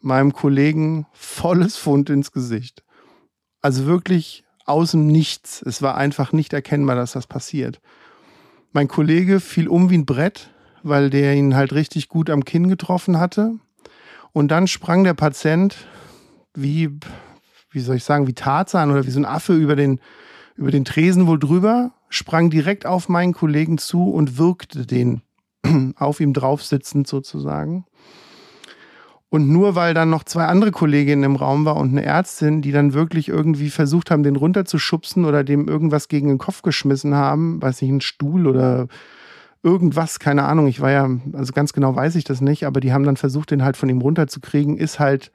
meinem 0.00 0.32
Kollegen 0.32 1.06
volles 1.12 1.76
Fund 1.76 2.10
ins 2.10 2.32
Gesicht. 2.32 2.82
Also 3.60 3.86
wirklich 3.86 4.44
außen 4.66 5.06
Nichts. 5.06 5.62
Es 5.62 5.80
war 5.80 5.96
einfach 5.96 6.32
nicht 6.32 6.52
erkennbar, 6.52 6.96
dass 6.96 7.12
das 7.12 7.26
passiert. 7.26 7.80
Mein 8.72 8.88
Kollege 8.88 9.38
fiel 9.40 9.68
um 9.68 9.90
wie 9.90 9.98
ein 9.98 10.06
Brett, 10.06 10.50
weil 10.82 11.08
der 11.10 11.34
ihn 11.34 11.54
halt 11.54 11.72
richtig 11.72 12.08
gut 12.08 12.30
am 12.30 12.44
Kinn 12.44 12.68
getroffen 12.68 13.18
hatte. 13.18 13.54
Und 14.32 14.48
dann 14.48 14.66
sprang 14.66 15.04
der 15.04 15.14
Patient 15.14 15.76
wie, 16.54 16.90
wie 17.70 17.80
soll 17.80 17.96
ich 17.96 18.04
sagen, 18.04 18.26
wie 18.26 18.34
Tarzan 18.34 18.90
oder 18.90 19.06
wie 19.06 19.10
so 19.10 19.20
ein 19.20 19.24
Affe 19.24 19.54
über 19.54 19.76
den, 19.76 20.00
über 20.56 20.70
den 20.70 20.84
Tresen 20.84 21.26
wohl 21.26 21.38
drüber, 21.38 21.92
sprang 22.08 22.50
direkt 22.50 22.86
auf 22.86 23.08
meinen 23.08 23.32
Kollegen 23.32 23.78
zu 23.78 24.10
und 24.10 24.38
wirkte 24.38 24.86
den 24.86 25.22
auf 25.96 26.20
ihm 26.20 26.32
drauf 26.32 26.62
sitzend 26.62 27.06
sozusagen. 27.06 27.84
Und 29.30 29.48
nur 29.48 29.74
weil 29.74 29.92
dann 29.92 30.08
noch 30.08 30.24
zwei 30.24 30.46
andere 30.46 30.70
Kolleginnen 30.70 31.22
im 31.22 31.36
Raum 31.36 31.66
war 31.66 31.76
und 31.76 31.90
eine 31.90 32.02
Ärztin, 32.02 32.62
die 32.62 32.72
dann 32.72 32.94
wirklich 32.94 33.28
irgendwie 33.28 33.68
versucht 33.68 34.10
haben, 34.10 34.22
den 34.22 34.36
runterzuschubsen 34.36 35.26
oder 35.26 35.44
dem 35.44 35.68
irgendwas 35.68 36.08
gegen 36.08 36.28
den 36.28 36.38
Kopf 36.38 36.62
geschmissen 36.62 37.14
haben, 37.14 37.60
weiß 37.60 37.82
nicht, 37.82 37.90
ein 37.90 38.00
Stuhl 38.00 38.46
oder 38.46 38.88
irgendwas, 39.62 40.18
keine 40.18 40.44
Ahnung. 40.44 40.66
Ich 40.66 40.80
war 40.80 40.90
ja, 40.90 41.10
also 41.34 41.52
ganz 41.52 41.74
genau 41.74 41.94
weiß 41.94 42.14
ich 42.14 42.24
das 42.24 42.40
nicht, 42.40 42.64
aber 42.64 42.80
die 42.80 42.92
haben 42.92 43.04
dann 43.04 43.18
versucht, 43.18 43.50
den 43.50 43.64
halt 43.64 43.76
von 43.76 43.90
ihm 43.90 44.00
runterzukriegen, 44.00 44.78
ist 44.78 44.98
halt 44.98 45.30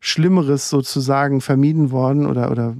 Schlimmeres 0.00 0.70
sozusagen 0.70 1.40
vermieden 1.40 1.90
worden 1.90 2.26
oder, 2.26 2.50
oder 2.50 2.76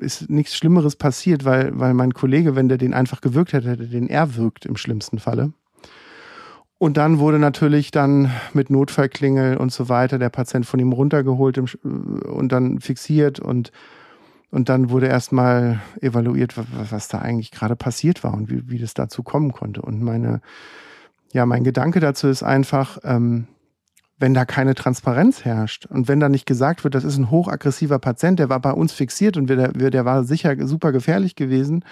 ist 0.00 0.30
nichts 0.30 0.56
Schlimmeres 0.56 0.96
passiert, 0.96 1.44
weil, 1.44 1.78
weil 1.78 1.94
mein 1.94 2.14
Kollege, 2.14 2.56
wenn 2.56 2.68
der 2.68 2.78
den 2.78 2.94
einfach 2.94 3.20
gewirkt 3.20 3.52
hätte, 3.52 3.70
hätte 3.70 3.88
den 3.88 4.08
erwürgt 4.08 4.66
im 4.66 4.76
schlimmsten 4.76 5.18
Falle. 5.18 5.52
Und 6.78 6.96
dann 6.96 7.18
wurde 7.18 7.38
natürlich 7.38 7.90
dann 7.90 8.30
mit 8.54 8.70
Notfallklingel 8.70 9.58
und 9.58 9.70
so 9.70 9.90
weiter 9.90 10.18
der 10.18 10.30
Patient 10.30 10.64
von 10.64 10.80
ihm 10.80 10.92
runtergeholt 10.92 11.58
und 11.84 12.48
dann 12.52 12.80
fixiert 12.80 13.38
und, 13.38 13.70
und 14.50 14.70
dann 14.70 14.88
wurde 14.88 15.06
erstmal 15.06 15.80
evaluiert, 16.00 16.54
was 16.90 17.08
da 17.08 17.18
eigentlich 17.18 17.50
gerade 17.50 17.76
passiert 17.76 18.24
war 18.24 18.32
und 18.32 18.50
wie, 18.50 18.70
wie 18.70 18.78
das 18.78 18.94
dazu 18.94 19.22
kommen 19.22 19.52
konnte. 19.52 19.82
Und 19.82 20.00
meine, 20.00 20.40
ja, 21.34 21.44
mein 21.44 21.64
Gedanke 21.64 22.00
dazu 22.00 22.28
ist 22.28 22.42
einfach, 22.42 22.96
ähm, 23.04 23.46
wenn 24.20 24.34
da 24.34 24.44
keine 24.44 24.74
Transparenz 24.74 25.44
herrscht 25.44 25.86
und 25.86 26.06
wenn 26.06 26.20
da 26.20 26.28
nicht 26.28 26.46
gesagt 26.46 26.84
wird, 26.84 26.94
das 26.94 27.04
ist 27.04 27.16
ein 27.16 27.30
hochaggressiver 27.30 27.98
Patient, 27.98 28.38
der 28.38 28.50
war 28.50 28.60
bei 28.60 28.72
uns 28.72 28.92
fixiert 28.92 29.36
und 29.38 29.48
der, 29.48 29.72
der 29.72 30.04
war 30.04 30.24
sicher 30.24 30.54
super 30.66 30.92
gefährlich 30.92 31.36
gewesen 31.36 31.84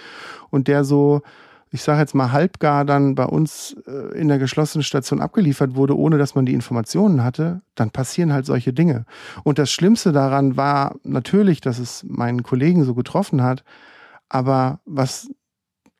und 0.51 0.67
der 0.67 0.83
so, 0.83 1.23
ich 1.71 1.81
sage 1.81 2.01
jetzt 2.01 2.13
mal 2.13 2.31
halbgar 2.31 2.85
dann 2.85 3.15
bei 3.15 3.25
uns 3.25 3.75
äh, 3.87 4.15
in 4.15 4.27
der 4.27 4.37
geschlossenen 4.37 4.83
Station 4.83 5.21
abgeliefert 5.21 5.75
wurde, 5.75 5.97
ohne 5.97 6.19
dass 6.19 6.35
man 6.35 6.45
die 6.45 6.53
Informationen 6.53 7.23
hatte, 7.23 7.61
dann 7.73 7.89
passieren 7.89 8.31
halt 8.31 8.45
solche 8.45 8.73
Dinge. 8.73 9.05
Und 9.43 9.57
das 9.57 9.71
Schlimmste 9.71 10.11
daran 10.11 10.55
war 10.55 10.95
natürlich, 11.03 11.61
dass 11.61 11.79
es 11.79 12.05
meinen 12.07 12.43
Kollegen 12.43 12.83
so 12.83 12.93
getroffen 12.93 13.41
hat, 13.41 13.63
aber 14.29 14.79
was 14.85 15.29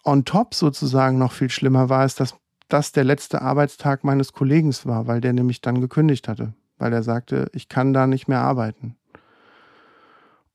on 0.06 0.26
top 0.26 0.54
sozusagen 0.54 1.18
noch 1.18 1.32
viel 1.32 1.50
schlimmer 1.50 1.90
war, 1.90 2.06
ist, 2.06 2.20
dass 2.20 2.36
das 2.70 2.92
der 2.92 3.04
letzte 3.04 3.42
Arbeitstag 3.42 4.04
meines 4.04 4.34
Kollegen 4.34 4.74
war, 4.86 5.08
weil 5.08 5.22
der 5.22 5.34
nämlich 5.34 5.62
dann 5.62 5.82
gekündigt 5.82 6.28
hatte, 6.28 6.54
weil 6.78 6.94
er 6.94 7.04
sagte, 7.04 7.50
ich 7.54 7.68
kann 7.68 7.94
da 7.94 8.08
nicht 8.08 8.28
mehr 8.28 8.42
arbeiten. 8.42 8.96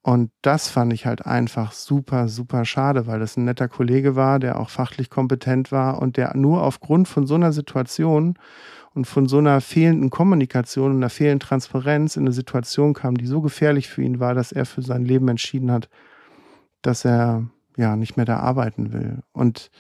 Und 0.07 0.31
das 0.43 0.69
fand 0.69 0.93
ich 0.93 1.07
halt 1.07 1.25
einfach 1.25 1.73
super, 1.73 2.29
super 2.29 2.67
schade, 2.67 3.07
weil 3.07 3.21
das 3.21 3.39
ein 3.39 3.47
netter 3.47 3.69
Kollege 3.69 4.15
war, 4.15 4.39
der 4.39 4.61
auch 4.61 4.69
fachlich 4.69 5.09
kompetent 5.09 5.73
war 5.73 6.01
und 6.01 6.19
der 6.19 6.37
nur 6.37 6.63
aufgrund 6.63 7.09
von 7.09 7.27
so 7.27 7.37
einer 7.37 7.53
Situation 7.53 8.39
und 8.95 9.07
von 9.07 9.27
so 9.27 9.39
einer 9.39 9.63
fehlenden 9.63 10.11
Kommunikation 10.11 10.91
und 10.91 10.97
einer 10.99 11.09
fehlenden 11.09 11.41
Transparenz 11.41 12.17
in 12.17 12.25
eine 12.25 12.33
Situation 12.33 12.93
kam, 12.93 13.17
die 13.17 13.27
so 13.27 13.41
gefährlich 13.41 13.89
für 13.89 14.03
ihn 14.03 14.21
war, 14.21 14.35
dass 14.35 14.53
er 14.53 14.67
für 14.67 14.83
sein 14.83 15.07
Leben 15.07 15.27
entschieden 15.29 15.73
hat, 15.73 15.89
dass 16.83 17.07
er 17.07 17.49
ja 17.79 17.97
nicht 17.97 18.19
mehr 18.19 18.27
da 18.27 18.37
arbeiten 18.41 18.93
will. 18.93 19.23
Und 19.33 19.71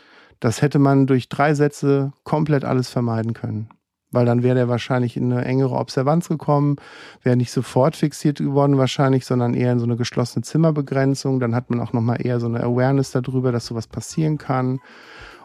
das 0.41 0.63
hätte 0.63 0.79
man 0.79 1.07
durch 1.07 1.29
drei 1.29 1.55
Sätze 1.55 2.13
komplett 2.25 2.65
alles 2.65 2.89
vermeiden 2.89 3.33
können. 3.33 3.69
Weil 4.11 4.27
dann 4.27 4.45
wäre 4.45 4.59
er 4.59 4.69
wahrscheinlich 4.69 5.17
in 5.17 5.33
eine 5.33 5.45
engere 5.45 5.75
Observanz 5.75 6.29
gekommen, 6.29 6.77
wäre 7.23 7.37
nicht 7.37 7.51
sofort 7.51 7.97
fixiert 7.97 8.39
geworden 8.39 8.79
wahrscheinlich, 8.79 9.27
sondern 9.27 9.55
eher 9.55 9.73
in 9.73 9.81
so 9.81 9.87
eine 9.87 9.97
geschlossene 9.97 10.45
Zimmerbegrenzung. 10.45 11.41
Dann 11.41 11.55
hat 11.55 11.71
man 11.71 11.81
auch 11.81 11.93
nochmal 11.93 12.25
eher 12.25 12.39
so 12.39 12.47
eine 12.47 12.63
Awareness 12.63 13.11
darüber, 13.11 13.51
dass 13.51 13.67
sowas 13.67 13.89
passieren 13.89 14.39
kann. 14.39 14.81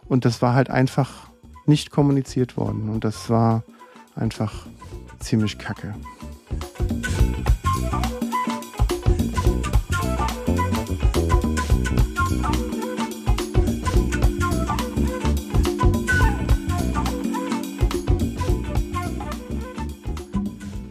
Und 0.06 0.26
das 0.26 0.42
war 0.42 0.54
halt 0.54 0.70
einfach 0.70 1.30
nicht 1.66 1.90
kommuniziert 1.90 2.58
worden. 2.58 2.90
Und 2.90 3.04
das 3.04 3.30
war 3.30 3.64
einfach 4.16 4.68
ziemlich 5.20 5.58
kacke. 5.58 5.96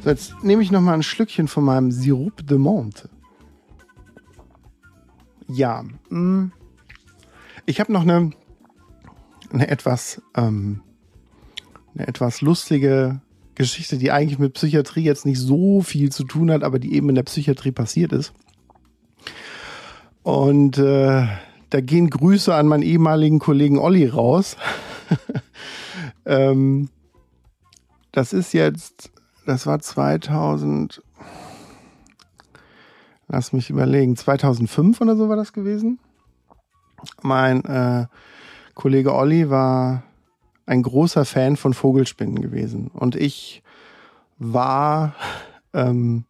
So, 0.00 0.10
jetzt 0.10 0.44
nehme 0.44 0.62
ich 0.62 0.70
noch 0.70 0.80
mal 0.80 0.94
ein 0.94 1.02
Schlückchen 1.02 1.48
von 1.48 1.64
meinem 1.64 1.90
Sirup 1.90 2.46
de 2.46 2.56
Monte. 2.56 3.08
Ja, 5.48 5.84
mm. 6.10 6.52
ich 7.66 7.80
habe 7.80 7.92
noch 7.92 8.02
eine, 8.02 8.30
eine 9.52 9.68
etwas, 9.68 10.22
ähm, 10.36 10.82
eine 11.94 12.06
etwas 12.06 12.42
lustige 12.42 13.20
Geschichte, 13.56 13.98
die 13.98 14.12
eigentlich 14.12 14.38
mit 14.38 14.54
Psychiatrie 14.54 15.02
jetzt 15.02 15.26
nicht 15.26 15.40
so 15.40 15.80
viel 15.80 16.12
zu 16.12 16.22
tun 16.22 16.50
hat, 16.50 16.62
aber 16.62 16.78
die 16.78 16.94
eben 16.94 17.08
in 17.08 17.16
der 17.16 17.24
Psychiatrie 17.24 17.72
passiert 17.72 18.12
ist. 18.12 18.32
Und 20.22 20.78
äh, 20.78 21.26
da 21.70 21.80
gehen 21.80 22.08
Grüße 22.08 22.54
an 22.54 22.68
meinen 22.68 22.82
ehemaligen 22.82 23.40
Kollegen 23.40 23.78
Olli 23.78 24.06
raus. 24.06 24.56
ähm, 26.26 26.88
das 28.12 28.32
ist 28.32 28.52
jetzt 28.52 29.10
das 29.48 29.66
war 29.66 29.78
2000, 29.78 31.02
lass 33.28 33.54
mich 33.54 33.70
überlegen, 33.70 34.14
2005 34.14 35.00
oder 35.00 35.16
so 35.16 35.30
war 35.30 35.36
das 35.36 35.54
gewesen. 35.54 35.98
Mein 37.22 37.64
äh, 37.64 38.06
Kollege 38.74 39.14
Olli 39.14 39.48
war 39.48 40.02
ein 40.66 40.82
großer 40.82 41.24
Fan 41.24 41.56
von 41.56 41.72
Vogelspinnen 41.72 42.42
gewesen. 42.42 42.88
Und 42.88 43.16
ich 43.16 43.62
war 44.36 45.14
ähm, 45.72 46.24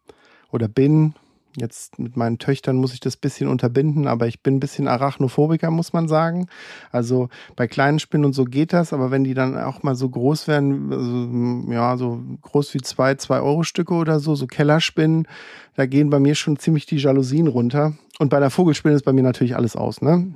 oder 0.49 0.69
bin 0.69 1.13
Jetzt 1.59 1.99
mit 1.99 2.17
meinen 2.17 2.39
Töchtern 2.39 2.77
muss 2.77 2.93
ich 2.93 2.99
das 2.99 3.17
bisschen 3.17 3.47
unterbinden, 3.47 4.07
aber 4.07 4.27
ich 4.27 4.41
bin 4.41 4.55
ein 4.55 4.59
bisschen 4.59 4.87
Arachnophobiker, 4.87 5.71
muss 5.71 5.93
man 5.93 6.07
sagen. 6.07 6.47
Also 6.91 7.29
bei 7.55 7.67
kleinen 7.67 7.99
Spinnen 7.99 8.25
und 8.25 8.33
so 8.33 8.45
geht 8.45 8.73
das, 8.73 8.93
aber 8.93 9.11
wenn 9.11 9.23
die 9.23 9.33
dann 9.33 9.57
auch 9.57 9.83
mal 9.83 9.95
so 9.95 10.09
groß 10.09 10.47
werden, 10.47 10.91
also, 10.91 11.73
ja, 11.73 11.97
so 11.97 12.21
groß 12.41 12.73
wie 12.73 12.81
zwei, 12.81 13.15
zwei 13.15 13.41
Euro 13.41 13.63
Stücke 13.63 13.93
oder 13.93 14.19
so, 14.19 14.35
so 14.35 14.47
Kellerspinnen, 14.47 15.27
da 15.75 15.85
gehen 15.85 16.09
bei 16.09 16.19
mir 16.19 16.35
schon 16.35 16.57
ziemlich 16.57 16.85
die 16.85 16.97
Jalousien 16.97 17.47
runter. 17.47 17.93
Und 18.19 18.29
bei 18.29 18.39
der 18.39 18.49
Vogelspinne 18.49 18.95
ist 18.95 19.05
bei 19.05 19.13
mir 19.13 19.23
natürlich 19.23 19.55
alles 19.55 19.75
aus, 19.75 20.01
ne? 20.01 20.33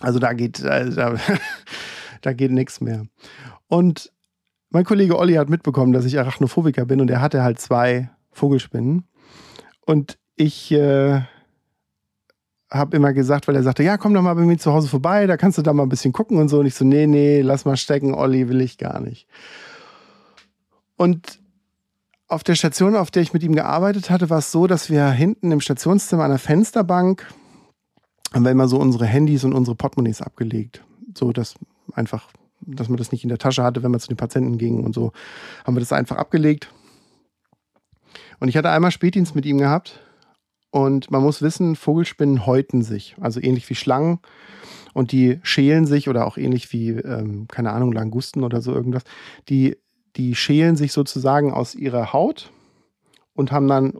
Also 0.00 0.18
da 0.18 0.32
geht, 0.32 0.60
äh, 0.60 0.90
da, 0.90 1.14
da 2.22 2.32
geht 2.32 2.50
nichts 2.50 2.80
mehr. 2.80 3.06
Und 3.66 4.12
mein 4.70 4.84
Kollege 4.84 5.18
Olli 5.18 5.34
hat 5.34 5.48
mitbekommen, 5.48 5.92
dass 5.92 6.04
ich 6.04 6.18
Arachnophobiker 6.18 6.84
bin 6.84 7.00
und 7.00 7.10
er 7.10 7.20
hatte 7.20 7.42
halt 7.42 7.60
zwei 7.60 8.10
Vogelspinnen. 8.32 9.04
Und 9.86 10.18
ich 10.38 10.70
äh, 10.70 11.20
habe 12.70 12.96
immer 12.96 13.12
gesagt, 13.12 13.48
weil 13.48 13.56
er 13.56 13.62
sagte, 13.62 13.82
ja, 13.82 13.98
komm 13.98 14.14
doch 14.14 14.22
mal 14.22 14.34
bei 14.34 14.42
mir 14.42 14.56
zu 14.56 14.72
Hause 14.72 14.88
vorbei, 14.88 15.26
da 15.26 15.36
kannst 15.36 15.58
du 15.58 15.62
da 15.62 15.72
mal 15.72 15.82
ein 15.82 15.88
bisschen 15.88 16.12
gucken 16.12 16.38
und 16.38 16.48
so. 16.48 16.60
Und 16.60 16.66
ich 16.66 16.74
so, 16.74 16.84
nee, 16.84 17.06
nee, 17.06 17.40
lass 17.40 17.64
mal 17.64 17.76
stecken, 17.76 18.14
Olli, 18.14 18.48
will 18.48 18.60
ich 18.60 18.78
gar 18.78 19.00
nicht. 19.00 19.26
Und 20.96 21.40
auf 22.28 22.44
der 22.44 22.54
Station, 22.54 22.94
auf 22.94 23.10
der 23.10 23.22
ich 23.22 23.32
mit 23.32 23.42
ihm 23.42 23.54
gearbeitet 23.54 24.10
hatte, 24.10 24.30
war 24.30 24.38
es 24.38 24.52
so, 24.52 24.66
dass 24.66 24.90
wir 24.90 25.10
hinten 25.10 25.50
im 25.50 25.60
Stationszimmer 25.60 26.24
an 26.24 26.30
der 26.30 26.38
Fensterbank 26.38 27.26
haben 28.32 28.44
wir 28.44 28.50
immer 28.50 28.68
so 28.68 28.78
unsere 28.78 29.06
Handys 29.06 29.44
und 29.44 29.54
unsere 29.54 29.74
Portemonnaies 29.74 30.20
abgelegt. 30.20 30.84
So, 31.16 31.32
dass 31.32 31.54
einfach, 31.94 32.28
dass 32.60 32.88
man 32.88 32.98
das 32.98 33.10
nicht 33.10 33.24
in 33.24 33.30
der 33.30 33.38
Tasche 33.38 33.62
hatte, 33.62 33.82
wenn 33.82 33.90
man 33.90 34.00
zu 34.00 34.08
den 34.08 34.18
Patienten 34.18 34.58
ging 34.58 34.84
und 34.84 34.94
so, 34.94 35.12
haben 35.64 35.74
wir 35.74 35.80
das 35.80 35.92
einfach 35.92 36.16
abgelegt. 36.16 36.70
Und 38.38 38.48
ich 38.48 38.56
hatte 38.56 38.70
einmal 38.70 38.90
Spätdienst 38.90 39.34
mit 39.34 39.46
ihm 39.46 39.58
gehabt 39.58 40.00
und 40.70 41.10
man 41.10 41.22
muss 41.22 41.42
wissen, 41.42 41.76
Vogelspinnen 41.76 42.46
häuten 42.46 42.82
sich, 42.82 43.16
also 43.20 43.40
ähnlich 43.40 43.68
wie 43.70 43.74
Schlangen. 43.74 44.20
Und 44.94 45.12
die 45.12 45.38
schälen 45.42 45.86
sich 45.86 46.08
oder 46.08 46.26
auch 46.26 46.36
ähnlich 46.36 46.72
wie, 46.72 46.90
ähm, 46.90 47.46
keine 47.48 47.72
Ahnung, 47.72 47.92
Langusten 47.92 48.42
oder 48.42 48.60
so 48.60 48.74
irgendwas. 48.74 49.04
Die, 49.48 49.76
die 50.16 50.34
schälen 50.34 50.76
sich 50.76 50.92
sozusagen 50.92 51.52
aus 51.52 51.74
ihrer 51.74 52.12
Haut 52.12 52.50
und 53.34 53.52
haben 53.52 53.68
dann 53.68 53.94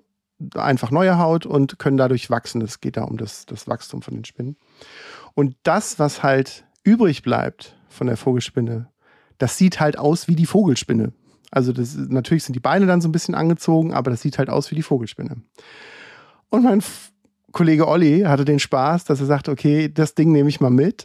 einfach 0.54 0.90
neue 0.90 1.18
Haut 1.18 1.46
und 1.46 1.78
können 1.78 1.96
dadurch 1.96 2.30
wachsen. 2.30 2.60
Es 2.62 2.80
geht 2.80 2.96
da 2.96 3.04
um 3.04 3.16
das, 3.16 3.46
das 3.46 3.66
Wachstum 3.66 4.02
von 4.02 4.14
den 4.14 4.24
Spinnen. 4.24 4.56
Und 5.34 5.56
das, 5.62 5.98
was 5.98 6.22
halt 6.22 6.64
übrig 6.82 7.22
bleibt 7.22 7.76
von 7.88 8.06
der 8.06 8.16
Vogelspinne, 8.16 8.88
das 9.38 9.56
sieht 9.56 9.80
halt 9.80 9.98
aus 9.98 10.28
wie 10.28 10.36
die 10.36 10.46
Vogelspinne. 10.46 11.12
Also 11.50 11.72
das, 11.72 11.96
natürlich 11.96 12.44
sind 12.44 12.54
die 12.54 12.60
Beine 12.60 12.86
dann 12.86 13.00
so 13.00 13.08
ein 13.08 13.12
bisschen 13.12 13.34
angezogen, 13.34 13.94
aber 13.94 14.10
das 14.10 14.20
sieht 14.20 14.38
halt 14.38 14.50
aus 14.50 14.70
wie 14.70 14.74
die 14.74 14.82
Vogelspinne. 14.82 15.42
Und 16.50 16.64
mein 16.64 16.82
Kollege 17.52 17.88
Olli 17.88 18.20
hatte 18.20 18.44
den 18.44 18.58
Spaß, 18.58 19.04
dass 19.04 19.20
er 19.20 19.26
sagte, 19.26 19.50
okay, 19.50 19.88
das 19.92 20.14
Ding 20.14 20.32
nehme 20.32 20.48
ich 20.48 20.60
mal 20.60 20.70
mit. 20.70 21.04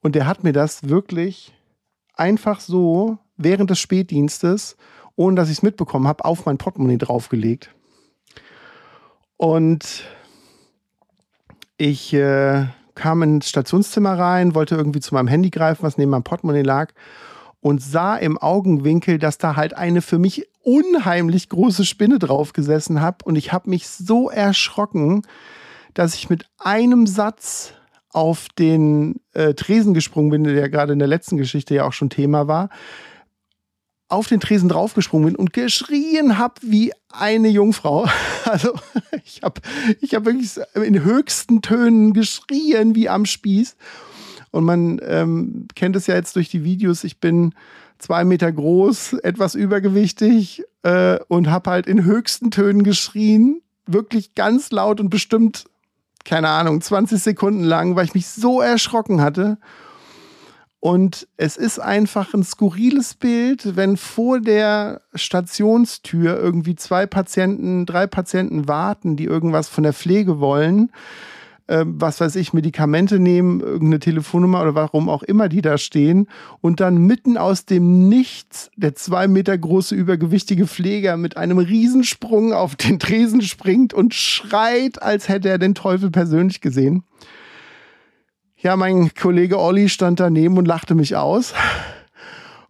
Und 0.00 0.14
der 0.14 0.26
hat 0.26 0.44
mir 0.44 0.52
das 0.52 0.88
wirklich 0.88 1.54
einfach 2.14 2.60
so 2.60 3.18
während 3.36 3.70
des 3.70 3.78
Spätdienstes, 3.78 4.76
ohne 5.16 5.36
dass 5.36 5.48
ich 5.48 5.58
es 5.58 5.62
mitbekommen 5.62 6.06
habe, 6.06 6.24
auf 6.24 6.46
mein 6.46 6.58
Portemonnaie 6.58 6.98
draufgelegt. 6.98 7.74
Und 9.36 10.04
ich 11.76 12.12
äh, 12.14 12.66
kam 12.94 13.22
ins 13.22 13.48
Stationszimmer 13.48 14.18
rein, 14.18 14.54
wollte 14.54 14.76
irgendwie 14.76 15.00
zu 15.00 15.14
meinem 15.14 15.28
Handy 15.28 15.50
greifen, 15.50 15.82
was 15.82 15.98
neben 15.98 16.10
meinem 16.10 16.22
Portemonnaie 16.22 16.62
lag 16.62 16.92
und 17.64 17.82
sah 17.82 18.14
im 18.16 18.36
Augenwinkel, 18.36 19.18
dass 19.18 19.38
da 19.38 19.56
halt 19.56 19.72
eine 19.72 20.02
für 20.02 20.18
mich 20.18 20.46
unheimlich 20.60 21.48
große 21.48 21.86
Spinne 21.86 22.18
drauf 22.18 22.52
gesessen 22.52 23.00
habe. 23.00 23.24
Und 23.24 23.36
ich 23.36 23.54
habe 23.54 23.70
mich 23.70 23.88
so 23.88 24.28
erschrocken, 24.28 25.22
dass 25.94 26.14
ich 26.14 26.28
mit 26.28 26.44
einem 26.58 27.06
Satz 27.06 27.72
auf 28.10 28.48
den 28.58 29.18
äh, 29.32 29.54
Tresen 29.54 29.94
gesprungen 29.94 30.28
bin, 30.28 30.44
der 30.44 30.68
gerade 30.68 30.92
in 30.92 30.98
der 30.98 31.08
letzten 31.08 31.38
Geschichte 31.38 31.74
ja 31.74 31.86
auch 31.86 31.94
schon 31.94 32.10
Thema 32.10 32.48
war, 32.48 32.68
auf 34.08 34.28
den 34.28 34.40
Tresen 34.40 34.68
draufgesprungen 34.68 35.28
bin 35.28 35.36
und 35.36 35.54
geschrien 35.54 36.36
habe 36.36 36.56
wie 36.60 36.92
eine 37.10 37.48
Jungfrau. 37.48 38.06
Also 38.44 38.74
ich 39.24 39.40
habe 39.42 39.62
ich 40.02 40.14
hab 40.14 40.26
wirklich 40.26 40.60
in 40.74 41.02
höchsten 41.02 41.62
Tönen 41.62 42.12
geschrien 42.12 42.94
wie 42.94 43.08
am 43.08 43.24
Spieß. 43.24 43.74
Und 44.54 44.62
man 44.62 45.00
ähm, 45.02 45.66
kennt 45.74 45.96
es 45.96 46.06
ja 46.06 46.14
jetzt 46.14 46.36
durch 46.36 46.48
die 46.48 46.62
Videos. 46.62 47.02
Ich 47.02 47.18
bin 47.18 47.54
zwei 47.98 48.24
Meter 48.24 48.52
groß, 48.52 49.14
etwas 49.14 49.56
übergewichtig 49.56 50.62
äh, 50.84 51.18
und 51.26 51.50
habe 51.50 51.70
halt 51.70 51.88
in 51.88 52.04
höchsten 52.04 52.52
Tönen 52.52 52.84
geschrien. 52.84 53.62
Wirklich 53.86 54.36
ganz 54.36 54.70
laut 54.70 55.00
und 55.00 55.10
bestimmt, 55.10 55.64
keine 56.24 56.50
Ahnung, 56.50 56.80
20 56.80 57.20
Sekunden 57.20 57.64
lang, 57.64 57.96
weil 57.96 58.04
ich 58.04 58.14
mich 58.14 58.28
so 58.28 58.60
erschrocken 58.60 59.20
hatte. 59.20 59.58
Und 60.78 61.26
es 61.36 61.56
ist 61.56 61.80
einfach 61.80 62.32
ein 62.32 62.44
skurriles 62.44 63.14
Bild, 63.14 63.74
wenn 63.74 63.96
vor 63.96 64.38
der 64.38 65.00
Stationstür 65.16 66.38
irgendwie 66.38 66.76
zwei 66.76 67.06
Patienten, 67.06 67.86
drei 67.86 68.06
Patienten 68.06 68.68
warten, 68.68 69.16
die 69.16 69.24
irgendwas 69.24 69.68
von 69.68 69.82
der 69.82 69.94
Pflege 69.94 70.38
wollen. 70.38 70.92
Äh, 71.66 71.84
was 71.86 72.20
weiß 72.20 72.36
ich, 72.36 72.52
Medikamente 72.52 73.18
nehmen, 73.18 73.60
irgendeine 73.60 73.98
Telefonnummer 73.98 74.60
oder 74.60 74.74
warum 74.74 75.08
auch 75.08 75.22
immer 75.22 75.48
die 75.48 75.62
da 75.62 75.78
stehen. 75.78 76.28
Und 76.60 76.80
dann 76.80 76.98
mitten 76.98 77.38
aus 77.38 77.64
dem 77.64 78.08
Nichts 78.08 78.70
der 78.76 78.94
zwei 78.94 79.28
Meter 79.28 79.56
große 79.56 79.94
übergewichtige 79.94 80.66
Pfleger 80.66 81.16
mit 81.16 81.38
einem 81.38 81.56
Riesensprung 81.58 82.52
auf 82.52 82.76
den 82.76 82.98
Tresen 82.98 83.40
springt 83.40 83.94
und 83.94 84.12
schreit, 84.12 85.02
als 85.02 85.28
hätte 85.30 85.48
er 85.48 85.58
den 85.58 85.74
Teufel 85.74 86.10
persönlich 86.10 86.60
gesehen. 86.60 87.02
Ja, 88.56 88.76
mein 88.76 89.14
Kollege 89.14 89.58
Olli 89.58 89.88
stand 89.88 90.20
daneben 90.20 90.58
und 90.58 90.66
lachte 90.66 90.94
mich 90.94 91.16
aus. 91.16 91.54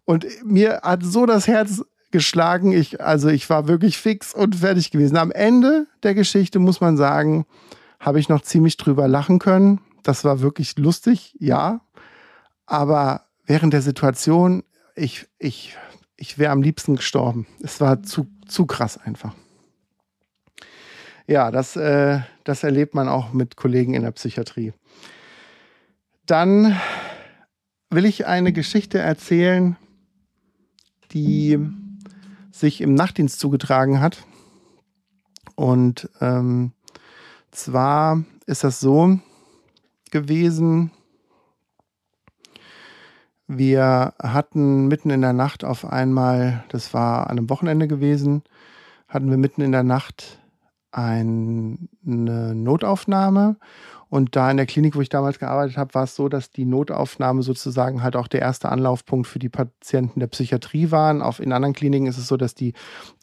Und 0.04 0.26
mir 0.44 0.80
hat 0.82 1.02
so 1.02 1.26
das 1.26 1.48
Herz 1.48 1.82
geschlagen. 2.12 2.70
Ich, 2.70 3.00
also 3.00 3.28
ich 3.28 3.50
war 3.50 3.66
wirklich 3.66 3.98
fix 3.98 4.32
und 4.32 4.54
fertig 4.54 4.92
gewesen. 4.92 5.16
Am 5.16 5.32
Ende 5.32 5.88
der 6.04 6.14
Geschichte 6.14 6.60
muss 6.60 6.80
man 6.80 6.96
sagen, 6.96 7.44
habe 8.04 8.20
ich 8.20 8.28
noch 8.28 8.42
ziemlich 8.42 8.76
drüber 8.76 9.08
lachen 9.08 9.38
können. 9.38 9.80
Das 10.02 10.24
war 10.24 10.40
wirklich 10.40 10.76
lustig, 10.76 11.34
ja. 11.38 11.80
Aber 12.66 13.22
während 13.46 13.72
der 13.72 13.80
Situation, 13.80 14.62
ich, 14.94 15.26
ich, 15.38 15.76
ich 16.16 16.38
wäre 16.38 16.52
am 16.52 16.60
liebsten 16.60 16.96
gestorben. 16.96 17.46
Es 17.62 17.80
war 17.80 18.02
zu, 18.02 18.26
zu 18.46 18.66
krass 18.66 18.98
einfach. 18.98 19.34
Ja, 21.26 21.50
das, 21.50 21.76
äh, 21.76 22.20
das 22.44 22.62
erlebt 22.62 22.94
man 22.94 23.08
auch 23.08 23.32
mit 23.32 23.56
Kollegen 23.56 23.94
in 23.94 24.02
der 24.02 24.10
Psychiatrie. 24.10 24.74
Dann 26.26 26.78
will 27.88 28.04
ich 28.04 28.26
eine 28.26 28.52
Geschichte 28.52 28.98
erzählen, 28.98 29.76
die 31.12 31.58
sich 32.50 32.82
im 32.82 32.92
Nachtdienst 32.92 33.40
zugetragen 33.40 34.00
hat. 34.00 34.22
Und 35.54 36.10
ähm, 36.20 36.73
zwar 37.56 38.24
ist 38.46 38.64
das 38.64 38.80
so 38.80 39.18
gewesen, 40.10 40.90
wir 43.46 44.14
hatten 44.22 44.88
mitten 44.88 45.10
in 45.10 45.20
der 45.20 45.32
Nacht 45.32 45.64
auf 45.64 45.84
einmal, 45.84 46.64
das 46.70 46.94
war 46.94 47.28
an 47.28 47.38
einem 47.38 47.50
Wochenende 47.50 47.88
gewesen, 47.88 48.42
hatten 49.08 49.30
wir 49.30 49.36
mitten 49.36 49.60
in 49.60 49.72
der 49.72 49.82
Nacht 49.82 50.40
eine 50.92 51.76
Notaufnahme 52.02 53.56
und 54.14 54.36
da 54.36 54.48
in 54.48 54.58
der 54.58 54.66
Klinik, 54.66 54.94
wo 54.94 55.00
ich 55.00 55.08
damals 55.08 55.40
gearbeitet 55.40 55.76
habe, 55.76 55.92
war 55.92 56.04
es 56.04 56.14
so, 56.14 56.28
dass 56.28 56.48
die 56.48 56.66
Notaufnahme 56.66 57.42
sozusagen 57.42 58.04
halt 58.04 58.14
auch 58.14 58.28
der 58.28 58.42
erste 58.42 58.68
Anlaufpunkt 58.68 59.26
für 59.26 59.40
die 59.40 59.48
Patienten 59.48 60.20
der 60.20 60.28
Psychiatrie 60.28 60.92
waren. 60.92 61.20
Auf, 61.20 61.40
in 61.40 61.52
anderen 61.52 61.74
Kliniken 61.74 62.06
ist 62.06 62.18
es 62.18 62.28
so, 62.28 62.36
dass 62.36 62.54
die 62.54 62.74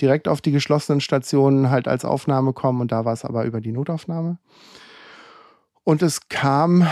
direkt 0.01 0.27
auf 0.27 0.41
die 0.41 0.51
geschlossenen 0.51 0.99
Stationen 0.99 1.69
halt 1.69 1.87
als 1.87 2.03
Aufnahme 2.03 2.51
kommen 2.51 2.81
und 2.81 2.91
da 2.91 3.05
war 3.05 3.13
es 3.13 3.23
aber 3.23 3.45
über 3.45 3.61
die 3.61 3.71
Notaufnahme. 3.71 4.37
Und 5.85 6.01
es 6.01 6.27
kam 6.27 6.85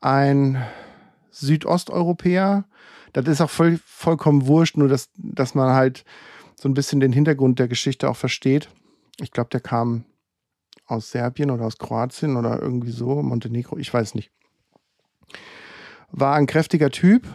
ein 0.00 0.60
Südosteuropäer, 1.30 2.64
das 3.12 3.28
ist 3.28 3.40
auch 3.40 3.50
voll, 3.50 3.78
vollkommen 3.86 4.48
wurscht, 4.48 4.76
nur 4.76 4.88
dass, 4.88 5.10
dass 5.14 5.54
man 5.54 5.74
halt 5.74 6.04
so 6.56 6.68
ein 6.68 6.74
bisschen 6.74 6.98
den 6.98 7.12
Hintergrund 7.12 7.60
der 7.60 7.68
Geschichte 7.68 8.10
auch 8.10 8.16
versteht. 8.16 8.68
Ich 9.20 9.30
glaube, 9.30 9.50
der 9.50 9.60
kam 9.60 10.06
aus 10.88 11.10
Serbien 11.10 11.50
oder 11.50 11.66
aus 11.66 11.78
Kroatien 11.78 12.36
oder 12.36 12.60
irgendwie 12.60 12.90
so, 12.90 13.22
Montenegro, 13.22 13.76
ich 13.76 13.92
weiß 13.92 14.14
nicht. 14.14 14.32
War 16.10 16.34
ein 16.34 16.46
kräftiger 16.46 16.90
Typ 16.90 17.26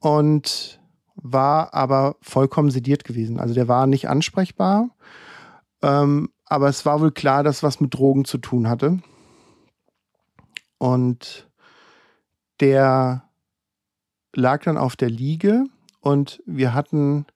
und 0.00 0.80
war 1.14 1.74
aber 1.74 2.16
vollkommen 2.22 2.70
sediert 2.70 3.04
gewesen. 3.04 3.38
Also 3.38 3.54
der 3.54 3.68
war 3.68 3.86
nicht 3.86 4.08
ansprechbar, 4.08 4.88
ähm, 5.82 6.30
aber 6.46 6.68
es 6.68 6.84
war 6.86 7.00
wohl 7.00 7.12
klar, 7.12 7.42
dass 7.42 7.62
was 7.62 7.80
mit 7.80 7.94
Drogen 7.94 8.24
zu 8.24 8.38
tun 8.38 8.68
hatte. 8.68 8.98
Und 10.78 11.48
der 12.60 13.28
lag 14.34 14.64
dann 14.64 14.78
auf 14.78 14.96
der 14.96 15.10
Liege 15.10 15.64
und 16.00 16.42
wir 16.46 16.74
hatten 16.74 17.26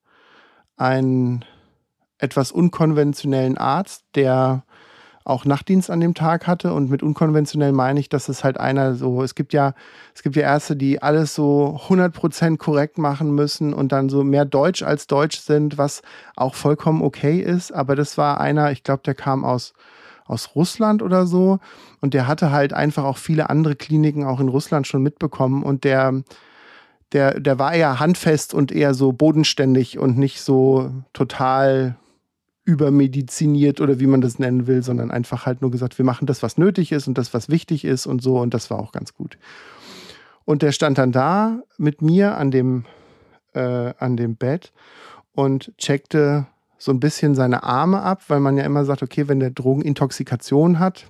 einen 0.77 1.45
etwas 2.19 2.51
unkonventionellen 2.51 3.59
Arzt, 3.59 4.05
der 4.15 4.65
auch 5.27 5.45
Nachtdienst 5.45 5.91
an 5.91 6.01
dem 6.01 6.15
Tag 6.15 6.47
hatte. 6.47 6.73
Und 6.73 6.89
mit 6.89 7.03
unkonventionell 7.03 7.73
meine 7.73 7.99
ich, 7.99 8.09
dass 8.09 8.29
es 8.29 8.45
halt 8.45 8.59
einer 8.59 8.95
so, 8.95 9.23
es 9.23 9.35
gibt 9.35 9.53
ja, 9.53 9.75
es 10.15 10.23
gibt 10.23 10.37
ja 10.37 10.43
Ärzte, 10.43 10.77
die 10.77 11.03
alles 11.03 11.35
so 11.35 11.79
100% 11.89 12.57
korrekt 12.59 12.97
machen 12.97 13.35
müssen 13.35 13.75
und 13.75 13.91
dann 13.91 14.09
so 14.09 14.23
mehr 14.23 14.45
Deutsch 14.45 14.85
als 14.85 15.09
Deutsch 15.09 15.41
sind, 15.41 15.79
was 15.79 16.03
auch 16.37 16.55
vollkommen 16.55 17.03
okay 17.03 17.41
ist. 17.41 17.73
Aber 17.73 17.97
das 17.97 18.17
war 18.17 18.41
einer, 18.41 18.71
ich 18.71 18.85
glaube, 18.85 19.03
der 19.05 19.15
kam 19.15 19.45
aus, 19.45 19.75
aus 20.27 20.55
Russland 20.55 21.03
oder 21.03 21.27
so. 21.27 21.59
Und 22.01 22.15
der 22.15 22.29
hatte 22.29 22.53
halt 22.53 22.73
einfach 22.73 23.03
auch 23.03 23.19
viele 23.19 23.51
andere 23.51 23.75
Kliniken 23.75 24.25
auch 24.25 24.39
in 24.39 24.49
Russland 24.49 24.87
schon 24.87 25.03
mitbekommen. 25.03 25.65
Und 25.65 25.83
der, 25.83 26.23
der, 27.13 27.41
der 27.41 27.59
war 27.59 27.75
eher 27.75 27.99
handfest 27.99 28.55
und 28.55 28.71
eher 28.71 28.95
so 28.95 29.13
bodenständig 29.13 29.99
und 29.99 30.19
nicht 30.19 30.41
so 30.41 30.93
total 31.13 31.97
übermediziniert 32.67 33.81
oder 33.81 34.01
wie 34.01 34.09
man 34.09 34.21
das 34.21 34.41
nennen 34.41 34.67
will, 34.67 34.83
sondern 34.83 35.13
einfach 35.13 35.47
halt 35.47 35.63
nur 35.63 35.71
gesagt, 35.71 35.97
wir 35.99 36.05
machen 36.05 36.27
das, 36.27 36.43
was 36.43 36.59
nötig 36.59 36.91
ist 36.91 37.07
und 37.07 37.17
das, 37.17 37.33
was 37.33 37.49
wichtig 37.49 37.85
ist 37.85 38.07
und 38.07 38.21
so. 38.21 38.41
Und 38.41 38.53
das 38.53 38.71
war 38.71 38.81
auch 38.81 38.91
ganz 38.91 39.15
gut. 39.15 39.39
Und 40.45 40.63
der 40.63 40.73
stand 40.73 40.99
dann 40.99 41.13
da 41.13 41.63
mit 41.79 42.03
mir 42.03 42.37
an 42.37 42.51
dem, 42.51 42.85
äh, 43.55 43.95
an 43.99 44.17
dem 44.17 44.35
Bett 44.35 44.73
und 45.33 45.73
checkte 45.79 46.49
so 46.77 46.91
ein 46.91 46.99
bisschen 46.99 47.37
seine 47.37 47.63
Arme 47.63 48.03
ab, 48.03 48.23
weil 48.29 48.41
man 48.41 48.57
ja 48.57 48.65
immer 48.65 48.85
sagt, 48.85 49.03
okay, 49.03 49.29
wenn 49.29 49.41
der 49.41 49.51
Drogenintoxikation 49.51 50.81
hat, 50.81 51.07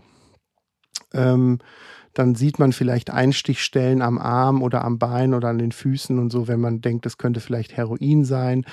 ähm, 1.14 1.58
dann 2.12 2.34
sieht 2.34 2.58
man 2.58 2.72
vielleicht 2.72 3.10
Einstichstellen 3.10 4.02
am 4.02 4.18
Arm 4.18 4.62
oder 4.62 4.84
am 4.84 4.98
Bein 4.98 5.32
oder 5.32 5.48
an 5.48 5.58
den 5.58 5.72
Füßen 5.72 6.18
und 6.18 6.30
so, 6.30 6.48
wenn 6.48 6.60
man 6.60 6.82
denkt, 6.82 7.06
das 7.06 7.16
könnte 7.16 7.40
vielleicht 7.40 7.76
Heroin 7.76 8.26
sein 8.26 8.66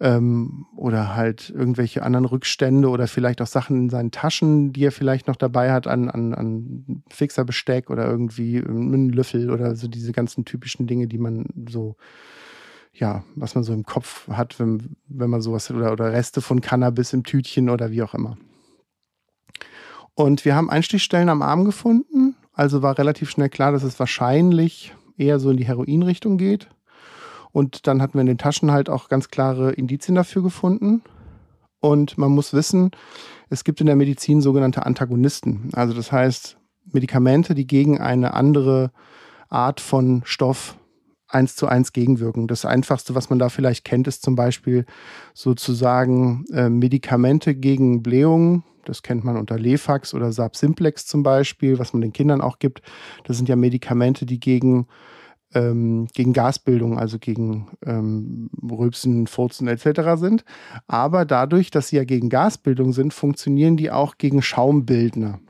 ähm, 0.00 0.66
oder 0.76 1.14
halt 1.14 1.50
irgendwelche 1.50 2.02
anderen 2.02 2.24
Rückstände 2.24 2.88
oder 2.88 3.06
vielleicht 3.06 3.42
auch 3.42 3.46
Sachen 3.46 3.76
in 3.76 3.90
seinen 3.90 4.10
Taschen, 4.10 4.72
die 4.72 4.84
er 4.84 4.92
vielleicht 4.92 5.28
noch 5.28 5.36
dabei 5.36 5.72
hat 5.72 5.86
an, 5.86 6.08
an, 6.08 6.34
an 6.34 7.02
Fixerbesteck 7.10 7.90
oder 7.90 8.06
irgendwie 8.10 8.58
einen 8.58 9.10
Löffel 9.10 9.50
oder 9.50 9.76
so 9.76 9.88
diese 9.88 10.12
ganzen 10.12 10.44
typischen 10.44 10.86
Dinge, 10.86 11.06
die 11.06 11.18
man 11.18 11.46
so 11.68 11.96
ja, 12.92 13.24
was 13.36 13.54
man 13.54 13.64
so 13.64 13.72
im 13.72 13.84
Kopf 13.84 14.28
hat, 14.28 14.58
wenn, 14.58 14.96
wenn 15.06 15.30
man 15.30 15.40
sowas 15.40 15.70
oder, 15.70 15.92
oder 15.92 16.12
Reste 16.12 16.40
von 16.40 16.60
Cannabis 16.60 17.12
im 17.12 17.22
Tütchen 17.22 17.70
oder 17.70 17.90
wie 17.90 18.02
auch 18.02 18.14
immer. 18.14 18.36
Und 20.14 20.44
wir 20.44 20.54
haben 20.54 20.70
Einstichstellen 20.70 21.28
am 21.28 21.40
Arm 21.42 21.64
gefunden, 21.64 22.34
also 22.52 22.82
war 22.82 22.98
relativ 22.98 23.30
schnell 23.30 23.48
klar, 23.48 23.72
dass 23.72 23.84
es 23.84 23.98
wahrscheinlich 23.98 24.92
eher 25.16 25.38
so 25.38 25.50
in 25.50 25.56
die 25.56 25.66
Heroinrichtung 25.66 26.36
geht. 26.36 26.68
Und 27.52 27.86
dann 27.86 28.00
hatten 28.00 28.14
wir 28.14 28.20
in 28.20 28.26
den 28.26 28.38
Taschen 28.38 28.70
halt 28.70 28.88
auch 28.88 29.08
ganz 29.08 29.28
klare 29.28 29.72
Indizien 29.72 30.14
dafür 30.14 30.42
gefunden. 30.42 31.02
Und 31.80 32.18
man 32.18 32.30
muss 32.30 32.52
wissen, 32.52 32.90
es 33.48 33.64
gibt 33.64 33.80
in 33.80 33.86
der 33.86 33.96
Medizin 33.96 34.40
sogenannte 34.40 34.86
Antagonisten. 34.86 35.70
Also 35.72 35.94
das 35.94 36.12
heißt 36.12 36.56
Medikamente, 36.92 37.54
die 37.54 37.66
gegen 37.66 38.00
eine 38.00 38.34
andere 38.34 38.92
Art 39.48 39.80
von 39.80 40.22
Stoff 40.24 40.76
eins 41.26 41.56
zu 41.56 41.66
eins 41.66 41.92
gegenwirken. 41.92 42.48
Das 42.48 42.64
Einfachste, 42.64 43.14
was 43.14 43.30
man 43.30 43.38
da 43.38 43.48
vielleicht 43.48 43.84
kennt, 43.84 44.08
ist 44.08 44.22
zum 44.22 44.34
Beispiel 44.34 44.84
sozusagen 45.32 46.44
äh, 46.52 46.68
Medikamente 46.68 47.54
gegen 47.54 48.02
Blähungen. 48.02 48.64
Das 48.84 49.02
kennt 49.02 49.24
man 49.24 49.36
unter 49.36 49.58
Lefax 49.58 50.14
oder 50.14 50.32
Sab 50.32 50.56
Simplex 50.56 51.06
zum 51.06 51.22
Beispiel, 51.22 51.78
was 51.78 51.92
man 51.92 52.02
den 52.02 52.12
Kindern 52.12 52.40
auch 52.40 52.58
gibt. 52.58 52.82
Das 53.24 53.36
sind 53.36 53.48
ja 53.48 53.56
Medikamente, 53.56 54.26
die 54.26 54.40
gegen 54.40 54.86
ähm, 55.54 56.06
gegen 56.14 56.32
Gasbildung, 56.32 56.98
also 56.98 57.18
gegen 57.18 57.68
ähm, 57.84 58.50
Rülpsen, 58.62 59.26
Furzen 59.26 59.68
etc. 59.68 60.16
sind. 60.16 60.44
Aber 60.86 61.24
dadurch, 61.24 61.70
dass 61.70 61.88
sie 61.88 61.96
ja 61.96 62.04
gegen 62.04 62.28
Gasbildung 62.28 62.92
sind, 62.92 63.12
funktionieren 63.12 63.76
die 63.76 63.90
auch 63.90 64.18
gegen 64.18 64.42
Schaumbildner. 64.42 65.40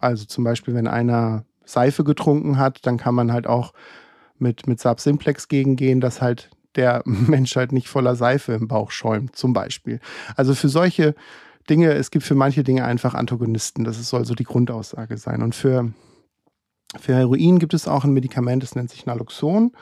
Also 0.00 0.24
zum 0.24 0.44
Beispiel, 0.44 0.74
wenn 0.74 0.86
einer 0.86 1.44
Seife 1.64 2.04
getrunken 2.04 2.58
hat, 2.58 2.86
dann 2.86 2.96
kann 2.96 3.14
man 3.14 3.32
halt 3.32 3.46
auch 3.46 3.72
mit, 4.38 4.66
mit 4.66 4.80
Sab 4.80 5.00
Simplex 5.00 5.48
gegengehen, 5.48 6.00
dass 6.00 6.22
halt 6.22 6.50
der 6.76 7.02
Menschheit 7.04 7.72
nicht 7.72 7.88
voller 7.88 8.16
Seife 8.16 8.52
im 8.52 8.68
Bauch 8.68 8.90
schäumt, 8.90 9.36
zum 9.36 9.52
Beispiel. 9.52 10.00
Also 10.36 10.54
für 10.54 10.68
solche 10.68 11.14
Dinge, 11.68 11.92
es 11.92 12.10
gibt 12.10 12.24
für 12.24 12.34
manche 12.34 12.64
Dinge 12.64 12.84
einfach 12.84 13.14
Antagonisten. 13.14 13.84
Das 13.84 13.96
soll 14.08 14.24
so 14.24 14.34
die 14.34 14.44
Grundaussage 14.44 15.18
sein. 15.18 15.42
Und 15.42 15.54
für, 15.54 15.92
für 16.96 17.14
Heroin 17.14 17.58
gibt 17.58 17.74
es 17.74 17.86
auch 17.86 18.04
ein 18.04 18.12
Medikament, 18.12 18.62
das 18.62 18.74
nennt 18.74 18.90
sich 18.90 19.04
Naloxon. 19.04 19.72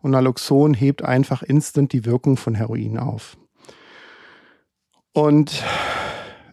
Und 0.00 0.10
Naloxon 0.10 0.74
hebt 0.74 1.02
einfach 1.02 1.42
instant 1.42 1.92
die 1.92 2.04
Wirkung 2.04 2.36
von 2.36 2.54
Heroin 2.54 2.98
auf. 2.98 3.36
Und 5.12 5.62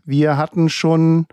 wir 0.06 0.38
hatten 0.38 0.70
schon 0.70 1.28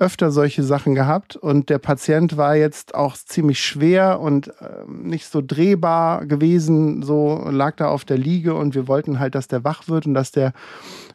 öfter 0.00 0.30
solche 0.30 0.62
Sachen 0.62 0.94
gehabt 0.94 1.36
und 1.36 1.68
der 1.68 1.78
Patient 1.78 2.38
war 2.38 2.56
jetzt 2.56 2.94
auch 2.94 3.16
ziemlich 3.16 3.60
schwer 3.60 4.18
und 4.20 4.48
äh, 4.48 4.84
nicht 4.88 5.26
so 5.26 5.42
drehbar 5.46 6.24
gewesen, 6.24 7.02
so 7.02 7.46
lag 7.50 7.76
da 7.76 7.88
auf 7.88 8.06
der 8.06 8.16
Liege 8.16 8.54
und 8.54 8.74
wir 8.74 8.88
wollten 8.88 9.20
halt, 9.20 9.34
dass 9.34 9.46
der 9.46 9.62
wach 9.62 9.88
wird 9.88 10.06
und 10.06 10.14
dass 10.14 10.32
der 10.32 10.54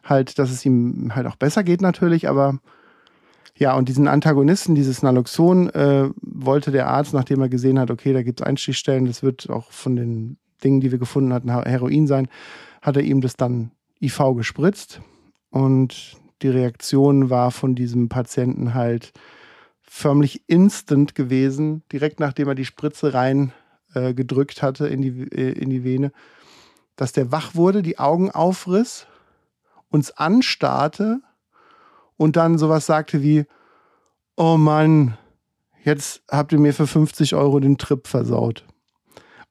halt, 0.04 0.38
dass 0.38 0.50
es 0.50 0.64
ihm 0.64 1.12
halt 1.16 1.26
auch 1.26 1.34
besser 1.34 1.64
geht 1.64 1.80
natürlich, 1.80 2.28
aber 2.28 2.60
ja, 3.58 3.74
und 3.74 3.88
diesen 3.88 4.06
Antagonisten, 4.06 4.74
dieses 4.74 5.02
Naloxon, 5.02 5.70
äh, 5.70 6.10
wollte 6.20 6.70
der 6.70 6.88
Arzt, 6.88 7.14
nachdem 7.14 7.40
er 7.40 7.48
gesehen 7.48 7.78
hat, 7.78 7.90
okay, 7.90 8.12
da 8.12 8.22
gibt 8.22 8.40
es 8.40 8.46
Einstichstellen, 8.46 9.06
das 9.06 9.22
wird 9.22 9.48
auch 9.48 9.70
von 9.72 9.96
den 9.96 10.36
Dingen, 10.62 10.80
die 10.80 10.92
wir 10.92 10.98
gefunden 10.98 11.32
hatten, 11.32 11.50
Heroin 11.50 12.06
sein, 12.06 12.28
hat 12.82 12.96
er 12.96 13.02
ihm 13.02 13.22
das 13.22 13.36
dann 13.36 13.70
IV 14.00 14.34
gespritzt. 14.36 15.00
Und 15.50 16.16
die 16.42 16.48
Reaktion 16.48 17.30
war 17.30 17.50
von 17.50 17.74
diesem 17.74 18.10
Patienten 18.10 18.74
halt 18.74 19.12
förmlich 19.80 20.42
instant 20.48 21.14
gewesen, 21.14 21.82
direkt 21.90 22.20
nachdem 22.20 22.48
er 22.48 22.54
die 22.54 22.66
Spritze 22.66 23.14
rein 23.14 23.52
äh, 23.94 24.12
gedrückt 24.12 24.62
hatte 24.62 24.86
in 24.86 25.00
die, 25.00 25.22
äh, 25.32 25.52
in 25.52 25.70
die 25.70 25.82
Vene, 25.82 26.12
dass 26.96 27.12
der 27.12 27.32
wach 27.32 27.54
wurde, 27.54 27.82
die 27.82 27.98
Augen 27.98 28.30
aufriss, 28.30 29.06
uns 29.88 30.10
anstarrte 30.10 31.20
und 32.16 32.36
dann 32.36 32.58
sowas 32.58 32.86
sagte 32.86 33.22
wie, 33.22 33.44
oh 34.36 34.56
Mann, 34.56 35.16
jetzt 35.84 36.22
habt 36.30 36.52
ihr 36.52 36.58
mir 36.58 36.74
für 36.74 36.86
50 36.86 37.34
Euro 37.34 37.60
den 37.60 37.78
Trip 37.78 38.06
versaut. 38.06 38.64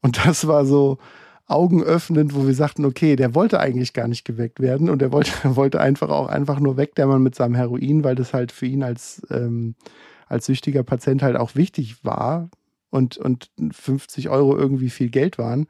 Und 0.02 0.26
das 0.26 0.48
war 0.48 0.66
so, 0.66 1.00
augenöffnend, 1.48 2.34
wo 2.34 2.48
wir 2.48 2.54
sagten, 2.54 2.86
okay, 2.86 3.16
der 3.16 3.36
wollte 3.36 3.60
eigentlich 3.60 3.94
gar 3.94 4.08
nicht 4.08 4.26
geweckt 4.26 4.60
werden 4.60 4.90
und 4.90 5.02
er 5.02 5.12
wollte, 5.12 5.32
wollte 5.56 5.80
einfach 5.80 6.10
auch 6.10 6.28
einfach 6.28 6.60
nur 6.60 6.78
wegdämmern 6.78 7.22
mit 7.22 7.36
seinem 7.36 7.56
Heroin, 7.56 8.04
weil 8.04 8.16
das 8.16 8.34
halt 8.34 8.52
für 8.52 8.66
ihn 8.66 8.84
als, 8.84 9.26
ähm, 9.30 9.76
als 10.28 10.48
süchtiger 10.48 10.84
Patient 10.84 11.22
halt 11.22 11.36
auch 11.36 11.56
wichtig 11.56 12.04
war 12.04 12.50
und, 12.90 13.18
und 13.18 13.52
50 13.72 14.30
Euro 14.30 14.58
irgendwie 14.58 14.90
viel 14.90 15.10
Geld 15.10 15.38
waren 15.38 15.68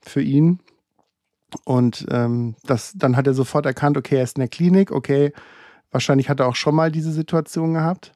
für 0.00 0.22
ihn. 0.22 0.60
Und 1.64 2.06
ähm, 2.10 2.54
das, 2.64 2.92
dann 2.96 3.16
hat 3.16 3.26
er 3.26 3.34
sofort 3.34 3.66
erkannt, 3.66 3.96
okay, 3.96 4.16
er 4.16 4.22
ist 4.22 4.38
in 4.38 4.40
der 4.40 4.48
Klinik, 4.48 4.90
okay, 4.90 5.32
wahrscheinlich 5.92 6.28
hat 6.28 6.40
er 6.40 6.48
auch 6.48 6.56
schon 6.56 6.74
mal 6.74 6.90
diese 6.90 7.12
Situation 7.12 7.74
gehabt. 7.74 8.12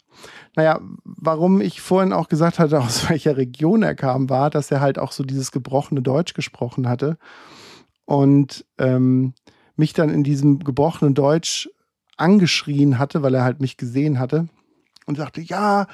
Naja, 0.56 0.80
warum 1.04 1.60
ich 1.60 1.80
vorhin 1.80 2.12
auch 2.12 2.28
gesagt 2.28 2.58
hatte, 2.58 2.80
aus 2.82 3.08
welcher 3.08 3.36
Region 3.36 3.82
er 3.82 3.94
kam, 3.94 4.28
war, 4.28 4.50
dass 4.50 4.70
er 4.70 4.80
halt 4.80 4.98
auch 4.98 5.12
so 5.12 5.22
dieses 5.22 5.52
gebrochene 5.52 6.02
Deutsch 6.02 6.34
gesprochen 6.34 6.88
hatte 6.88 7.18
und 8.06 8.64
ähm, 8.78 9.34
mich 9.76 9.92
dann 9.92 10.08
in 10.08 10.24
diesem 10.24 10.58
gebrochenen 10.60 11.14
Deutsch 11.14 11.68
angeschrien 12.16 12.98
hatte, 12.98 13.22
weil 13.22 13.34
er 13.34 13.44
halt 13.44 13.60
mich 13.60 13.76
gesehen 13.76 14.18
hatte 14.18 14.48
und 15.04 15.18
sagte, 15.18 15.42
ja, 15.42 15.86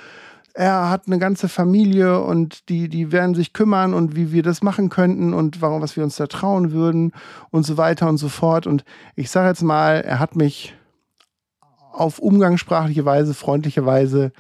er 0.55 0.91
hat 0.91 1.07
eine 1.07 1.19
ganze 1.19 1.49
Familie 1.49 2.21
und 2.21 2.69
die, 2.69 2.89
die 2.89 3.11
werden 3.11 3.35
sich 3.35 3.53
kümmern 3.53 3.95
und 3.95 4.15
wie 4.15 4.33
wir 4.33 4.43
das 4.43 4.63
machen 4.63 4.91
könnten 4.91 5.33
und 5.33 5.63
warum, 5.63 5.81
was 5.81 5.97
wir 5.97 6.05
uns 6.05 6.17
da 6.17 6.27
trauen 6.27 6.73
würden 6.73 7.13
und 7.51 7.65
so 7.65 7.77
weiter 7.79 8.09
und 8.09 8.19
so 8.19 8.29
fort. 8.29 8.67
Und 8.67 8.85
ich 9.17 9.31
sage 9.31 9.49
jetzt 9.49 9.63
mal, 9.63 10.03
er 10.03 10.19
hat 10.19 10.37
mich 10.37 10.75
auf 11.93 12.19
umgangssprachliche 12.19 13.05
Weise, 13.05 13.35
freundliche 13.35 13.87
Weise 13.87 14.33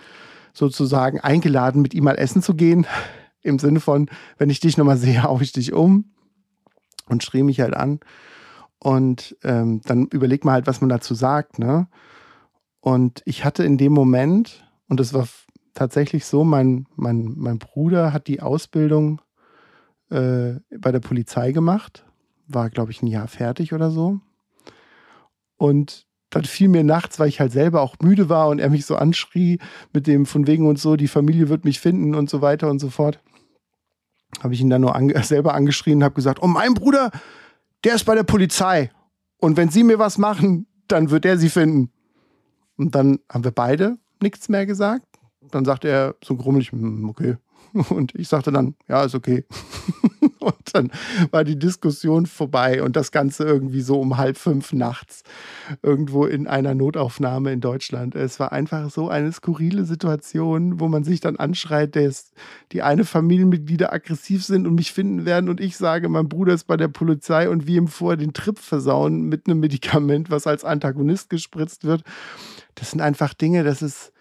sozusagen 0.53 1.21
eingeladen, 1.21 1.83
mit 1.83 1.95
ihm 1.95 2.05
mal 2.05 2.19
essen 2.19 2.43
zu 2.43 2.55
gehen. 2.55 2.87
Im 3.43 3.59
Sinne 3.59 3.81
von, 3.81 4.09
wenn 4.39 4.51
ich 4.51 4.61
dich 4.61 4.77
nochmal 4.77 4.97
sehe, 4.97 5.23
hau 5.25 5.41
ich 5.41 5.53
dich 5.53 5.73
um 5.73 6.13
und 7.09 7.23
schrie 7.23 7.43
mich 7.43 7.61
halt 7.61 7.75
an. 7.75 8.01
Und 8.79 9.37
ähm, 9.45 9.81
dann 9.85 10.07
überlegt 10.09 10.45
man 10.45 10.55
halt, 10.55 10.67
was 10.67 10.81
man 10.81 10.91
dazu 10.91 11.15
sagt. 11.15 11.59
Ne? 11.59 11.87
Und 12.81 13.23
ich 13.25 13.45
hatte 13.45 13.65
in 13.65 13.79
dem 13.79 13.93
Moment, 13.93 14.65
und 14.89 14.99
das 14.99 15.15
war 15.15 15.29
tatsächlich 15.75 16.25
so, 16.25 16.45
mein, 16.45 16.87
mein, 16.97 17.35
mein 17.37 17.59
Bruder 17.59 18.13
hat 18.13 18.27
die 18.27 18.41
Ausbildung 18.41 19.21
äh, 20.11 20.55
bei 20.79 20.93
der 20.93 21.01
Polizei 21.01 21.53
gemacht, 21.53 22.05
war, 22.49 22.71
glaube 22.71 22.91
ich, 22.91 23.03
ein 23.03 23.07
Jahr 23.07 23.29
fertig 23.29 23.73
oder 23.73 23.91
so. 23.91 24.21
Und 25.57 26.07
dann 26.33 26.45
fiel 26.45 26.69
mir 26.69 26.83
nachts, 26.83 27.19
weil 27.19 27.29
ich 27.29 27.41
halt 27.41 27.53
selber 27.53 27.83
auch 27.83 27.97
müde 28.03 28.29
war 28.31 28.49
und 28.49 28.59
er 28.59 28.71
mich 28.71 28.87
so 28.87 28.97
anschrie 28.97 29.59
mit 29.93 30.07
dem 30.07 30.25
von 30.25 30.47
wegen 30.47 30.67
und 30.67 30.79
so, 30.79 30.97
die 30.97 31.07
Familie 31.07 31.51
wird 31.51 31.67
mich 31.67 31.79
finden 31.79 32.15
und 32.15 32.31
so 32.31 32.41
weiter 32.41 32.71
und 32.71 32.79
so 32.79 32.89
fort. 32.89 33.21
Habe 34.43 34.55
ich 34.55 34.61
ihn 34.63 34.71
dann 34.71 34.81
nur 34.81 34.97
ange 34.97 35.23
selber 35.23 35.55
angeschrien 35.55 35.99
und 35.99 36.05
habe 36.05 36.15
gesagt, 36.15 36.43
oh 36.43 36.47
mein 36.47 36.73
Bruder, 36.73 37.11
der 37.85 37.95
ist 37.95 38.05
bei 38.05 38.15
der 38.15 38.23
Polizei. 38.23 38.91
Und 39.37 39.59
wenn 39.59 39.69
sie 39.69 39.85
mir 39.85 39.99
was 39.99 40.17
machen, 40.17 40.67
dann 40.89 41.11
wird 41.11 41.27
er 41.27 41.37
sie 41.37 41.51
finden. 41.51 41.91
Und 42.77 42.95
dann 42.95 43.19
haben 43.31 43.45
wir 43.45 43.51
beide 43.51 43.99
nichts 44.23 44.49
mehr 44.49 44.65
gesagt. 44.65 45.07
Dann 45.51 45.67
sagte 45.67 45.89
er 45.89 46.15
so 46.25 46.35
grummelig, 46.37 46.73
hm, 46.73 47.09
okay. 47.11 47.37
Und 47.91 48.15
ich 48.15 48.29
sagte 48.29 48.53
dann, 48.53 48.75
ja, 48.89 49.05
ist 49.05 49.15
okay. 49.15 49.45
Und 50.53 50.75
dann 50.75 50.91
war 51.31 51.45
die 51.45 51.59
Diskussion 51.59 52.27
vorbei 52.27 52.83
und 52.83 52.97
das 52.97 53.13
Ganze 53.13 53.45
irgendwie 53.45 53.81
so 53.81 54.01
um 54.01 54.17
halb 54.17 54.37
fünf 54.37 54.73
nachts 54.73 55.23
irgendwo 55.83 56.27
in 56.27 56.49
einer 56.49 56.75
Notaufnahme 56.75 57.53
in 57.53 57.61
Deutschland. 57.61 58.15
Es 58.15 58.41
war 58.41 58.53
einfach 58.53 58.91
so 58.91 59.09
eine 59.09 59.31
skurrile 59.31 59.85
Situation, 59.85 60.81
wo 60.81 60.89
man 60.89 61.05
sich 61.05 61.21
dann 61.21 61.37
anschreit, 61.37 61.95
dass 61.95 62.33
die 62.73 62.83
eine 62.83 63.05
Familienmitglieder 63.05 63.93
aggressiv 63.93 64.45
sind 64.45 64.67
und 64.67 64.75
mich 64.75 64.93
finden 64.93 65.25
werden 65.25 65.49
und 65.49 65.61
ich 65.61 65.77
sage, 65.77 66.09
mein 66.09 66.29
Bruder 66.29 66.55
ist 66.55 66.65
bei 66.65 66.77
der 66.77 66.89
Polizei 66.89 67.49
und 67.49 67.67
wir 67.67 67.79
ihm 67.79 67.89
vorher 67.89 68.17
den 68.17 68.33
Trip 68.33 68.59
versauen 68.59 69.23
mit 69.23 69.47
einem 69.47 69.61
Medikament, 69.61 70.31
was 70.31 70.47
als 70.47 70.65
Antagonist 70.65 71.31
gespritzt 71.31 71.85
wird. 71.85 72.03
Das 72.75 72.91
sind 72.91 73.01
einfach 73.01 73.35
Dinge, 73.35 73.63
das 73.63 73.83
ist, 73.83 74.13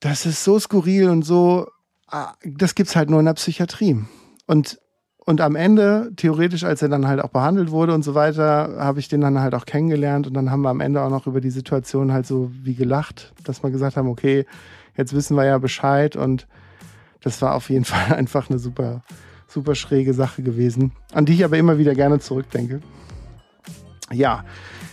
das 0.00 0.26
ist 0.26 0.44
so 0.44 0.58
skurril 0.58 1.08
und 1.08 1.22
so, 1.22 1.68
ah, 2.08 2.34
das 2.44 2.74
gibt 2.74 2.90
es 2.90 2.96
halt 2.96 3.08
nur 3.08 3.20
in 3.20 3.26
der 3.26 3.34
Psychiatrie. 3.34 4.04
Und 4.46 4.81
und 5.24 5.40
am 5.40 5.54
Ende, 5.54 6.10
theoretisch, 6.16 6.64
als 6.64 6.82
er 6.82 6.88
dann 6.88 7.06
halt 7.06 7.22
auch 7.22 7.28
behandelt 7.28 7.70
wurde 7.70 7.94
und 7.94 8.02
so 8.02 8.14
weiter, 8.14 8.76
habe 8.78 8.98
ich 8.98 9.08
den 9.08 9.20
dann 9.20 9.38
halt 9.38 9.54
auch 9.54 9.66
kennengelernt 9.66 10.26
und 10.26 10.34
dann 10.34 10.50
haben 10.50 10.62
wir 10.62 10.70
am 10.70 10.80
Ende 10.80 11.00
auch 11.00 11.10
noch 11.10 11.26
über 11.26 11.40
die 11.40 11.50
Situation 11.50 12.12
halt 12.12 12.26
so 12.26 12.50
wie 12.62 12.74
gelacht, 12.74 13.32
dass 13.44 13.62
wir 13.62 13.70
gesagt 13.70 13.96
haben, 13.96 14.08
okay, 14.08 14.46
jetzt 14.96 15.14
wissen 15.14 15.36
wir 15.36 15.44
ja 15.44 15.58
Bescheid 15.58 16.16
und 16.16 16.48
das 17.20 17.40
war 17.40 17.54
auf 17.54 17.70
jeden 17.70 17.84
Fall 17.84 18.16
einfach 18.16 18.50
eine 18.50 18.58
super, 18.58 19.02
super 19.46 19.76
schräge 19.76 20.12
Sache 20.12 20.42
gewesen, 20.42 20.92
an 21.12 21.24
die 21.24 21.34
ich 21.34 21.44
aber 21.44 21.56
immer 21.56 21.78
wieder 21.78 21.94
gerne 21.94 22.18
zurückdenke. 22.18 22.80
Ja, 24.10 24.44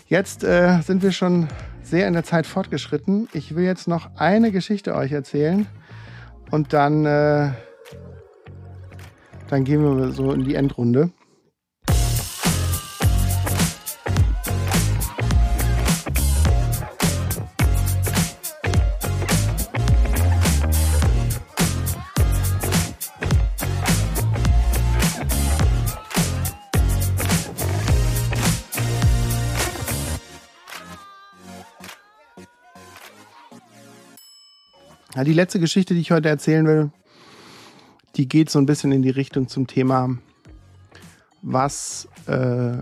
jetzt 0.08 0.44
äh, 0.44 0.82
sind 0.82 1.02
wir 1.02 1.12
schon 1.12 1.48
sehr 1.82 2.08
in 2.08 2.14
der 2.14 2.24
Zeit 2.24 2.46
fortgeschritten. 2.46 3.28
Ich 3.34 3.56
will 3.56 3.64
jetzt 3.64 3.88
noch 3.88 4.12
eine 4.16 4.52
Geschichte 4.52 4.94
euch 4.94 5.12
erzählen 5.12 5.66
und 6.52 6.72
dann 6.74 7.06
äh, 7.08 7.50
dann 9.50 9.64
gehen 9.64 9.84
wir 9.84 10.12
so 10.12 10.32
in 10.32 10.44
die 10.44 10.56
Endrunde. 10.56 11.12
Die 35.26 35.34
letzte 35.34 35.60
Geschichte, 35.60 35.94
die 35.94 36.00
ich 36.00 36.12
heute 36.12 36.30
erzählen 36.30 36.66
will, 36.66 36.92
die 38.20 38.28
geht 38.28 38.50
so 38.50 38.60
ein 38.60 38.66
bisschen 38.66 38.92
in 38.92 39.02
die 39.02 39.10
Richtung 39.10 39.48
zum 39.48 39.66
Thema, 39.66 40.10
was 41.42 42.10
äh, 42.28 42.80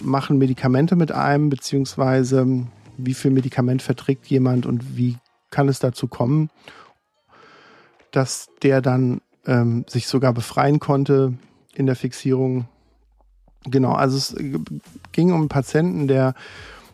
machen 0.00 0.38
Medikamente 0.38 0.96
mit 0.96 1.12
einem, 1.12 1.50
beziehungsweise 1.50 2.66
wie 2.96 3.12
viel 3.12 3.30
Medikament 3.30 3.82
verträgt 3.82 4.28
jemand 4.28 4.64
und 4.64 4.96
wie 4.96 5.18
kann 5.50 5.68
es 5.68 5.78
dazu 5.78 6.08
kommen, 6.08 6.48
dass 8.12 8.48
der 8.62 8.80
dann 8.80 9.20
ähm, 9.44 9.84
sich 9.86 10.06
sogar 10.06 10.32
befreien 10.32 10.80
konnte 10.80 11.34
in 11.74 11.84
der 11.84 11.94
Fixierung. 11.94 12.66
Genau, 13.64 13.92
also 13.92 14.16
es 14.16 14.34
ging 15.12 15.32
um 15.32 15.40
einen 15.40 15.48
Patienten, 15.50 16.08
der 16.08 16.32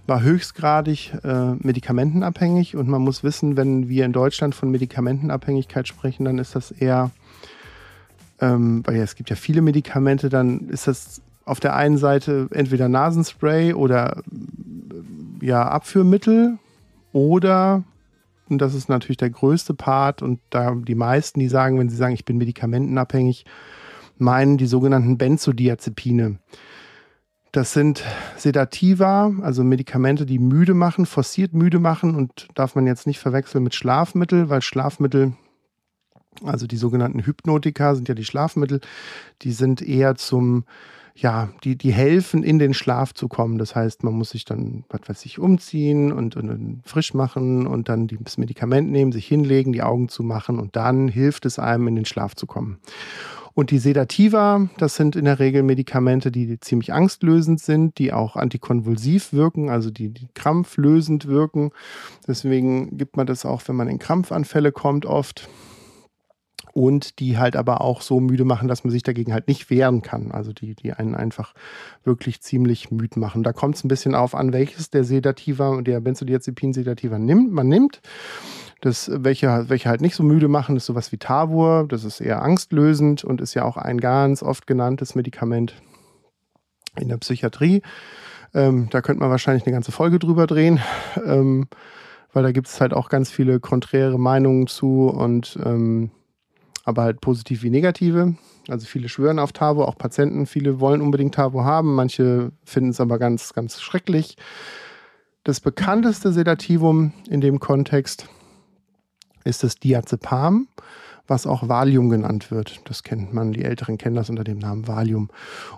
war 0.09 0.21
höchstgradig 0.21 1.13
äh, 1.23 1.55
medikamentenabhängig 1.61 2.75
und 2.75 2.89
man 2.89 3.03
muss 3.03 3.23
wissen, 3.23 3.57
wenn 3.57 3.89
wir 3.89 4.05
in 4.05 4.13
Deutschland 4.13 4.57
von 4.57 4.73
Medikamentenabhängigkeit 4.73 5.87
sprechen, 5.87 6.25
dann 6.25 6.39
ist 6.39 6.57
das 6.57 6.73
eher 6.73 7.13
ähm, 8.41 8.83
weil 8.87 8.97
ja, 8.97 9.03
es 9.03 9.17
gibt 9.17 9.31
ja 9.31 9.37
viele 9.37 9.63
Medikamente, 9.63 10.29
dann 10.29 10.69
ist 10.69 10.87
das 10.87 11.23
auf 11.45 11.61
der 11.61 11.77
einen 11.77 11.99
Seite 11.99 12.49
entweder 12.53 12.89
Nasenspray 12.89 13.75
oder 13.75 14.23
ja, 15.41 15.69
Abführmittel 15.69 16.59
oder, 17.13 17.85
und 18.49 18.59
das 18.59 18.75
ist 18.75 18.89
natürlich 18.89 19.19
der 19.19 19.31
größte 19.31 19.75
Part, 19.75 20.23
und 20.23 20.41
da 20.51 20.75
die 20.75 20.95
meisten, 20.95 21.41
die 21.41 21.49
sagen, 21.49 21.79
wenn 21.79 21.89
sie 21.89 21.97
sagen, 21.97 22.15
ich 22.15 22.25
bin 22.25 22.39
medikamentenabhängig, 22.39 23.45
meinen 24.17 24.57
die 24.59 24.67
sogenannten 24.67 25.19
Benzodiazepine. 25.19 26.39
Das 27.53 27.73
sind 27.73 28.03
Sedativa, 28.37 29.33
also 29.43 29.63
Medikamente, 29.63 30.27
die 30.27 30.41
müde 30.41 30.75
machen, 30.75 31.07
forciert 31.07 31.53
müde 31.53 31.79
machen 31.79 32.17
und 32.17 32.49
darf 32.55 32.75
man 32.75 32.87
jetzt 32.87 33.07
nicht 33.07 33.21
verwechseln 33.21 33.63
mit 33.63 33.75
Schlafmittel, 33.77 34.49
weil 34.49 34.61
Schlafmittel, 34.61 35.35
also 36.43 36.67
die 36.67 36.77
sogenannten 36.77 37.25
Hypnotika 37.25 37.95
sind 37.95 38.09
ja 38.09 38.15
die 38.15 38.25
Schlafmittel, 38.25 38.81
die 39.43 39.53
sind 39.53 39.83
eher 39.83 40.17
zum 40.17 40.65
ja, 41.17 41.51
die, 41.63 41.77
die 41.77 41.93
helfen, 41.93 42.43
in 42.43 42.59
den 42.59 42.75
Schlaf 42.75 43.15
zu 43.15 43.29
kommen. 43.29 43.59
Das 43.59 43.77
heißt, 43.77 44.03
man 44.03 44.15
muss 44.15 44.31
sich 44.31 44.45
dann, 44.45 44.85
was 44.89 45.09
weiß 45.09 45.25
ich, 45.27 45.39
umziehen 45.39 46.13
und, 46.13 46.35
und, 46.37 46.51
und 46.51 46.83
frisch 46.85 47.15
machen 47.15 47.69
und 47.69 47.89
dann 47.89 48.09
das 48.09 48.37
Medikament 48.37 48.91
nehmen, 48.91 49.13
sich 49.13 49.27
hinlegen, 49.27 49.73
die 49.73 49.83
Augen 49.83 50.09
zu 50.09 50.25
machen 50.25 50.59
und 50.59 50.75
dann 50.75 51.07
hilft 51.07 51.47
es 51.47 51.61
einem, 51.61 51.87
in 51.87 51.95
den 51.95 52.05
Schlaf 52.05 52.35
zu 52.35 52.47
kommen. 52.47 52.79
Und 53.55 53.71
die 53.71 53.79
Sedativa, 53.79 54.69
das 54.79 54.97
sind 54.97 55.15
in 55.15 55.27
der 55.27 55.39
Regel 55.39 55.63
Medikamente, 55.63 56.33
die 56.33 56.59
ziemlich 56.59 56.93
angstlösend 56.93 57.61
sind, 57.61 57.99
die 57.99 58.13
auch 58.13 58.35
antikonvulsiv 58.35 59.33
wirken, 59.33 59.71
also 59.71 59.93
die, 59.93 60.09
die 60.09 60.27
krampflösend 60.35 61.29
wirken. 61.29 61.71
Deswegen 62.27 62.99
gibt 62.99 63.17
man 63.17 63.29
das 63.29 63.47
auch, 63.47 63.63
wenn 63.67 63.77
man 63.77 63.87
in 63.87 64.01
Krampfanfälle 64.01 64.73
kommt, 64.73 65.07
oft 65.07 65.49
und 66.73 67.19
die 67.19 67.39
halt 67.39 67.57
aber 67.57 67.81
auch 67.81 68.01
so 68.01 68.21
müde 68.21 68.45
machen, 68.45 68.69
dass 68.69 68.85
man 68.85 68.91
sich 68.91 69.03
dagegen 69.03 69.33
halt 69.33 69.49
nicht 69.49 69.71
wehren 69.71 70.03
kann. 70.03 70.33
Also 70.33 70.53
die, 70.53 70.75
die 70.75 70.93
einen 70.93 71.15
einfach 71.15 71.55
wirklich 72.05 72.41
ziemlich 72.41 72.91
müde 72.91 73.21
machen. 73.21 73.43
Da 73.43 73.53
kommt 73.53 73.77
es 73.77 73.85
ein 73.85 73.89
bisschen 73.89 74.15
auf 74.15 74.35
an, 74.35 74.53
welches 74.53 74.91
der 74.91 75.05
Sedativa, 75.05 75.81
der 75.83 76.01
Benzodiazepin-Sedativa 76.01 77.19
nimmt, 77.19 77.53
man 77.53 77.69
nimmt. 77.69 78.01
Das, 78.81 79.11
welche, 79.15 79.69
welche 79.69 79.89
halt 79.89 80.01
nicht 80.01 80.15
so 80.15 80.23
müde 80.23 80.49
machen, 80.49 80.77
ist 80.77 80.87
sowas 80.87 81.11
wie 81.13 81.17
Tavor. 81.17 81.87
Das 81.89 82.05
ist 82.05 82.21
eher 82.21 82.43
angstlösend 82.43 83.25
und 83.25 83.41
ist 83.41 83.55
ja 83.55 83.65
auch 83.65 83.77
ein 83.77 83.99
ganz 83.99 84.43
oft 84.43 84.67
genanntes 84.67 85.15
Medikament 85.15 85.75
in 87.01 87.09
der 87.09 87.17
Psychiatrie. 87.17 87.83
Ähm, 88.53 88.89
da 88.91 89.01
könnte 89.01 89.21
man 89.21 89.31
wahrscheinlich 89.31 89.67
eine 89.67 89.73
ganze 89.73 89.93
Folge 89.93 90.19
drüber 90.19 90.47
drehen, 90.47 90.81
ähm, 91.25 91.67
weil 92.33 92.43
da 92.43 92.53
gibt 92.53 92.69
es 92.69 92.81
halt 92.81 92.95
auch 92.95 93.09
ganz 93.09 93.31
viele 93.31 93.59
konträre 93.59 94.19
Meinungen 94.19 94.67
zu 94.67 95.09
und 95.09 95.59
ähm, 95.65 96.11
aber 96.85 97.03
halt 97.03 97.21
positiv 97.21 97.63
wie 97.63 97.71
negative. 97.71 98.37
Also 98.69 98.87
viele 98.87 99.09
schwören 99.09 99.39
auf 99.39 99.53
Tavo, 99.53 99.85
auch 99.85 99.97
Patienten, 99.97 100.47
viele 100.47 100.81
wollen 100.81 101.01
unbedingt 101.01 101.35
Tavo 101.35 101.65
haben, 101.65 101.95
manche 101.95 102.53
finden 102.65 102.91
es 102.91 103.01
aber 103.01 103.19
ganz, 103.19 103.53
ganz 103.53 103.81
schrecklich. 103.81 104.37
Das 105.43 105.61
bekannteste 105.61 106.33
Sedativum 106.33 107.13
in 107.29 107.41
dem 107.41 107.61
Kontext 107.61 108.29
ist 109.45 109.63
das 109.63 109.77
Diazepam, 109.77 110.69
was 111.27 111.47
auch 111.47 111.69
Valium 111.69 112.09
genannt 112.09 112.51
wird. 112.51 112.81
Das 112.87 113.03
kennt 113.03 113.35
man, 113.35 113.53
die 113.53 113.65
Älteren 113.65 113.99
kennen 113.99 114.17
das 114.17 114.31
unter 114.31 114.45
dem 114.45 114.59
Namen 114.59 114.89
Valium. 114.89 115.29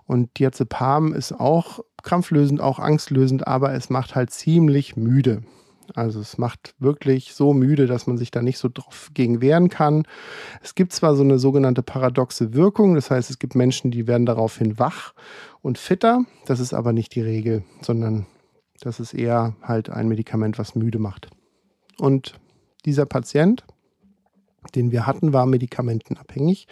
Und 0.06 0.38
Diazepam 0.38 1.12
ist 1.12 1.32
auch 1.32 1.80
krampflösend, 2.04 2.60
auch 2.60 2.78
angstlösend, 2.78 3.46
aber 3.48 3.74
es 3.74 3.90
macht 3.90 4.14
halt 4.14 4.30
ziemlich 4.30 4.96
müde. 4.96 5.42
Also 5.96 6.20
es 6.20 6.36
macht 6.36 6.74
wirklich 6.78 7.32
so 7.32 7.54
müde, 7.54 7.86
dass 7.86 8.06
man 8.06 8.18
sich 8.18 8.30
da 8.30 8.42
nicht 8.42 8.58
so 8.58 8.68
drauf 8.68 9.08
gegen 9.14 9.40
wehren 9.40 9.70
kann. 9.70 10.06
Es 10.62 10.74
gibt 10.74 10.92
zwar 10.92 11.16
so 11.16 11.22
eine 11.22 11.38
sogenannte 11.38 11.82
paradoxe 11.82 12.52
Wirkung, 12.52 12.94
das 12.94 13.10
heißt, 13.10 13.30
es 13.30 13.38
gibt 13.38 13.54
Menschen, 13.54 13.90
die 13.90 14.06
werden 14.06 14.26
daraufhin 14.26 14.78
wach 14.78 15.14
und 15.62 15.78
fitter. 15.78 16.26
Das 16.44 16.60
ist 16.60 16.74
aber 16.74 16.92
nicht 16.92 17.14
die 17.14 17.22
Regel, 17.22 17.64
sondern 17.80 18.26
das 18.80 19.00
ist 19.00 19.14
eher 19.14 19.56
halt 19.62 19.88
ein 19.88 20.06
Medikament, 20.06 20.58
was 20.58 20.74
müde 20.74 20.98
macht. 20.98 21.30
Und 21.98 22.38
dieser 22.84 23.06
Patient, 23.06 23.64
den 24.74 24.92
wir 24.92 25.06
hatten, 25.06 25.32
war 25.32 25.46
medikamentenabhängig 25.46 26.68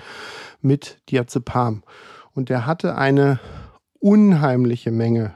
mit 0.61 0.99
Diazepam. 1.11 1.83
Und 2.35 2.51
der 2.51 2.67
hatte 2.67 2.97
eine 2.97 3.41
unheimliche 4.01 4.91
Menge 4.91 5.33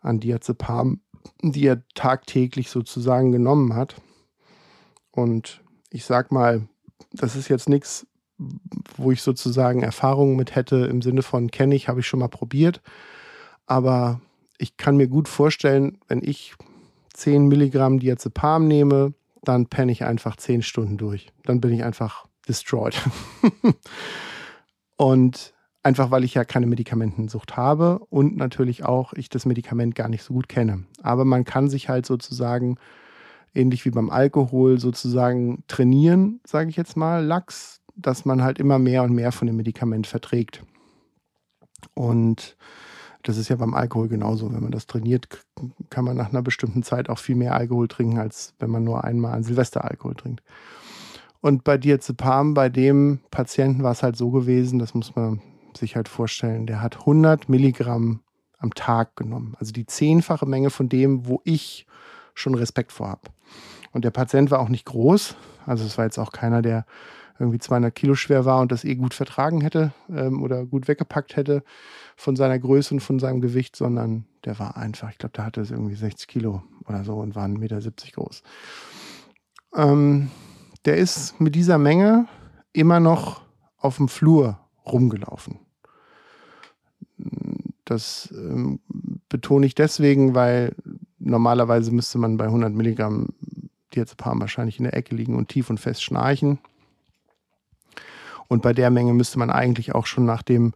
an 0.00 0.18
Diazepam 0.18 1.02
die 1.42 1.66
er 1.66 1.82
tagtäglich 1.94 2.70
sozusagen 2.70 3.32
genommen 3.32 3.74
hat. 3.74 3.96
Und 5.10 5.62
ich 5.90 6.04
sag 6.04 6.32
mal, 6.32 6.68
das 7.12 7.36
ist 7.36 7.48
jetzt 7.48 7.68
nichts, 7.68 8.06
wo 8.96 9.12
ich 9.12 9.22
sozusagen 9.22 9.82
Erfahrungen 9.82 10.36
mit 10.36 10.54
hätte 10.54 10.76
im 10.86 11.02
Sinne 11.02 11.22
von 11.22 11.50
kenne 11.50 11.74
ich, 11.74 11.88
habe 11.88 12.00
ich 12.00 12.06
schon 12.06 12.20
mal 12.20 12.28
probiert. 12.28 12.82
Aber 13.66 14.20
ich 14.58 14.76
kann 14.76 14.96
mir 14.96 15.08
gut 15.08 15.28
vorstellen, 15.28 15.98
wenn 16.08 16.22
ich 16.22 16.54
10 17.14 17.48
Milligramm 17.48 17.98
Diazepam 17.98 18.68
nehme, 18.68 19.14
dann 19.42 19.66
penne 19.66 19.92
ich 19.92 20.04
einfach 20.04 20.36
10 20.36 20.62
Stunden 20.62 20.98
durch. 20.98 21.32
Dann 21.44 21.60
bin 21.60 21.72
ich 21.72 21.84
einfach 21.84 22.26
destroyed. 22.48 23.00
und 24.96 25.54
Einfach 25.86 26.10
weil 26.10 26.24
ich 26.24 26.34
ja 26.34 26.44
keine 26.44 26.66
Medikamentensucht 26.66 27.56
habe 27.56 28.00
und 28.10 28.36
natürlich 28.36 28.84
auch 28.84 29.12
ich 29.12 29.28
das 29.28 29.46
Medikament 29.46 29.94
gar 29.94 30.08
nicht 30.08 30.24
so 30.24 30.34
gut 30.34 30.48
kenne. 30.48 30.82
Aber 31.00 31.24
man 31.24 31.44
kann 31.44 31.68
sich 31.68 31.88
halt 31.88 32.06
sozusagen, 32.06 32.76
ähnlich 33.54 33.84
wie 33.84 33.90
beim 33.90 34.10
Alkohol, 34.10 34.80
sozusagen 34.80 35.62
trainieren, 35.68 36.40
sage 36.44 36.70
ich 36.70 36.76
jetzt 36.76 36.96
mal, 36.96 37.24
Lachs, 37.24 37.82
dass 37.94 38.24
man 38.24 38.42
halt 38.42 38.58
immer 38.58 38.80
mehr 38.80 39.04
und 39.04 39.12
mehr 39.12 39.30
von 39.30 39.46
dem 39.46 39.54
Medikament 39.54 40.08
verträgt. 40.08 40.64
Und 41.94 42.56
das 43.22 43.36
ist 43.36 43.48
ja 43.48 43.54
beim 43.54 43.74
Alkohol 43.74 44.08
genauso. 44.08 44.52
Wenn 44.52 44.64
man 44.64 44.72
das 44.72 44.88
trainiert, 44.88 45.28
kann 45.88 46.04
man 46.04 46.16
nach 46.16 46.30
einer 46.30 46.42
bestimmten 46.42 46.82
Zeit 46.82 47.08
auch 47.08 47.20
viel 47.20 47.36
mehr 47.36 47.54
Alkohol 47.54 47.86
trinken, 47.86 48.18
als 48.18 48.54
wenn 48.58 48.70
man 48.70 48.82
nur 48.82 49.04
einmal 49.04 49.34
an 49.34 49.44
Silvester 49.44 49.84
Alkohol 49.84 50.16
trinkt. 50.16 50.42
Und 51.40 51.62
bei 51.62 51.78
Diazepam, 51.78 52.54
bei 52.54 52.70
dem 52.70 53.20
Patienten 53.30 53.84
war 53.84 53.92
es 53.92 54.02
halt 54.02 54.16
so 54.16 54.32
gewesen, 54.32 54.80
das 54.80 54.92
muss 54.92 55.14
man 55.14 55.40
sich 55.76 55.96
halt 55.96 56.08
vorstellen, 56.08 56.66
der 56.66 56.80
hat 56.82 57.00
100 57.00 57.48
Milligramm 57.48 58.20
am 58.58 58.74
Tag 58.74 59.16
genommen. 59.16 59.54
Also 59.58 59.72
die 59.72 59.86
zehnfache 59.86 60.46
Menge 60.46 60.70
von 60.70 60.88
dem, 60.88 61.26
wo 61.26 61.40
ich 61.44 61.86
schon 62.34 62.54
Respekt 62.54 62.92
vor 62.92 63.08
habe. 63.08 63.22
Und 63.92 64.04
der 64.04 64.10
Patient 64.10 64.50
war 64.50 64.60
auch 64.60 64.68
nicht 64.68 64.86
groß. 64.86 65.36
Also 65.64 65.84
es 65.84 65.98
war 65.98 66.04
jetzt 66.04 66.18
auch 66.18 66.32
keiner, 66.32 66.62
der 66.62 66.86
irgendwie 67.38 67.58
200 67.58 67.94
Kilo 67.94 68.14
schwer 68.14 68.44
war 68.44 68.60
und 68.60 68.72
das 68.72 68.84
eh 68.84 68.94
gut 68.94 69.14
vertragen 69.14 69.60
hätte 69.60 69.92
ähm, 70.08 70.42
oder 70.42 70.64
gut 70.64 70.88
weggepackt 70.88 71.36
hätte 71.36 71.62
von 72.16 72.36
seiner 72.36 72.58
Größe 72.58 72.94
und 72.94 73.00
von 73.00 73.18
seinem 73.18 73.40
Gewicht, 73.40 73.76
sondern 73.76 74.24
der 74.44 74.58
war 74.58 74.76
einfach, 74.76 75.10
ich 75.10 75.18
glaube, 75.18 75.34
der 75.34 75.44
hatte 75.44 75.60
irgendwie 75.60 75.94
60 75.94 76.28
Kilo 76.28 76.62
oder 76.86 77.04
so 77.04 77.16
und 77.16 77.34
war 77.34 77.44
1,70 77.44 77.58
Meter 77.58 77.80
groß. 78.14 78.42
Ähm, 79.74 80.30
der 80.84 80.96
ist 80.96 81.40
mit 81.40 81.54
dieser 81.54 81.78
Menge 81.78 82.26
immer 82.72 83.00
noch 83.00 83.42
auf 83.76 83.96
dem 83.96 84.08
Flur 84.08 84.58
rumgelaufen. 84.86 85.58
Das 87.86 88.28
ähm, 88.36 88.80
betone 89.28 89.64
ich 89.64 89.74
deswegen, 89.74 90.34
weil 90.34 90.74
normalerweise 91.18 91.92
müsste 91.92 92.18
man 92.18 92.36
bei 92.36 92.44
100 92.44 92.74
Milligramm 92.74 93.28
Diazepam 93.94 94.40
wahrscheinlich 94.40 94.78
in 94.78 94.84
der 94.84 94.94
Ecke 94.94 95.14
liegen 95.14 95.36
und 95.36 95.48
tief 95.48 95.70
und 95.70 95.78
fest 95.78 96.02
schnarchen. 96.02 96.58
Und 98.48 98.62
bei 98.62 98.72
der 98.72 98.90
Menge 98.90 99.14
müsste 99.14 99.38
man 99.38 99.50
eigentlich 99.50 99.94
auch 99.94 100.06
schon 100.06 100.26
nach 100.26 100.42
dem 100.42 100.74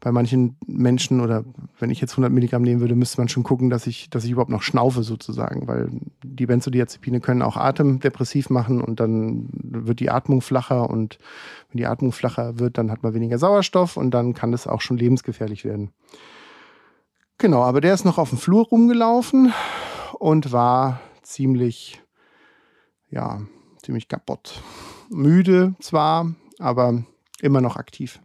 bei 0.00 0.12
manchen 0.12 0.56
Menschen 0.66 1.20
oder 1.20 1.44
wenn 1.78 1.90
ich 1.90 2.00
jetzt 2.00 2.12
100 2.12 2.32
Milligramm 2.32 2.62
nehmen 2.62 2.80
würde, 2.80 2.94
müsste 2.94 3.20
man 3.20 3.28
schon 3.28 3.42
gucken, 3.42 3.68
dass 3.68 3.86
ich, 3.86 4.08
dass 4.08 4.24
ich 4.24 4.30
überhaupt 4.30 4.50
noch 4.50 4.62
schnaufe 4.62 5.02
sozusagen, 5.02 5.68
weil 5.68 5.90
die 6.24 6.46
Benzodiazepine 6.46 7.20
können 7.20 7.42
auch 7.42 7.56
atemdepressiv 7.56 8.48
machen 8.48 8.80
und 8.80 8.98
dann 8.98 9.48
wird 9.52 10.00
die 10.00 10.10
Atmung 10.10 10.40
flacher 10.40 10.88
und 10.88 11.18
wenn 11.70 11.78
die 11.78 11.86
Atmung 11.86 12.12
flacher 12.12 12.58
wird, 12.58 12.78
dann 12.78 12.90
hat 12.90 13.02
man 13.02 13.12
weniger 13.14 13.38
Sauerstoff 13.38 13.96
und 13.96 14.12
dann 14.12 14.32
kann 14.32 14.52
das 14.52 14.66
auch 14.66 14.80
schon 14.80 14.96
lebensgefährlich 14.96 15.64
werden. 15.64 15.92
Genau, 17.36 17.62
aber 17.62 17.80
der 17.80 17.94
ist 17.94 18.04
noch 18.04 18.18
auf 18.18 18.30
dem 18.30 18.38
Flur 18.38 18.66
rumgelaufen 18.66 19.52
und 20.18 20.52
war 20.52 21.00
ziemlich, 21.22 22.02
ja, 23.10 23.40
ziemlich 23.82 24.08
kaputt. 24.08 24.62
Müde 25.10 25.74
zwar, 25.80 26.34
aber 26.58 27.02
immer 27.40 27.60
noch 27.60 27.76
aktiv. 27.76 28.20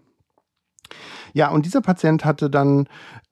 Ja, 1.34 1.50
und 1.50 1.66
dieser 1.66 1.82
Patient 1.82 2.26
hatte 2.26 2.50
dann 2.50 2.88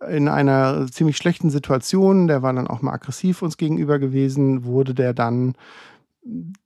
in 0.10 0.28
einer 0.28 0.88
ziemlich 0.91 1.18
schlechten 1.18 1.49
Situation, 1.49 2.28
der 2.28 2.41
war 2.41 2.54
dann 2.54 2.68
auch 2.68 2.82
mal 2.82 2.93
aggressiv 2.93 3.41
uns 3.41 3.58
gegenüber 3.58 3.99
gewesen, 3.99 4.66
wurde 4.66 4.93
der 4.93 5.14
dann, 5.14 5.56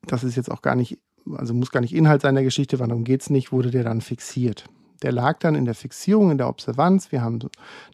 das 0.06 0.24
ist 0.24 0.36
jetzt 0.36 0.52
auch 0.52 0.62
gar 0.62 0.76
nicht, 0.76 1.00
also 1.36 1.54
muss 1.54 1.72
gar 1.72 1.82
nicht 1.82 1.94
Inhalt 1.94 2.22
seiner 2.22 2.44
Geschichte, 2.44 2.78
darum 2.78 3.04
geht 3.04 3.22
es 3.22 3.30
nicht, 3.30 3.52
wurde 3.52 3.72
der 3.72 3.84
dann 3.84 4.02
fixiert. 4.02 4.66
Der 5.04 5.12
lag 5.12 5.38
dann 5.40 5.56
in 5.56 5.66
der 5.66 5.76
Fixierung, 5.76 6.32
in 6.32 6.38
der 6.38 6.50
Observanz. 6.50 7.12
Wir 7.12 7.22
haben, 7.22 7.40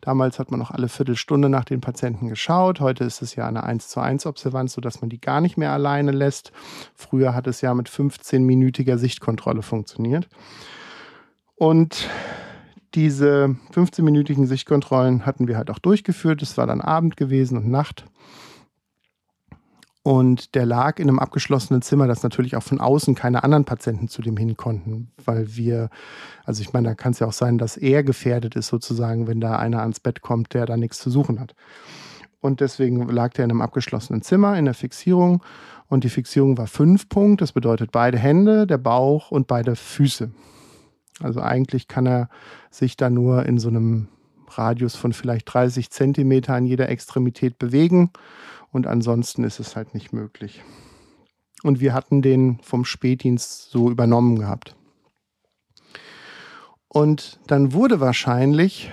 damals 0.02 0.40
hat 0.40 0.52
man 0.52 0.60
noch 0.60 0.72
alle 0.72 0.88
Viertelstunde 0.88 1.50
nach 1.50 1.66
den 1.66 1.82
Patienten 1.82 2.30
geschaut. 2.30 2.80
Heute 2.80 3.04
ist 3.04 3.22
es 3.22 3.36
ja 3.36 3.46
eine 3.46 3.64
1 3.64 3.90
zu 3.90 4.00
1 4.00 4.26
Observanz, 4.26 4.74
sodass 4.74 5.02
man 5.02 5.10
die 5.10 5.20
gar 5.20 5.42
nicht 5.42 5.58
mehr 5.58 5.72
alleine 5.72 6.12
lässt. 6.12 6.54
Früher 6.96 7.36
hat 7.36 7.48
es 7.48 7.60
ja 7.60 7.74
mit 7.74 7.90
15-minütiger 7.90 8.98
Sichtkontrolle 8.98 9.64
funktioniert. 9.64 10.30
Und 11.56 12.10
diese 12.96 13.56
15-minütigen 13.74 14.46
Sichtkontrollen 14.46 15.26
hatten 15.26 15.48
wir 15.48 15.58
halt 15.58 15.70
auch 15.70 15.80
durchgeführt. 15.80 16.42
Es 16.42 16.58
war 16.58 16.68
dann 16.68 16.82
Abend 16.82 17.18
gewesen 17.18 17.58
und 17.58 17.70
Nacht. 17.70 18.06
Und 20.06 20.54
der 20.54 20.66
lag 20.66 21.00
in 21.00 21.08
einem 21.08 21.20
abgeschlossenen 21.20 21.82
Zimmer, 21.82 22.08
das 22.08 22.24
natürlich 22.24 22.58
auch 22.58 22.64
von 22.64 22.82
außen 22.82 23.16
keine 23.16 23.44
anderen 23.44 23.64
Patienten 23.64 24.10
zu 24.10 24.22
dem 24.22 24.36
hin 24.36 24.58
konnten, 24.58 25.12
weil 25.24 25.56
wir, 25.56 25.90
also 26.44 26.62
ich 26.62 26.74
meine, 26.74 26.90
da 26.90 26.96
kann 26.96 27.14
es 27.14 27.20
ja 27.20 27.28
auch 27.28 27.34
sein, 27.34 27.58
dass 27.58 27.78
er 27.78 28.04
gefährdet 28.04 28.58
ist 28.58 28.68
sozusagen, 28.68 29.28
wenn 29.28 29.40
da 29.40 29.58
einer 29.58 29.80
ans 29.80 30.02
Bett 30.02 30.22
kommt, 30.22 30.54
der 30.54 30.66
da 30.66 30.76
nichts 30.76 31.00
zu 31.00 31.10
suchen 31.10 31.40
hat. 31.40 31.56
Und 32.42 32.60
deswegen 32.60 33.08
lag 33.08 33.32
der 33.32 33.46
in 33.46 33.52
einem 33.52 33.62
abgeschlossenen 33.62 34.22
Zimmer 34.22 34.58
in 34.58 34.66
der 34.66 34.74
Fixierung. 34.74 35.42
Und 35.88 36.04
die 36.04 36.10
Fixierung 36.10 36.58
war 36.58 36.68
fünf 36.68 37.08
Punkt. 37.08 37.40
Das 37.40 37.54
bedeutet 37.54 37.94
beide 37.94 38.18
Hände, 38.18 38.68
der 38.68 38.80
Bauch 38.80 39.32
und 39.32 39.48
beide 39.48 39.78
Füße. 39.78 40.32
Also 41.20 41.42
eigentlich 41.42 41.88
kann 41.88 42.06
er 42.06 42.30
sich 42.72 42.98
da 42.98 43.10
nur 43.10 43.46
in 43.46 43.60
so 43.60 43.70
einem 43.70 44.08
Radius 44.50 44.96
von 44.96 45.14
vielleicht 45.14 45.54
30 45.54 45.90
Zentimeter 45.90 46.54
an 46.54 46.66
jeder 46.66 46.90
Extremität 46.90 47.60
bewegen. 47.60 48.12
Und 48.72 48.88
ansonsten 48.88 49.44
ist 49.44 49.60
es 49.60 49.76
halt 49.76 49.94
nicht 49.94 50.14
möglich. 50.14 50.64
Und 51.64 51.80
wir 51.80 51.94
hatten 51.94 52.22
den 52.22 52.60
vom 52.62 52.86
Spätdienst 52.86 53.70
so 53.70 53.90
übernommen 53.90 54.38
gehabt. 54.38 54.76
Und 56.88 57.40
dann 57.48 57.74
wurde 57.74 58.00
wahrscheinlich 58.00 58.92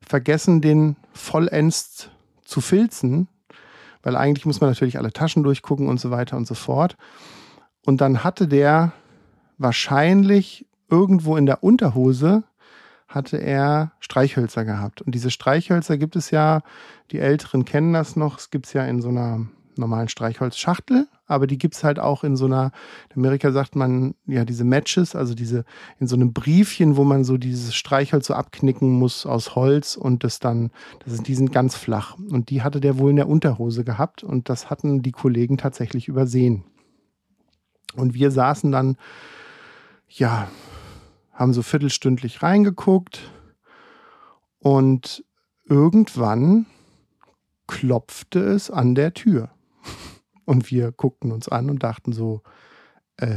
vergessen, 0.00 0.60
den 0.60 0.96
vollends 1.12 2.10
zu 2.44 2.60
filzen, 2.60 3.28
weil 4.02 4.16
eigentlich 4.16 4.44
muss 4.44 4.60
man 4.60 4.68
natürlich 4.68 4.98
alle 4.98 5.12
Taschen 5.12 5.42
durchgucken 5.42 5.88
und 5.88 5.98
so 5.98 6.10
weiter 6.10 6.36
und 6.36 6.46
so 6.46 6.54
fort. 6.54 6.96
Und 7.86 8.00
dann 8.00 8.22
hatte 8.22 8.48
der 8.48 8.92
wahrscheinlich 9.56 10.66
irgendwo 10.94 11.36
in 11.36 11.46
der 11.46 11.64
Unterhose 11.64 12.44
hatte 13.08 13.36
er 13.36 13.92
Streichhölzer 13.98 14.64
gehabt. 14.64 15.02
Und 15.02 15.14
diese 15.14 15.30
Streichhölzer 15.30 15.98
gibt 15.98 16.14
es 16.14 16.30
ja, 16.30 16.62
die 17.10 17.18
Älteren 17.18 17.64
kennen 17.64 17.92
das 17.92 18.14
noch, 18.16 18.38
es 18.38 18.50
gibt 18.50 18.66
es 18.66 18.72
ja 18.72 18.84
in 18.84 19.02
so 19.02 19.08
einer 19.08 19.46
normalen 19.76 20.08
Streichholzschachtel, 20.08 21.08
aber 21.26 21.48
die 21.48 21.58
gibt 21.58 21.74
es 21.74 21.82
halt 21.82 21.98
auch 21.98 22.22
in 22.22 22.36
so 22.36 22.44
einer, 22.44 22.70
in 23.10 23.22
Amerika 23.22 23.50
sagt 23.50 23.74
man 23.74 24.14
ja 24.24 24.44
diese 24.44 24.62
Matches, 24.62 25.16
also 25.16 25.34
diese 25.34 25.64
in 25.98 26.06
so 26.06 26.14
einem 26.14 26.32
Briefchen, 26.32 26.96
wo 26.96 27.02
man 27.02 27.24
so 27.24 27.38
dieses 27.38 27.74
Streichholz 27.74 28.28
so 28.28 28.34
abknicken 28.34 28.88
muss 28.88 29.26
aus 29.26 29.56
Holz 29.56 29.96
und 29.96 30.22
das 30.22 30.38
dann, 30.38 30.70
das 31.04 31.20
die 31.24 31.34
sind 31.34 31.50
ganz 31.50 31.74
flach. 31.74 32.16
Und 32.30 32.50
die 32.50 32.62
hatte 32.62 32.80
der 32.80 32.98
wohl 32.98 33.10
in 33.10 33.16
der 33.16 33.28
Unterhose 33.28 33.82
gehabt 33.82 34.22
und 34.22 34.48
das 34.48 34.70
hatten 34.70 35.02
die 35.02 35.12
Kollegen 35.12 35.58
tatsächlich 35.58 36.06
übersehen. 36.06 36.62
Und 37.96 38.14
wir 38.14 38.30
saßen 38.30 38.70
dann, 38.70 38.96
ja, 40.08 40.48
haben 41.34 41.52
so 41.52 41.62
viertelstündlich 41.62 42.42
reingeguckt 42.42 43.30
und 44.58 45.24
irgendwann 45.64 46.66
klopfte 47.66 48.40
es 48.40 48.70
an 48.70 48.94
der 48.94 49.14
Tür. 49.14 49.50
Und 50.46 50.70
wir 50.70 50.92
guckten 50.92 51.32
uns 51.32 51.48
an 51.48 51.70
und 51.70 51.82
dachten 51.82 52.12
so, 52.12 52.42
äh, 53.16 53.28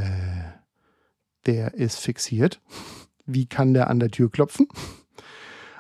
der 1.46 1.76
ist 1.76 2.00
fixiert. 2.00 2.60
Wie 3.26 3.46
kann 3.46 3.74
der 3.74 3.90
an 3.90 4.02
der 4.02 4.12
Tür 4.12 4.30
klopfen? 4.30 4.68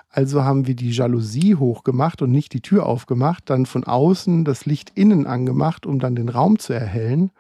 Also 0.10 0.44
haben 0.44 0.68
wir 0.68 0.76
die 0.76 0.92
Jalousie 0.92 1.56
hochgemacht 1.56 2.22
und 2.22 2.32
nicht 2.32 2.54
die 2.54 2.62
Tür 2.62 2.86
aufgemacht, 2.86 3.50
dann 3.50 3.66
von 3.66 3.84
außen 3.84 4.46
das 4.46 4.66
Licht 4.66 4.94
innen 4.96 5.28
angemacht, 5.28 5.86
um 5.86 6.00
dann 6.00 6.16
den 6.16 6.30
Raum 6.30 6.60
zu 6.60 6.72
erhellen. 6.72 7.32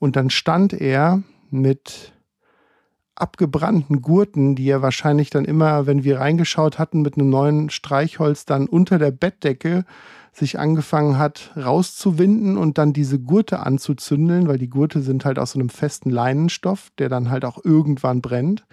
Und 0.00 0.16
dann 0.16 0.28
stand 0.28 0.72
er 0.72 1.22
mit 1.50 2.12
abgebrannten 3.16 4.02
Gurten, 4.02 4.54
die 4.54 4.68
er 4.68 4.82
wahrscheinlich 4.82 5.30
dann 5.30 5.44
immer, 5.44 5.86
wenn 5.86 6.04
wir 6.04 6.18
reingeschaut 6.18 6.78
hatten, 6.78 7.02
mit 7.02 7.16
einem 7.16 7.30
neuen 7.30 7.70
Streichholz 7.70 8.44
dann 8.44 8.66
unter 8.66 8.98
der 8.98 9.10
Bettdecke 9.10 9.84
sich 10.32 10.58
angefangen 10.58 11.16
hat 11.16 11.52
rauszuwinden 11.56 12.56
und 12.56 12.76
dann 12.76 12.92
diese 12.92 13.20
Gurte 13.20 13.60
anzuzündeln, 13.60 14.48
weil 14.48 14.58
die 14.58 14.68
Gurte 14.68 15.00
sind 15.00 15.24
halt 15.24 15.38
aus 15.38 15.52
so 15.52 15.60
einem 15.60 15.68
festen 15.68 16.10
Leinenstoff, 16.10 16.90
der 16.98 17.08
dann 17.08 17.30
halt 17.30 17.44
auch 17.44 17.64
irgendwann 17.64 18.20
brennt. 18.20 18.64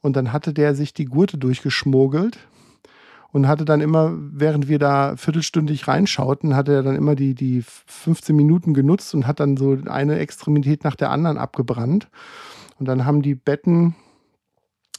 Und 0.00 0.16
dann 0.16 0.32
hatte 0.32 0.54
der 0.54 0.74
sich 0.74 0.94
die 0.94 1.04
Gurte 1.04 1.36
durchgeschmuggelt 1.36 2.38
und 3.32 3.46
hatte 3.46 3.66
dann 3.66 3.82
immer, 3.82 4.12
während 4.14 4.68
wir 4.68 4.78
da 4.78 5.16
viertelstündig 5.16 5.86
reinschauten, 5.86 6.56
hatte 6.56 6.72
er 6.72 6.82
dann 6.82 6.96
immer 6.96 7.14
die, 7.14 7.34
die 7.34 7.62
15 7.62 8.34
Minuten 8.34 8.72
genutzt 8.72 9.14
und 9.14 9.26
hat 9.26 9.40
dann 9.40 9.58
so 9.58 9.76
eine 9.86 10.18
Extremität 10.18 10.84
nach 10.84 10.96
der 10.96 11.10
anderen 11.10 11.36
abgebrannt. 11.36 12.08
Und 12.80 12.86
dann 12.86 13.04
haben 13.04 13.22
die 13.22 13.36
Betten 13.36 13.94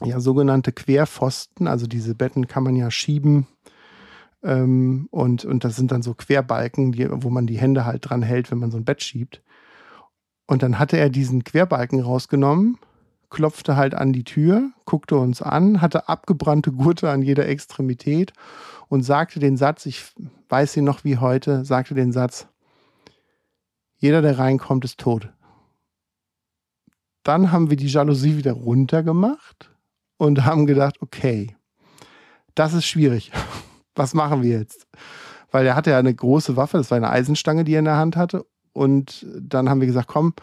ja 0.03 0.21
sogenannte 0.21 0.71
Querpfosten, 0.71 1.67
also 1.67 1.87
diese 1.87 2.15
Betten 2.15 2.47
kann 2.47 2.63
man 2.63 2.75
ja 2.75 2.89
schieben 2.89 3.47
ähm, 4.43 5.07
und, 5.11 5.45
und 5.45 5.63
das 5.63 5.75
sind 5.75 5.91
dann 5.91 6.01
so 6.01 6.13
Querbalken, 6.13 6.91
die, 6.91 7.07
wo 7.09 7.29
man 7.29 7.47
die 7.47 7.57
Hände 7.57 7.85
halt 7.85 8.09
dran 8.09 8.23
hält, 8.23 8.51
wenn 8.51 8.59
man 8.59 8.71
so 8.71 8.77
ein 8.77 8.85
Bett 8.85 9.03
schiebt. 9.03 9.41
Und 10.47 10.63
dann 10.63 10.79
hatte 10.79 10.97
er 10.97 11.09
diesen 11.09 11.43
Querbalken 11.43 12.01
rausgenommen, 12.01 12.77
klopfte 13.29 13.75
halt 13.75 13.95
an 13.95 14.11
die 14.11 14.23
Tür, 14.23 14.71
guckte 14.85 15.15
uns 15.17 15.41
an, 15.41 15.81
hatte 15.81 16.09
abgebrannte 16.09 16.71
Gurte 16.71 17.09
an 17.09 17.21
jeder 17.21 17.47
Extremität 17.47 18.33
und 18.89 19.03
sagte 19.03 19.39
den 19.39 19.55
Satz, 19.55 19.85
ich 19.85 20.03
weiß 20.49 20.75
ihn 20.77 20.83
noch 20.83 21.03
wie 21.03 21.17
heute, 21.17 21.63
sagte 21.63 21.93
den 21.93 22.11
Satz, 22.11 22.47
jeder, 23.97 24.21
der 24.21 24.39
reinkommt, 24.39 24.83
ist 24.83 24.99
tot. 24.99 25.31
Dann 27.23 27.51
haben 27.51 27.69
wir 27.69 27.77
die 27.77 27.87
Jalousie 27.87 28.37
wieder 28.37 28.53
runtergemacht 28.53 29.69
und 30.17 30.45
haben 30.45 30.65
gedacht, 30.65 31.01
okay, 31.01 31.55
das 32.55 32.73
ist 32.73 32.85
schwierig. 32.85 33.31
Was 33.95 34.13
machen 34.13 34.41
wir 34.41 34.59
jetzt? 34.59 34.87
Weil 35.51 35.65
er 35.65 35.75
hatte 35.75 35.91
ja 35.91 35.99
eine 35.99 36.13
große 36.13 36.55
Waffe, 36.55 36.77
das 36.77 36.91
war 36.91 36.97
eine 36.97 37.09
Eisenstange, 37.09 37.63
die 37.63 37.73
er 37.73 37.79
in 37.79 37.85
der 37.85 37.97
Hand 37.97 38.15
hatte. 38.15 38.45
Und 38.73 39.25
dann 39.37 39.69
haben 39.69 39.81
wir 39.81 39.87
gesagt, 39.87 40.07
komm, 40.07 40.33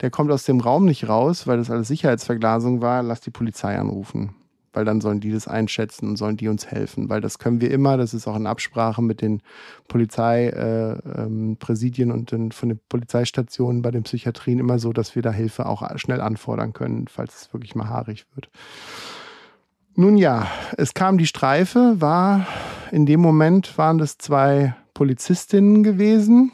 der 0.00 0.10
kommt 0.10 0.30
aus 0.30 0.44
dem 0.44 0.60
Raum 0.60 0.84
nicht 0.84 1.08
raus, 1.08 1.46
weil 1.46 1.56
das 1.56 1.70
alles 1.70 1.88
Sicherheitsverglasung 1.88 2.82
war, 2.82 3.02
lass 3.02 3.20
die 3.20 3.30
Polizei 3.30 3.78
anrufen 3.78 4.34
weil 4.72 4.84
dann 4.84 5.00
sollen 5.00 5.20
die 5.20 5.32
das 5.32 5.48
einschätzen 5.48 6.08
und 6.08 6.16
sollen 6.16 6.36
die 6.36 6.48
uns 6.48 6.66
helfen, 6.66 7.08
weil 7.08 7.20
das 7.20 7.38
können 7.38 7.60
wir 7.60 7.70
immer, 7.70 7.96
das 7.96 8.14
ist 8.14 8.26
auch 8.26 8.36
in 8.36 8.46
Absprache 8.46 9.02
mit 9.02 9.20
den 9.20 9.42
Polizeipräsidien 9.88 12.10
äh, 12.10 12.12
ähm, 12.12 12.18
und 12.18 12.32
den, 12.32 12.52
von 12.52 12.70
den 12.70 12.80
Polizeistationen 12.88 13.82
bei 13.82 13.90
den 13.90 14.04
Psychiatrien 14.04 14.58
immer 14.58 14.78
so, 14.78 14.92
dass 14.92 15.14
wir 15.14 15.22
da 15.22 15.32
Hilfe 15.32 15.66
auch 15.66 15.98
schnell 15.98 16.20
anfordern 16.20 16.72
können, 16.72 17.06
falls 17.08 17.42
es 17.42 17.52
wirklich 17.52 17.74
mal 17.74 17.88
haarig 17.88 18.26
wird. 18.34 18.48
Nun 19.94 20.16
ja, 20.16 20.46
es 20.76 20.94
kam 20.94 21.18
die 21.18 21.26
Streife, 21.26 21.96
war 21.98 22.46
in 22.92 23.04
dem 23.04 23.20
Moment 23.20 23.76
waren 23.78 23.98
das 23.98 24.16
zwei 24.16 24.74
Polizistinnen 24.94 25.82
gewesen, 25.82 26.52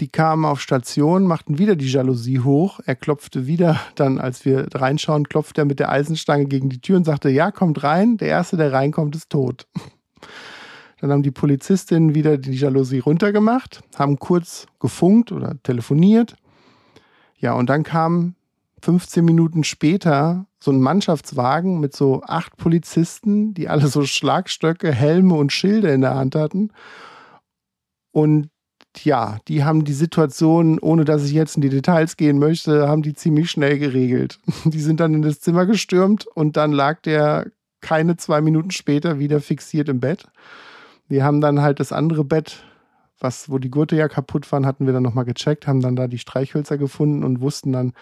die 0.00 0.08
kamen 0.08 0.44
auf 0.44 0.60
Station, 0.60 1.24
machten 1.24 1.58
wieder 1.58 1.74
die 1.74 1.90
Jalousie 1.90 2.40
hoch. 2.40 2.80
Er 2.84 2.96
klopfte 2.96 3.46
wieder, 3.46 3.80
dann 3.94 4.18
als 4.18 4.44
wir 4.44 4.66
reinschauen, 4.74 5.28
klopfte 5.28 5.62
er 5.62 5.64
mit 5.64 5.78
der 5.78 5.90
Eisenstange 5.90 6.46
gegen 6.46 6.68
die 6.68 6.80
Tür 6.80 6.98
und 6.98 7.04
sagte, 7.04 7.30
ja, 7.30 7.50
kommt 7.50 7.82
rein, 7.82 8.18
der 8.18 8.28
Erste, 8.28 8.56
der 8.56 8.72
reinkommt, 8.72 9.16
ist 9.16 9.30
tot. 9.30 9.66
Dann 11.00 11.10
haben 11.10 11.22
die 11.22 11.30
Polizistinnen 11.30 12.14
wieder 12.14 12.38
die 12.38 12.54
Jalousie 12.56 13.00
runtergemacht, 13.00 13.82
haben 13.96 14.18
kurz 14.18 14.66
gefunkt 14.80 15.30
oder 15.30 15.60
telefoniert. 15.62 16.36
Ja, 17.38 17.52
und 17.52 17.68
dann 17.68 17.82
kam 17.82 18.34
15 18.82 19.24
Minuten 19.24 19.64
später 19.64 20.46
so 20.58 20.70
ein 20.70 20.80
Mannschaftswagen 20.80 21.80
mit 21.80 21.94
so 21.94 22.22
acht 22.22 22.56
Polizisten, 22.56 23.54
die 23.54 23.68
alle 23.68 23.88
so 23.88 24.04
Schlagstöcke, 24.04 24.92
Helme 24.92 25.34
und 25.34 25.52
Schilde 25.52 25.90
in 25.90 26.00
der 26.00 26.14
Hand 26.14 26.34
hatten. 26.34 26.70
Und 28.10 28.48
ja, 29.04 29.38
die 29.48 29.64
haben 29.64 29.84
die 29.84 29.92
Situation, 29.92 30.78
ohne 30.78 31.04
dass 31.04 31.24
ich 31.24 31.32
jetzt 31.32 31.56
in 31.56 31.62
die 31.62 31.68
Details 31.68 32.16
gehen 32.16 32.38
möchte, 32.38 32.88
haben 32.88 33.02
die 33.02 33.14
ziemlich 33.14 33.50
schnell 33.50 33.78
geregelt. 33.78 34.38
Die 34.64 34.80
sind 34.80 35.00
dann 35.00 35.14
in 35.14 35.22
das 35.22 35.40
Zimmer 35.40 35.66
gestürmt 35.66 36.26
und 36.26 36.56
dann 36.56 36.72
lag 36.72 37.00
der 37.02 37.46
keine 37.80 38.16
zwei 38.16 38.40
Minuten 38.40 38.70
später 38.70 39.18
wieder 39.18 39.40
fixiert 39.40 39.88
im 39.88 40.00
Bett. 40.00 40.26
Wir 41.08 41.24
haben 41.24 41.40
dann 41.40 41.60
halt 41.62 41.78
das 41.78 41.92
andere 41.92 42.24
Bett, 42.24 42.64
was, 43.20 43.50
wo 43.50 43.58
die 43.58 43.70
Gurte 43.70 43.96
ja 43.96 44.08
kaputt 44.08 44.50
waren, 44.50 44.66
hatten 44.66 44.86
wir 44.86 44.92
dann 44.92 45.02
nochmal 45.02 45.24
gecheckt, 45.24 45.66
haben 45.66 45.80
dann 45.80 45.96
da 45.96 46.08
die 46.08 46.18
Streichhölzer 46.18 46.78
gefunden 46.78 47.22
und 47.22 47.40
wussten 47.40 47.72
dann, 47.72 47.92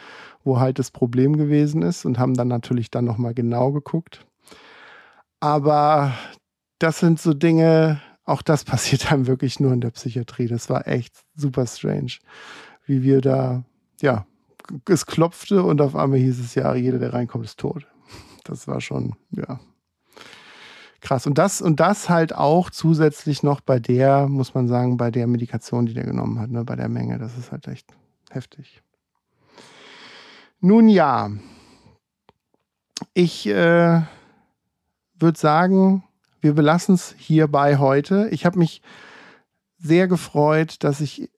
wo 0.43 0.59
halt 0.59 0.79
das 0.79 0.91
Problem 0.91 1.37
gewesen 1.37 1.83
ist 1.83 2.05
und 2.05 2.19
haben 2.19 2.35
dann 2.35 2.49
natürlich 2.49 2.91
dann 2.91 3.05
nochmal 3.05 3.35
genau 3.35 3.73
geguckt. 3.73 4.27
Aber 5.41 6.15
das 6.79 7.01
sind 7.01 7.21
so 7.21 7.35
Dinge, 7.35 8.01
auch 8.25 8.43
das 8.43 8.65
passiert 8.65 9.13
einem 9.13 9.27
wirklich 9.27 9.61
nur 9.61 9.73
in 9.73 9.81
der 9.81 9.91
Psychiatrie. 9.91 10.47
Das 10.47 10.69
war 10.71 10.87
echt 10.87 11.15
super 11.35 11.67
strange, 11.67 12.19
wie 12.87 13.03
wir 13.03 13.21
da, 13.21 13.65
ja, 14.01 14.27
es 14.89 15.07
klopfte 15.07 15.63
und 15.63 15.81
auf 15.81 15.95
einmal 15.95 16.19
hieß 16.19 16.41
es 16.41 16.55
ja, 16.55 16.75
jeder, 16.75 16.99
der 16.99 17.13
reinkommt, 17.13 17.45
ist 17.45 17.59
tot. 17.59 17.87
Das 18.45 18.67
war 18.67 18.81
schon, 18.81 19.15
ja, 19.31 19.61
krass. 21.01 21.27
Und 21.27 21.39
das, 21.39 21.63
und 21.63 21.81
das 21.81 22.09
halt 22.09 22.35
auch 22.35 22.71
zusätzlich 22.71 23.43
noch 23.43 23.61
bei 23.61 23.79
der, 23.79 24.27
muss 24.27 24.55
man 24.55 24.67
sagen, 24.69 24.97
bei 24.97 25.11
der 25.11 25.27
Medikation, 25.27 25.87
die 25.87 25.95
der 25.95 26.05
genommen 26.05 26.41
hat, 26.41 26.51
ne, 26.51 26.65
bei 26.65 26.77
der 26.77 26.89
Menge. 26.89 27.19
Das 27.19 27.39
ist 27.39 27.53
halt 27.53 27.69
echt 27.69 27.95
heftig. 28.31 28.83
Nun 30.61 30.89
ja, 30.89 31.31
ich 33.13 33.47
äh, 33.47 34.01
würde 35.15 35.39
sagen, 35.39 36.05
wir 36.45 36.53
belassen 36.53 36.95
es 36.95 37.15
hierbei 37.17 37.79
heute. 37.79 38.29
Ich 38.31 38.45
habe 38.45 38.59
mich 38.59 38.83
sehr 39.79 40.07
gefreut, 40.07 40.85
dass 40.85 41.01
ich 41.01 41.31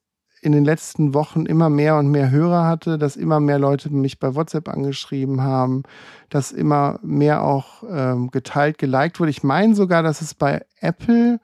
in 0.43 0.51
den 0.51 0.65
letzten 0.65 1.15
Wochen 1.15 1.47
immer 1.47 1.71
mehr 1.71 1.97
und 1.97 2.11
mehr 2.11 2.31
Hörer 2.31 2.65
hatte, 2.67 2.99
dass 2.99 3.15
immer 3.15 3.39
mehr 3.39 3.61
Leute 3.61 3.89
mich 3.91 4.19
bei 4.19 4.35
WhatsApp 4.35 4.69
angeschrieben 4.69 5.43
haben, 5.43 5.85
dass 6.29 6.51
immer 6.51 6.99
mehr 7.03 7.45
auch 7.45 7.85
ähm, 7.89 8.33
geteilt, 8.33 8.79
geliked 8.79 9.21
wurde. 9.21 9.31
Ich 9.31 9.45
meine 9.45 9.77
sogar, 9.77 10.03
dass 10.03 10.21
es 10.21 10.35
bei 10.35 10.65
Apple, 10.81 11.41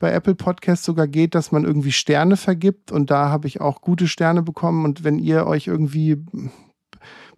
bei 0.00 0.10
Apple 0.10 0.34
Podcasts 0.34 0.84
sogar 0.84 1.06
geht, 1.06 1.36
dass 1.36 1.52
man 1.52 1.64
irgendwie 1.64 1.92
Sterne 1.92 2.36
vergibt 2.36 2.90
und 2.90 3.10
da 3.12 3.28
habe 3.30 3.46
ich 3.46 3.60
auch 3.60 3.82
gute 3.82 4.08
Sterne 4.08 4.42
bekommen 4.42 4.84
und 4.84 5.04
wenn 5.04 5.20
ihr 5.20 5.46
euch 5.46 5.68
irgendwie 5.68 6.24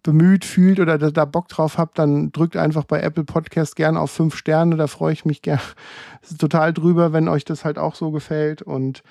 bemüht 0.02 0.44
fühlt 0.44 0.80
oder 0.80 0.98
da, 0.98 1.24
Bock 1.24 1.48
drauf 1.48 1.78
habt, 1.78 1.98
dann 1.98 2.32
drückt 2.32 2.56
einfach 2.56 2.84
bei 2.84 3.00
Apple 3.00 3.24
Podcast 3.24 3.76
gerne 3.76 4.00
auf 4.00 4.10
fünf 4.10 4.36
Sterne. 4.36 4.76
Da 4.76 4.86
freue 4.86 5.12
ich 5.12 5.24
mich 5.24 5.42
gerne 5.42 5.60
total 6.38 6.72
drüber, 6.72 7.12
wenn 7.12 7.28
euch 7.28 7.44
das 7.44 7.64
halt 7.64 7.78
auch 7.78 7.94
so 7.94 8.10
gefällt. 8.10 8.62
Und 8.62 9.02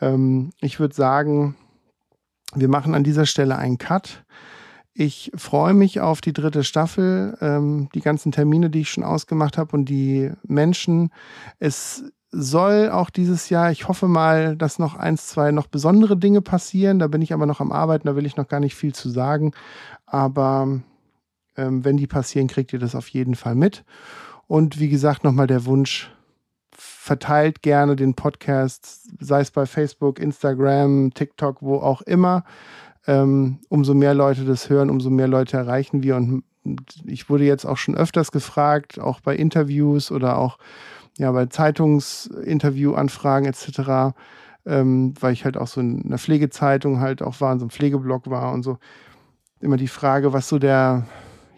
ähm, 0.00 0.50
ich 0.60 0.80
würde 0.80 0.94
sagen, 0.94 1.56
wir 2.54 2.68
machen 2.68 2.94
an 2.94 3.04
dieser 3.04 3.26
Stelle 3.26 3.56
einen 3.56 3.78
Cut. 3.78 4.24
Ich 4.94 5.30
freue 5.36 5.74
mich 5.74 6.00
auf 6.00 6.20
die 6.20 6.32
dritte 6.32 6.64
Staffel, 6.64 7.36
ähm, 7.40 7.88
die 7.94 8.00
ganzen 8.00 8.32
Termine, 8.32 8.68
die 8.68 8.80
ich 8.80 8.90
schon 8.90 9.04
ausgemacht 9.04 9.56
habe 9.56 9.76
und 9.76 9.84
die 9.84 10.32
Menschen. 10.42 11.10
Es 11.58 12.04
soll 12.30 12.90
auch 12.90 13.10
dieses 13.10 13.48
Jahr, 13.48 13.70
ich 13.70 13.88
hoffe 13.88 14.06
mal, 14.06 14.56
dass 14.56 14.78
noch 14.78 14.96
eins, 14.96 15.28
zwei 15.28 15.50
noch 15.50 15.66
besondere 15.66 16.16
Dinge 16.16 16.42
passieren. 16.42 16.98
Da 16.98 17.06
bin 17.06 17.22
ich 17.22 17.32
aber 17.32 17.46
noch 17.46 17.60
am 17.60 17.72
Arbeiten, 17.72 18.06
da 18.06 18.16
will 18.16 18.26
ich 18.26 18.36
noch 18.36 18.48
gar 18.48 18.60
nicht 18.60 18.74
viel 18.74 18.94
zu 18.94 19.08
sagen. 19.08 19.52
Aber 20.06 20.80
ähm, 21.56 21.84
wenn 21.84 21.96
die 21.96 22.06
passieren, 22.06 22.48
kriegt 22.48 22.72
ihr 22.72 22.78
das 22.78 22.94
auf 22.94 23.08
jeden 23.08 23.34
Fall 23.34 23.54
mit. 23.54 23.84
Und 24.46 24.78
wie 24.78 24.88
gesagt, 24.88 25.24
nochmal 25.24 25.46
der 25.46 25.64
Wunsch, 25.66 26.10
verteilt 27.08 27.62
gerne 27.62 27.96
den 27.96 28.14
Podcast, 28.14 29.08
sei 29.18 29.40
es 29.40 29.50
bei 29.50 29.66
Facebook, 29.66 30.18
Instagram, 30.18 31.12
TikTok, 31.14 31.62
wo 31.62 31.76
auch 31.76 32.02
immer. 32.02 32.44
Ähm, 33.06 33.60
umso 33.68 33.94
mehr 33.94 34.12
Leute 34.14 34.44
das 34.44 34.68
hören, 34.68 34.90
umso 34.90 35.08
mehr 35.08 35.26
Leute 35.26 35.56
erreichen 35.56 36.02
wir. 36.02 36.16
Und 36.16 36.44
ich 37.06 37.30
wurde 37.30 37.44
jetzt 37.44 37.64
auch 37.64 37.78
schon 37.78 37.96
öfters 37.96 38.30
gefragt, 38.30 39.00
auch 39.00 39.20
bei 39.20 39.34
Interviews 39.34 40.12
oder 40.12 40.36
auch 40.36 40.58
ja, 41.18 41.30
bei 41.32 41.46
Zeitungsinterviewanfragen 41.46 43.48
etc., 43.48 44.14
ähm, 44.64 45.14
weil 45.20 45.32
ich 45.32 45.44
halt 45.44 45.56
auch 45.56 45.66
so 45.66 45.80
in 45.80 46.04
einer 46.04 46.18
Pflegezeitung 46.18 47.00
halt 47.00 47.22
auch 47.22 47.40
war, 47.40 47.52
in 47.52 47.58
so 47.58 47.64
einem 47.64 47.70
Pflegeblog 47.70 48.30
war 48.30 48.52
und 48.52 48.62
so. 48.62 48.78
Immer 49.60 49.76
die 49.76 49.88
Frage, 49.88 50.32
was 50.32 50.48
so 50.48 50.60
der, 50.60 51.06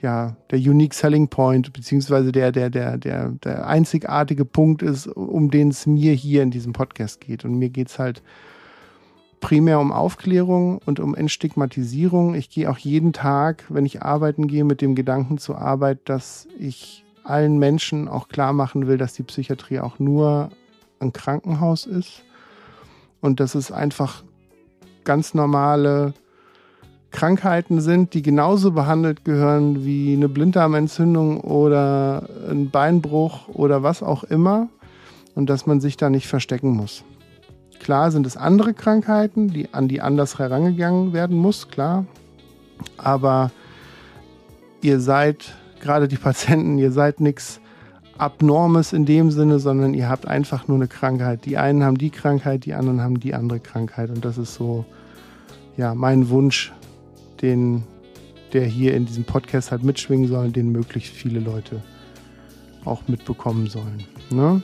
ja, 0.01 0.35
der 0.51 0.59
Unique 0.59 0.95
Selling 0.95 1.29
Point, 1.29 1.75
beziehungsweise 1.75 2.33
der, 2.33 2.53
der, 2.53 2.71
der, 2.71 2.97
der, 2.97 3.33
der 3.45 3.67
einzigartige 3.67 4.47
Punkt 4.47 4.81
ist, 4.83 5.07
um 5.07 5.51
den 5.51 5.69
es 5.69 5.87
mir 5.87 6.15
hier 6.15 6.43
in 6.43 6.51
diesem 6.51 6.73
Podcast 6.73 7.21
geht. 7.21 7.45
Und 7.45 7.59
mir 7.59 7.69
geht 7.69 7.89
es 7.89 7.99
halt 7.99 8.23
primär 9.41 9.79
um 9.81 9.93
Aufklärung 9.93 10.79
und 10.87 11.01
um 11.01 11.15
Entstigmatisierung. 11.15 12.35
Ich 12.35 12.49
gehe 12.49 12.71
auch 12.71 12.79
jeden 12.79 13.13
Tag, 13.13 13.65
wenn 13.69 13.85
ich 13.85 14.03
arbeiten 14.03 14.47
gehe, 14.47 14.65
mit 14.65 14.81
dem 14.81 14.95
Gedanken 14.95 15.37
zur 15.37 15.59
Arbeit, 15.59 16.09
dass 16.09 16.49
ich 16.59 17.05
allen 17.25 17.59
Menschen 17.59 18.09
auch 18.09 18.29
klar 18.29 18.53
machen 18.53 18.87
will, 18.87 18.99
dass 18.99 19.14
die 19.14 19.23
Psychiatrie 19.23 19.81
auch 19.81 19.99
nur 19.99 20.51
ein 20.99 21.12
Krankenhaus 21.12 21.87
ist 21.87 22.23
und 23.21 23.41
dass 23.41 23.55
es 23.55 23.73
einfach 23.73 24.23
ganz 25.05 25.35
normale 25.35 26.14
Krankheiten 27.11 27.81
sind, 27.81 28.14
die 28.14 28.23
genauso 28.23 28.71
behandelt 28.73 29.25
gehören 29.25 29.85
wie 29.85 30.12
eine 30.14 30.29
Blinddarmentzündung 30.29 31.41
oder 31.41 32.29
ein 32.49 32.71
Beinbruch 32.71 33.49
oder 33.49 33.83
was 33.83 34.03
auch 34.03 34.25
immer 34.25 34.68
und 35.35 35.51
dass 35.51 35.66
man 35.66 35.81
sich 35.81 35.97
da 35.97 36.11
nicht 36.11 36.29
verstecken 36.29 36.71
muss. 36.71 37.05
Klar 37.81 38.11
sind 38.12 38.27
es 38.27 38.37
andere 38.37 38.75
Krankheiten, 38.75 39.49
die 39.49 39.73
an 39.73 39.89
die 39.89 40.01
anders 40.01 40.39
herangegangen 40.39 41.12
werden 41.12 41.37
muss, 41.37 41.68
klar. 41.68 42.05
Aber 42.99 43.51
ihr 44.83 45.01
seid 45.01 45.55
gerade 45.81 46.09
die 46.09 46.16
Patienten, 46.16 46.78
ihr 46.78 46.93
seid 46.93 47.20
nichts 47.20 47.61
Abnormes 48.18 48.93
in 48.93 49.07
dem 49.07 49.31
Sinne, 49.31 49.59
sondern 49.59 49.95
ihr 49.95 50.09
habt 50.09 50.28
einfach 50.28 50.68
nur 50.68 50.76
eine 50.76 50.89
Krankheit. 50.89 51.47
Die 51.47 51.57
einen 51.57 51.83
haben 51.83 51.97
die 51.97 52.11
Krankheit, 52.11 52.66
die 52.66 52.74
anderen 52.74 53.01
haben 53.01 53.18
die 53.18 53.33
andere 53.33 53.61
Krankheit. 53.61 54.11
Und 54.11 54.24
das 54.24 54.37
ist 54.37 54.55
so, 54.55 54.85
ja, 55.78 55.95
mein 55.95 56.28
Wunsch, 56.28 56.70
den, 57.41 57.83
der 58.53 58.66
hier 58.66 58.95
in 58.95 59.07
diesem 59.07 59.24
Podcast 59.24 59.70
halt 59.70 59.83
mitschwingen 59.83 60.28
soll, 60.28 60.51
den 60.51 60.70
möglichst 60.70 61.14
viele 61.14 61.41
Leute 61.41 61.83
auch 62.85 63.09
mitbekommen 63.09 63.68
sollen. 63.68 64.05
Ne? 64.31 64.62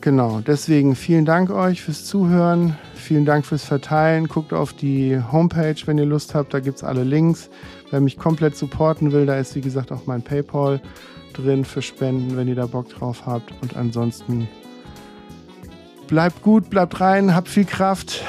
Genau, 0.00 0.40
deswegen 0.40 0.96
vielen 0.96 1.24
Dank 1.24 1.50
euch 1.50 1.82
fürs 1.82 2.04
Zuhören, 2.04 2.76
vielen 2.94 3.24
Dank 3.24 3.46
fürs 3.46 3.64
Verteilen. 3.64 4.28
Guckt 4.28 4.52
auf 4.52 4.72
die 4.72 5.18
Homepage, 5.32 5.76
wenn 5.86 5.98
ihr 5.98 6.04
Lust 6.04 6.34
habt, 6.34 6.52
da 6.52 6.60
gibt 6.60 6.78
es 6.78 6.84
alle 6.84 7.04
Links. 7.04 7.48
Wer 7.90 8.00
mich 8.00 8.18
komplett 8.18 8.56
supporten 8.56 9.12
will, 9.12 9.26
da 9.26 9.36
ist 9.36 9.54
wie 9.54 9.60
gesagt 9.60 9.92
auch 9.92 10.06
mein 10.06 10.22
PayPal 10.22 10.80
drin 11.32 11.64
für 11.64 11.82
Spenden, 11.82 12.36
wenn 12.36 12.48
ihr 12.48 12.54
da 12.54 12.66
Bock 12.66 12.88
drauf 12.88 13.26
habt. 13.26 13.52
Und 13.62 13.76
ansonsten 13.76 14.48
bleibt 16.06 16.42
gut, 16.42 16.70
bleibt 16.70 17.00
rein, 17.00 17.34
habt 17.34 17.48
viel 17.48 17.64
Kraft 17.64 18.22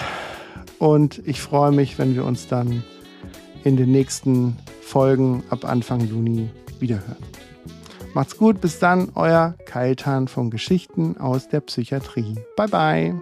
und 0.79 1.21
ich 1.25 1.41
freue 1.41 1.71
mich, 1.71 1.97
wenn 1.97 2.15
wir 2.15 2.25
uns 2.25 2.47
dann 2.47 2.83
in 3.63 3.77
den 3.77 3.91
nächsten 3.91 4.57
Folgen 4.81 5.43
ab 5.49 5.65
Anfang 5.65 6.01
Juni 6.01 6.49
wiederhören. 6.79 7.23
Macht's 8.13 8.37
gut, 8.37 8.61
bis 8.61 8.79
dann, 8.79 9.11
euer 9.15 9.55
Keiltan 9.65 10.27
von 10.27 10.49
Geschichten 10.49 11.17
aus 11.17 11.49
der 11.49 11.59
Psychiatrie. 11.59 12.35
Bye 12.55 12.67
bye. 12.67 13.15